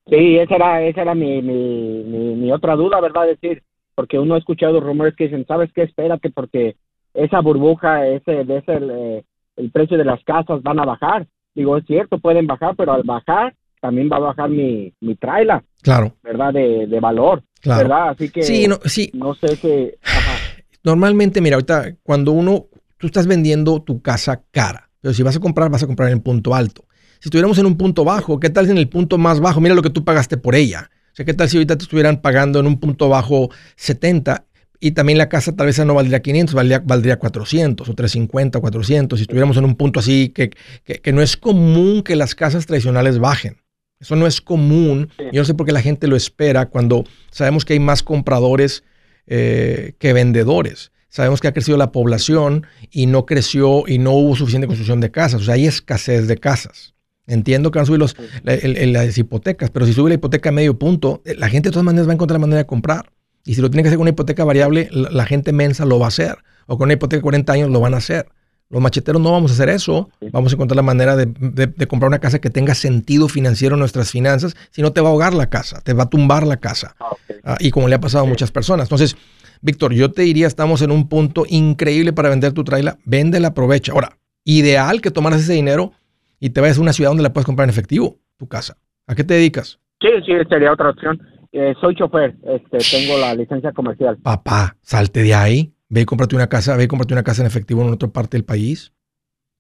Sí, 0.07 0.37
esa 0.37 0.57
era, 0.57 0.83
esa 0.83 1.01
era 1.01 1.15
mi, 1.15 1.41
mi, 1.41 2.05
mi, 2.05 2.53
otra 2.53 2.77
duda, 2.77 3.01
¿verdad? 3.01 3.25
decir, 3.27 3.63
porque 3.95 4.19
uno 4.19 4.35
ha 4.35 4.39
escuchado 4.39 4.81
rumores 4.81 5.17
que 5.17 5.25
dicen, 5.25 5.47
¿sabes 5.47 5.73
qué? 5.73 5.85
Espérate, 5.85 6.29
porque 6.29 6.77
esa 7.15 7.41
burbuja, 7.41 8.07
ese, 8.07 8.45
de 8.45 8.59
ese, 8.59 8.75
el, 8.75 8.91
eh, 8.91 9.25
el 9.57 9.71
precio 9.71 9.97
de 9.97 10.05
las 10.05 10.23
casas 10.25 10.63
van 10.63 10.79
a 10.79 10.85
bajar. 10.85 11.27
Digo, 11.55 11.79
es 11.79 11.87
cierto, 11.87 12.19
pueden 12.19 12.47
bajar, 12.47 12.75
pero 12.77 12.93
al 12.93 13.05
bajar 13.05 13.55
también 13.81 14.11
va 14.13 14.17
a 14.17 14.35
bajar 14.35 14.51
mi, 14.51 14.93
mi 15.01 15.15
trailer. 15.15 15.63
Claro. 15.83 16.17
¿Verdad? 16.23 16.53
De, 16.53 16.87
de 16.87 17.01
valor. 17.01 17.43
Claro. 17.61 17.89
¿Verdad? 17.89 18.09
Así 18.11 18.31
que 18.31 18.43
sí, 18.43 18.67
no, 18.67 18.79
sí. 18.85 19.11
no 19.15 19.35
sé 19.35 19.57
qué. 19.61 19.99
Normalmente, 20.83 21.41
mira, 21.41 21.57
ahorita 21.57 21.97
cuando 22.03 22.33
uno, 22.33 22.67
tú 22.97 23.07
estás 23.07 23.27
vendiendo 23.27 23.83
tu 23.83 24.01
casa 24.01 24.43
cara, 24.51 24.91
pero 25.01 25.15
si 25.15 25.23
vas 25.23 25.37
a 25.37 25.41
comprar, 25.41 25.71
vas 25.71 25.83
a 25.83 25.87
comprar 25.87 26.11
en 26.11 26.21
punto 26.21 26.55
alto. 26.55 26.85
Si 27.21 27.29
estuviéramos 27.29 27.59
en 27.59 27.67
un 27.67 27.77
punto 27.77 28.03
bajo, 28.05 28.41
¿qué 28.41 28.49
tal 28.49 28.65
si 28.65 28.73
en 28.73 28.79
el 28.79 28.89
punto 28.89 29.19
más 29.19 29.41
bajo? 29.41 29.61
Mira 29.61 29.75
lo 29.75 29.83
que 29.83 29.91
tú 29.91 30.05
pagaste 30.05 30.39
por 30.39 30.55
ella. 30.55 30.91
O 31.13 31.17
sea, 31.17 31.27
¿qué 31.27 31.35
tal 31.35 31.49
si 31.49 31.59
ahorita 31.59 31.77
te 31.77 31.83
estuvieran 31.83 32.23
pagando 32.23 32.61
en 32.61 32.67
un 32.67 32.81
punto 32.81 33.11
bajo 33.11 33.51
70 33.77 34.47
y 34.81 34.93
también 34.93 35.19
la 35.19 35.29
casa 35.29 35.55
tal 35.55 35.67
vez 35.67 35.79
no 35.85 35.95
valdría 35.95 36.23
500, 36.23 36.55
valdría, 36.55 36.83
valdría 36.83 37.19
400 37.19 37.87
o 37.87 37.95
350, 37.95 38.61
400. 38.61 39.19
Si 39.19 39.23
estuviéramos 39.25 39.59
en 39.59 39.67
un 39.67 39.75
punto 39.77 40.01
así 40.01 40.31
que, 40.31 40.51
que, 40.85 41.01
que, 41.01 41.13
no 41.13 41.21
es 41.21 41.37
común 41.37 42.03
que 42.03 42.17
las 42.17 42.35
casas 42.35 42.65
tradicionales 42.65 43.19
bajen. 43.19 43.60
Eso 44.01 44.17
no 44.17 44.27
es 44.27 44.41
común. 44.41 45.11
Yo 45.33 45.43
no 45.43 45.45
sé 45.45 45.55
por 45.55 45.67
qué 45.67 45.73
la 45.73 45.83
gente 45.83 46.09
lo 46.09 46.17
espera 46.17 46.67
cuando 46.67 47.05
sabemos 47.31 47.65
que 47.65 47.75
hay 47.75 47.81
más 47.81 48.03
compradores 48.03 48.83
eh, 49.27 49.93
que 49.99 50.13
vendedores. 50.15 50.91
Sabemos 51.11 51.41
que 51.41 51.49
ha 51.49 51.53
crecido 51.53 51.77
la 51.77 51.93
población 51.93 52.67
y 52.91 53.07
no 53.07 53.27
creció 53.27 53.85
y 53.87 53.99
no 53.99 54.13
hubo 54.13 54.37
suficiente 54.37 54.67
construcción 54.67 55.01
de 55.01 55.11
casas. 55.11 55.43
O 55.43 55.45
sea, 55.45 55.55
hay 55.55 55.67
escasez 55.67 56.29
de 56.29 56.39
casas. 56.39 56.95
Entiendo 57.27 57.71
que 57.71 57.79
van 57.79 57.83
a 57.85 57.87
subir 57.87 58.01
los, 58.01 58.17
las 58.43 59.19
hipotecas, 59.19 59.71
pero 59.71 59.87
si 59.87 59.93
sube 59.93 60.09
la 60.09 60.15
hipoteca 60.15 60.49
a 60.49 60.53
medio 60.53 60.79
punto, 60.79 61.21
eh, 61.25 61.35
la 61.37 61.49
gente 61.49 61.69
de 61.69 61.73
todas 61.73 61.85
maneras 61.85 62.09
va 62.09 62.13
a 62.13 62.15
encontrar 62.15 62.41
la 62.41 62.47
manera 62.47 62.59
de 62.59 62.67
comprar. 62.67 63.13
Y 63.45 63.55
si 63.55 63.61
lo 63.61 63.71
tiene 63.71 63.83
que 63.83 63.89
hacer 63.89 63.99
con 63.99 64.03
una 64.03 64.11
hipoteca 64.11 64.45
variable, 64.45 64.89
la, 64.91 65.11
la 65.11 65.27
gente 65.27 65.53
mensa 65.53 65.85
lo 65.85 65.99
va 65.99 66.07
a 66.07 66.09
hacer. 66.09 66.39
O 66.67 66.79
con 66.79 66.87
una 66.87 66.95
hipoteca 66.95 67.19
de 67.19 67.23
40 67.23 67.53
años 67.53 67.71
lo 67.71 67.81
van 67.81 67.95
a 67.95 67.99
hacer. 67.99 68.27
Los 68.71 68.81
macheteros 68.81 69.21
no 69.21 69.33
vamos 69.33 69.51
a 69.51 69.55
hacer 69.55 69.69
eso. 69.69 70.11
Vamos 70.31 70.53
a 70.53 70.55
encontrar 70.55 70.77
la 70.77 70.83
manera 70.83 71.17
de, 71.17 71.87
comprar 71.89 72.09
una 72.09 72.21
casa 72.21 72.41
que 72.41 72.51
tenga 72.51 72.75
sentido 72.75 73.29
financiero 73.29 73.75
en 73.75 73.81
nuestras 73.81 74.13
finanzas. 74.13 74.55
Si 74.71 74.81
no, 74.81 74.93
te 74.93 75.01
va 75.01 75.09
a 75.09 75.11
ahogar 75.11 75.35
la 75.35 75.51
casa, 75.51 75.81
te 75.81 75.93
va 75.93 76.05
a 76.05 76.09
tumbar 76.09 76.47
la 76.47 76.59
casa. 76.59 76.95
Ah, 77.01 77.17
ah, 77.45 77.57
y 77.59 77.73
como 77.73 77.89
le 77.89 77.97
ha 77.97 78.01
pasado 78.01 78.25
a 78.25 78.29
muchas 78.29 78.53
personas. 78.53 78.87
Entonces, 78.87 79.17
Víctor, 79.61 79.93
yo 79.93 80.13
te 80.13 80.23
diría, 80.23 80.47
estamos 80.47 80.83
en 80.83 80.93
un 80.93 81.09
punto 81.09 81.45
increíble 81.49 82.13
para 82.13 82.29
vender 82.29 82.53
tu 82.53 82.63
trailer. 82.63 82.95
Véndela, 83.05 83.49
aprovecha. 83.49 83.93
Ahora, 83.93 84.17
ideal 84.45 85.01
que 85.01 85.11
tomaras 85.11 85.41
ese 85.41 85.55
dinero 85.55 85.91
y 86.39 86.51
te 86.51 86.61
vayas 86.61 86.79
a 86.79 86.83
una 86.83 86.93
ciudad 86.93 87.11
donde 87.11 87.25
la 87.25 87.33
puedes 87.33 87.47
comprar 87.47 87.67
en 87.67 87.71
efectivo, 87.71 88.19
tu 88.37 88.47
casa. 88.47 88.77
¿A 89.09 89.17
qué 89.17 89.25
te 89.25 89.35
dedicas? 89.35 89.81
Sí, 90.01 90.09
sí, 90.25 90.33
sería 90.49 90.73
otra 90.73 90.91
opción. 90.91 91.21
Eh, 91.51 91.75
soy 91.81 91.97
chofer, 91.97 92.37
este, 92.45 92.79
tengo 92.79 93.19
la 93.19 93.35
licencia 93.35 93.73
comercial. 93.73 94.17
Papá, 94.23 94.77
salte 94.81 95.25
de 95.25 95.35
ahí 95.35 95.75
Ve 95.91 96.03
y 96.03 96.05
cómprate 96.05 96.37
una 96.37 96.49
casa, 96.49 96.77
ve 96.77 96.85
y 96.85 96.89
cómprate 96.89 97.15
una 97.15 97.25
casa 97.25 97.43
en 97.43 97.49
efectivo 97.49 97.83
en 97.83 97.93
otra 97.93 98.09
parte 98.09 98.37
del 98.37 98.45
país. 98.45 98.93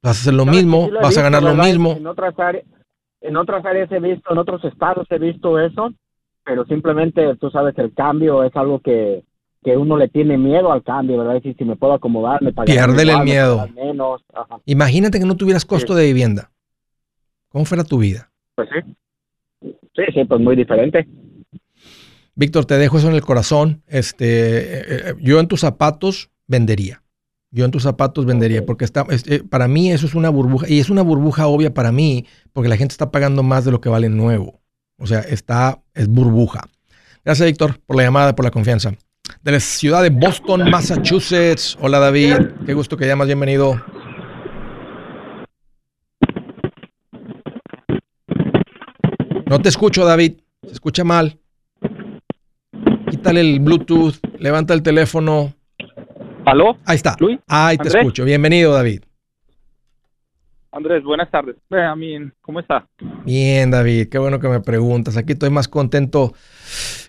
Vas 0.02 0.16
a 0.16 0.20
hacer 0.20 0.34
lo 0.34 0.46
mismo, 0.46 0.88
vas 1.02 1.18
a 1.18 1.22
ganar 1.22 1.42
lo 1.42 1.54
mismo. 1.54 1.92
En 1.92 2.06
otras, 2.06 2.38
áreas, 2.38 2.64
en 3.20 3.36
otras 3.36 3.64
áreas 3.66 3.90
he 3.92 4.00
visto, 4.00 4.32
en 4.32 4.38
otros 4.38 4.64
estados 4.64 5.06
he 5.10 5.18
visto 5.18 5.58
eso, 5.58 5.92
pero 6.44 6.64
simplemente 6.64 7.36
tú 7.36 7.50
sabes, 7.50 7.76
el 7.78 7.92
cambio 7.92 8.44
es 8.44 8.54
algo 8.56 8.80
que, 8.80 9.24
que 9.62 9.76
uno 9.76 9.96
le 9.96 10.08
tiene 10.08 10.38
miedo 10.38 10.72
al 10.72 10.82
cambio, 10.82 11.18
¿verdad? 11.18 11.34
Decir, 11.34 11.56
si 11.58 11.64
me 11.64 11.76
puedo 11.76 11.92
acomodar, 11.92 12.40
me 12.42 12.52
Piérdele 12.52 13.12
el 13.12 13.24
miedo. 13.24 13.68
Menos. 13.74 14.22
Imagínate 14.64 15.18
que 15.18 15.26
no 15.26 15.36
tuvieras 15.36 15.66
costo 15.66 15.94
de 15.94 16.06
vivienda. 16.06 16.50
¿Cómo 17.50 17.64
fuera 17.64 17.84
tu 17.84 17.98
vida? 17.98 18.30
Pues 18.54 18.68
sí. 18.72 18.96
Sí, 19.94 20.02
sí, 20.14 20.24
pues 20.24 20.40
muy 20.40 20.56
diferente. 20.56 21.06
Víctor, 22.40 22.64
te 22.64 22.78
dejo 22.78 22.96
eso 22.96 23.06
en 23.10 23.14
el 23.14 23.20
corazón. 23.20 23.82
Este, 23.86 24.24
eh, 24.24 24.84
eh, 24.88 25.14
yo 25.20 25.40
en 25.40 25.46
tus 25.46 25.60
zapatos 25.60 26.30
vendería. 26.46 27.02
Yo 27.50 27.66
en 27.66 27.70
tus 27.70 27.82
zapatos 27.82 28.24
vendería, 28.24 28.64
porque 28.64 28.86
está, 28.86 29.04
eh, 29.10 29.42
para 29.42 29.68
mí 29.68 29.92
eso 29.92 30.06
es 30.06 30.14
una 30.14 30.30
burbuja, 30.30 30.66
y 30.66 30.80
es 30.80 30.88
una 30.88 31.02
burbuja 31.02 31.48
obvia 31.48 31.74
para 31.74 31.92
mí, 31.92 32.24
porque 32.54 32.70
la 32.70 32.78
gente 32.78 32.92
está 32.92 33.10
pagando 33.10 33.42
más 33.42 33.66
de 33.66 33.72
lo 33.72 33.82
que 33.82 33.90
vale 33.90 34.08
nuevo. 34.08 34.62
O 34.96 35.06
sea, 35.06 35.20
está, 35.20 35.82
es 35.92 36.08
burbuja. 36.08 36.62
Gracias, 37.26 37.44
Víctor, 37.44 37.78
por 37.84 37.96
la 37.96 38.04
llamada, 38.04 38.34
por 38.34 38.46
la 38.46 38.50
confianza. 38.50 38.94
De 39.42 39.52
la 39.52 39.60
ciudad 39.60 40.02
de 40.02 40.08
Boston, 40.08 40.70
Massachusetts. 40.70 41.76
Hola, 41.78 41.98
David. 41.98 42.36
Qué 42.64 42.72
gusto 42.72 42.96
que 42.96 43.06
llamas. 43.06 43.26
Bienvenido. 43.26 43.78
No 49.46 49.60
te 49.60 49.68
escucho, 49.68 50.06
David. 50.06 50.38
Se 50.62 50.72
escucha 50.72 51.04
mal 51.04 51.39
quítale 53.10 53.40
el 53.40 53.60
Bluetooth, 53.60 54.14
Levanta 54.38 54.72
el 54.72 54.82
teléfono. 54.82 55.52
¿Aló? 56.46 56.78
Ahí 56.86 56.96
está. 56.96 57.16
Luis. 57.18 57.38
Ahí 57.46 57.76
te 57.76 57.82
¿Andrés? 57.82 57.94
escucho. 57.96 58.24
Bienvenido, 58.24 58.72
David. 58.72 59.02
Andrés, 60.72 61.02
buenas 61.02 61.30
tardes. 61.30 61.56
A 61.70 61.94
mí, 61.96 62.16
¿cómo 62.40 62.60
está? 62.60 62.88
Bien, 63.24 63.70
David. 63.70 64.08
Qué 64.08 64.18
bueno 64.18 64.40
que 64.40 64.48
me 64.48 64.60
preguntas. 64.60 65.16
Aquí 65.16 65.32
estoy 65.32 65.50
más 65.50 65.68
contento 65.68 66.32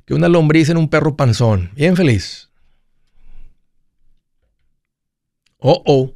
que 0.05 0.13
una 0.13 0.27
lombriz 0.27 0.69
en 0.69 0.77
un 0.77 0.89
perro 0.89 1.15
panzón. 1.15 1.69
Bien 1.75 1.95
feliz. 1.95 2.49
Oh, 5.59 5.81
oh. 5.85 6.11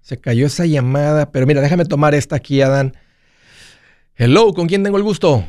Se 0.00 0.20
cayó 0.20 0.46
esa 0.46 0.66
llamada. 0.66 1.32
Pero 1.32 1.46
mira, 1.46 1.60
déjame 1.60 1.84
tomar 1.84 2.14
esta 2.14 2.36
aquí, 2.36 2.60
Adán. 2.60 2.94
Hello, 4.14 4.52
¿con 4.52 4.68
quién 4.68 4.82
tengo 4.82 4.98
el 4.98 5.02
gusto? 5.02 5.44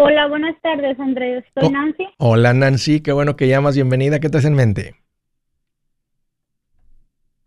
Hola, 0.00 0.28
buenas 0.28 0.54
tardes, 0.62 0.98
Andrés. 1.00 1.44
Soy 1.54 1.66
Oh. 1.66 1.70
Nancy. 1.70 2.06
Hola, 2.18 2.54
Nancy. 2.54 3.00
Qué 3.02 3.10
bueno 3.10 3.34
que 3.34 3.48
llamas. 3.48 3.74
Bienvenida. 3.74 4.20
¿Qué 4.20 4.28
traes 4.28 4.44
en 4.46 4.54
mente? 4.54 4.94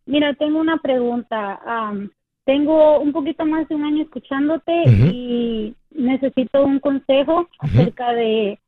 Mira, 0.06 0.34
tengo 0.34 0.60
una 0.60 0.78
pregunta. 0.80 1.62
Am, 1.66 2.10
tengo 2.43 2.99
un 2.99 3.14
poquito 3.14 3.45
más 3.45 3.70
de 3.70 3.76
un 3.76 3.86
año 3.86 4.04
escuchándote 4.04 4.84
y 4.86 5.74
necesito 5.91 6.66
un 6.66 6.80
consejo 6.82 7.47
acerca 7.60 8.12
de 8.12 8.60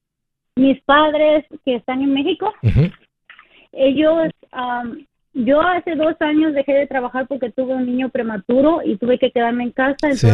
mis 0.55 0.81
padres 0.83 1.45
que 1.65 1.75
están 1.75 2.01
en 2.01 2.13
México. 2.13 2.53
Ellos, 3.73 4.29
am, 4.53 5.05
yo 5.33 5.59
hace 5.61 5.95
dos 5.95 6.15
años 6.21 6.53
dejé 6.53 6.71
de 6.73 6.87
trabajar 6.87 7.27
porque 7.27 7.51
tuve 7.51 7.73
un 7.75 7.85
niño 7.85 8.07
prematuro 8.07 8.79
y 8.85 8.95
tuve 8.95 9.19
que 9.19 9.31
quedarme 9.31 9.63
en 9.65 9.71
casa. 9.71 10.13
Sí. 10.13 10.27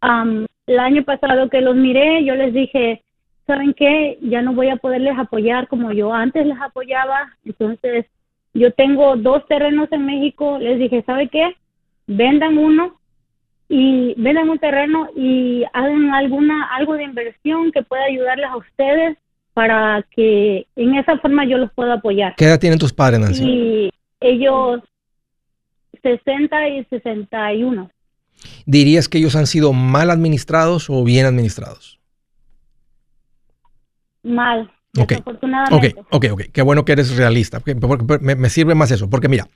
Am, 0.00 0.46
el 0.66 0.78
año 0.78 1.04
pasado 1.04 1.48
que 1.48 1.60
los 1.60 1.76
miré, 1.76 2.24
yo 2.24 2.34
les 2.34 2.52
dije, 2.52 3.02
¿saben 3.46 3.74
qué? 3.74 4.18
Ya 4.22 4.42
no 4.42 4.52
voy 4.52 4.68
a 4.68 4.76
poderles 4.76 5.18
apoyar 5.18 5.68
como 5.68 5.92
yo 5.92 6.12
antes 6.12 6.46
les 6.46 6.60
apoyaba. 6.60 7.32
Entonces, 7.44 8.06
yo 8.54 8.72
tengo 8.72 9.16
dos 9.16 9.46
terrenos 9.46 9.90
en 9.92 10.06
México. 10.06 10.58
Les 10.58 10.78
dije, 10.78 11.02
¿sabe 11.06 11.28
qué? 11.28 11.54
Vendan 12.06 12.58
uno 12.58 12.98
y 13.68 14.14
vendan 14.16 14.48
un 14.48 14.58
terreno 14.58 15.08
y 15.16 15.64
hagan 15.72 16.14
alguna 16.14 16.68
algo 16.74 16.94
de 16.94 17.04
inversión 17.04 17.72
que 17.72 17.82
pueda 17.82 18.04
ayudarles 18.04 18.46
a 18.46 18.56
ustedes 18.56 19.18
para 19.54 20.04
que 20.14 20.66
en 20.76 20.94
esa 20.96 21.18
forma 21.18 21.44
yo 21.46 21.58
los 21.58 21.72
pueda 21.72 21.94
apoyar. 21.94 22.34
¿Qué 22.36 22.44
edad 22.44 22.60
tienen 22.60 22.78
tus 22.78 22.92
padres, 22.92 23.20
Nancy? 23.20 23.44
Y 23.44 23.90
ellos 24.20 24.82
60 26.02 26.68
y 26.68 26.84
61. 26.84 27.90
¿Dirías 28.66 29.08
que 29.08 29.18
ellos 29.18 29.36
han 29.36 29.46
sido 29.46 29.72
mal 29.72 30.10
administrados 30.10 30.88
o 30.90 31.02
bien 31.04 31.26
administrados? 31.26 32.00
Mal, 34.22 34.70
Ok. 34.98 35.12
Ok, 35.70 35.84
ok, 36.10 36.24
ok. 36.32 36.42
Qué 36.52 36.62
bueno 36.62 36.84
que 36.84 36.92
eres 36.92 37.14
realista. 37.16 37.60
me, 38.20 38.34
me 38.34 38.48
sirve 38.50 38.74
más 38.74 38.90
eso. 38.90 39.10
Porque 39.10 39.28
mira, 39.28 39.48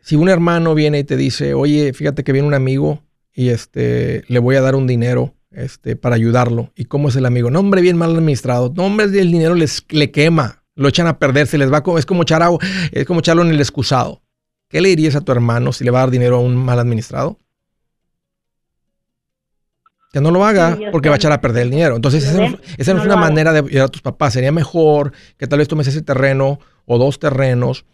si 0.00 0.16
un 0.16 0.28
hermano 0.28 0.74
viene 0.74 0.98
y 1.00 1.04
te 1.04 1.16
dice, 1.16 1.54
oye, 1.54 1.92
fíjate 1.92 2.24
que 2.24 2.32
viene 2.32 2.48
un 2.48 2.54
amigo 2.54 3.02
y 3.34 3.50
este, 3.50 4.24
le 4.28 4.38
voy 4.38 4.56
a 4.56 4.62
dar 4.62 4.74
un 4.74 4.86
dinero 4.86 5.34
este, 5.50 5.96
para 5.96 6.16
ayudarlo. 6.16 6.72
¿Y 6.74 6.86
cómo 6.86 7.08
es 7.10 7.16
el 7.16 7.26
amigo? 7.26 7.50
No, 7.50 7.60
hombre, 7.60 7.82
bien 7.82 7.96
mal 7.98 8.12
administrado. 8.12 8.72
No, 8.74 8.86
hombre, 8.86 9.04
el 9.06 9.30
dinero 9.30 9.54
les, 9.54 9.84
le 9.90 10.10
quema. 10.10 10.62
Lo 10.74 10.88
echan 10.88 11.06
a 11.06 11.18
perder, 11.18 11.46
se 11.46 11.58
les 11.58 11.70
va, 11.70 11.82
es 11.98 12.06
como, 12.06 12.22
echar 12.22 12.42
agua- 12.42 12.60
es 12.92 13.04
como 13.04 13.20
echarlo 13.20 13.42
en 13.42 13.50
el 13.50 13.60
excusado. 13.60 14.22
¿Qué 14.70 14.80
le 14.80 14.88
dirías 14.88 15.16
a 15.16 15.20
tu 15.20 15.32
hermano 15.32 15.72
si 15.72 15.84
le 15.84 15.90
va 15.90 15.98
a 15.98 16.02
dar 16.02 16.10
dinero 16.10 16.36
a 16.36 16.40
un 16.40 16.56
mal 16.56 16.78
administrado? 16.78 17.38
Que 20.12 20.20
no 20.20 20.30
lo 20.30 20.44
haga 20.44 20.76
Sí, 20.76 20.84
porque 20.90 21.08
va 21.08 21.16
a 21.16 21.18
echar 21.18 21.32
a 21.32 21.40
perder 21.40 21.64
el 21.64 21.70
dinero. 21.70 21.96
Entonces, 21.96 22.24
esa, 22.24 22.34
no, 22.40 22.52
ve, 22.52 22.58
esa 22.78 22.92
no 22.92 22.98
no 22.98 23.02
es 23.02 23.06
una 23.06 23.14
hago. 23.14 23.20
manera 23.24 23.52
de 23.52 23.58
ayudar 23.58 23.84
a 23.86 23.88
tus 23.88 24.00
papás. 24.02 24.32
Sería 24.32 24.52
mejor 24.52 25.12
que 25.36 25.46
tal 25.46 25.58
vez 25.58 25.68
tomes 25.68 25.88
ese 25.88 26.02
terreno 26.02 26.60
o 26.86 26.98
dos 26.98 27.18
terrenos, 27.18 27.84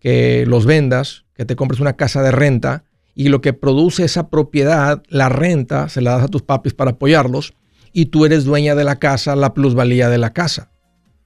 que 0.00 0.44
los 0.46 0.66
vendas, 0.66 1.24
que 1.34 1.44
te 1.44 1.54
compres 1.54 1.80
una 1.80 1.96
casa 1.96 2.22
de 2.22 2.30
renta 2.32 2.84
y 3.14 3.28
lo 3.28 3.40
que 3.40 3.52
produce 3.52 4.04
esa 4.04 4.28
propiedad, 4.28 5.02
la 5.08 5.28
renta, 5.28 5.88
se 5.90 6.00
la 6.00 6.12
das 6.12 6.24
a 6.24 6.28
tus 6.28 6.42
papis 6.42 6.74
para 6.74 6.92
apoyarlos 6.92 7.52
y 7.92 8.06
tú 8.06 8.24
eres 8.24 8.44
dueña 8.44 8.74
de 8.74 8.84
la 8.84 8.96
casa, 8.96 9.36
la 9.36 9.54
plusvalía 9.54 10.08
de 10.08 10.18
la 10.18 10.32
casa. 10.32 10.71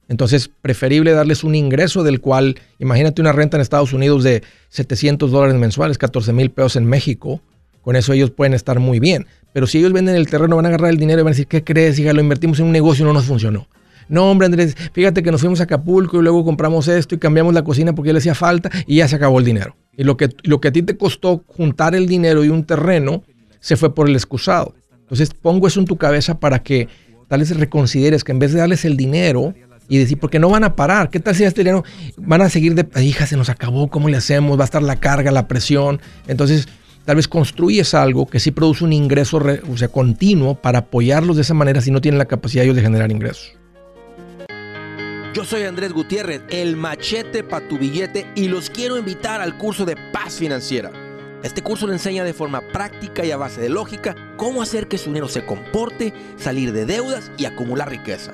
Entonces, 0.09 0.49
preferible 0.61 1.11
darles 1.11 1.43
un 1.43 1.55
ingreso 1.55 2.03
del 2.03 2.21
cual, 2.21 2.59
imagínate 2.79 3.21
una 3.21 3.33
renta 3.33 3.57
en 3.57 3.61
Estados 3.61 3.93
Unidos 3.93 4.23
de 4.23 4.43
700 4.69 5.31
dólares 5.31 5.55
mensuales, 5.55 5.97
14 5.97 6.31
mil 6.33 6.49
pesos 6.49 6.77
en 6.77 6.85
México. 6.85 7.41
Con 7.81 7.95
eso 7.95 8.13
ellos 8.13 8.31
pueden 8.31 8.53
estar 8.53 8.79
muy 8.79 8.99
bien. 8.99 9.27
Pero 9.53 9.67
si 9.67 9.79
ellos 9.79 9.93
venden 9.93 10.15
el 10.15 10.27
terreno, 10.27 10.55
van 10.55 10.65
a 10.65 10.69
agarrar 10.69 10.91
el 10.91 10.97
dinero 10.97 11.21
y 11.21 11.23
van 11.23 11.31
a 11.31 11.35
decir, 11.35 11.47
¿qué 11.47 11.63
crees? 11.63 11.99
Lo 11.99 12.21
invertimos 12.21 12.59
en 12.59 12.65
un 12.67 12.71
negocio 12.71 13.03
y 13.03 13.07
no 13.07 13.13
nos 13.13 13.25
funcionó. 13.25 13.67
No, 14.09 14.31
hombre, 14.31 14.45
Andrés, 14.45 14.75
fíjate 14.93 15.21
que 15.21 15.31
nos 15.31 15.41
fuimos 15.41 15.59
a 15.59 15.63
Acapulco 15.63 16.19
y 16.19 16.23
luego 16.23 16.45
compramos 16.45 16.87
esto 16.87 17.15
y 17.15 17.17
cambiamos 17.17 17.53
la 17.53 17.63
cocina 17.63 17.93
porque 17.93 18.13
le 18.13 18.19
hacía 18.19 18.35
falta 18.35 18.69
y 18.85 18.97
ya 18.97 19.07
se 19.07 19.17
acabó 19.17 19.39
el 19.39 19.45
dinero. 19.45 19.75
Y 19.97 20.03
lo 20.03 20.15
que, 20.15 20.29
lo 20.43 20.61
que 20.61 20.69
a 20.69 20.71
ti 20.71 20.81
te 20.81 20.95
costó 20.95 21.43
juntar 21.47 21.95
el 21.95 22.07
dinero 22.07 22.45
y 22.45 22.49
un 22.49 22.63
terreno, 22.63 23.23
se 23.59 23.75
fue 23.75 23.93
por 23.93 24.07
el 24.07 24.15
excusado. 24.15 24.75
Entonces, 25.01 25.31
pongo 25.33 25.67
eso 25.67 25.79
en 25.79 25.85
tu 25.85 25.97
cabeza 25.97 26.39
para 26.39 26.59
que 26.59 26.87
tal 27.27 27.41
vez 27.41 27.57
reconsideres 27.57 28.23
que 28.23 28.31
en 28.31 28.39
vez 28.39 28.53
de 28.53 28.59
darles 28.59 28.85
el 28.85 28.95
dinero 28.95 29.53
y 29.89 29.97
decir, 29.97 30.17
porque 30.19 30.39
no 30.39 30.49
van 30.49 30.63
a 30.63 30.75
parar, 30.75 31.09
¿qué 31.09 31.19
tal 31.19 31.35
si 31.35 31.43
este 31.43 31.61
dinero 31.61 31.83
van 32.17 32.41
a 32.41 32.49
seguir 32.49 32.75
de, 32.75 32.87
"Ay, 32.93 33.07
hija, 33.07 33.25
se 33.25 33.37
nos 33.37 33.49
acabó, 33.49 33.89
¿cómo 33.89 34.09
le 34.09 34.17
hacemos? 34.17 34.57
Va 34.57 34.63
a 34.63 34.65
estar 34.65 34.83
la 34.83 34.97
carga, 34.97 35.31
la 35.31 35.47
presión. 35.47 36.01
Entonces, 36.27 36.67
tal 37.05 37.15
vez 37.15 37.27
construyes 37.27 37.93
algo 37.93 38.25
que 38.27 38.39
sí 38.39 38.51
produce 38.51 38.83
un 38.83 38.91
ingreso 38.93 39.39
re- 39.39 39.61
o 39.71 39.77
sea, 39.77 39.87
continuo 39.87 40.55
para 40.55 40.79
apoyarlos 40.79 41.37
de 41.37 41.43
esa 41.43 41.53
manera 41.53 41.79
si 41.81 41.89
no 41.91 42.01
tienen 42.01 42.17
la 42.17 42.25
capacidad 42.25 42.63
ellos 42.65 42.75
de 42.75 42.81
generar 42.81 43.11
ingresos. 43.11 43.53
Yo 45.33 45.45
soy 45.45 45.63
Andrés 45.63 45.93
Gutiérrez, 45.93 46.41
el 46.49 46.75
machete 46.75 47.43
para 47.43 47.67
tu 47.67 47.77
billete 47.77 48.25
y 48.35 48.47
los 48.47 48.69
quiero 48.71 48.97
invitar 48.97 49.39
al 49.39 49.57
curso 49.57 49.85
de 49.85 49.95
paz 50.11 50.33
financiera. 50.35 50.91
Este 51.43 51.61
curso 51.61 51.85
le 51.85 51.93
enseña 51.93 52.23
de 52.23 52.33
forma 52.33 52.61
práctica 52.73 53.23
y 53.23 53.29
a 53.29 53.37
base 53.37 53.61
de 53.61 53.69
lógica 53.69 54.15
cómo 54.35 54.63
hacer 54.63 54.87
que 54.87 54.97
su 54.97 55.11
dinero 55.11 55.27
se 55.29 55.45
comporte, 55.45 56.11
salir 56.37 56.73
de 56.73 56.87
deudas 56.87 57.31
y 57.37 57.45
acumular 57.45 57.89
riqueza. 57.89 58.33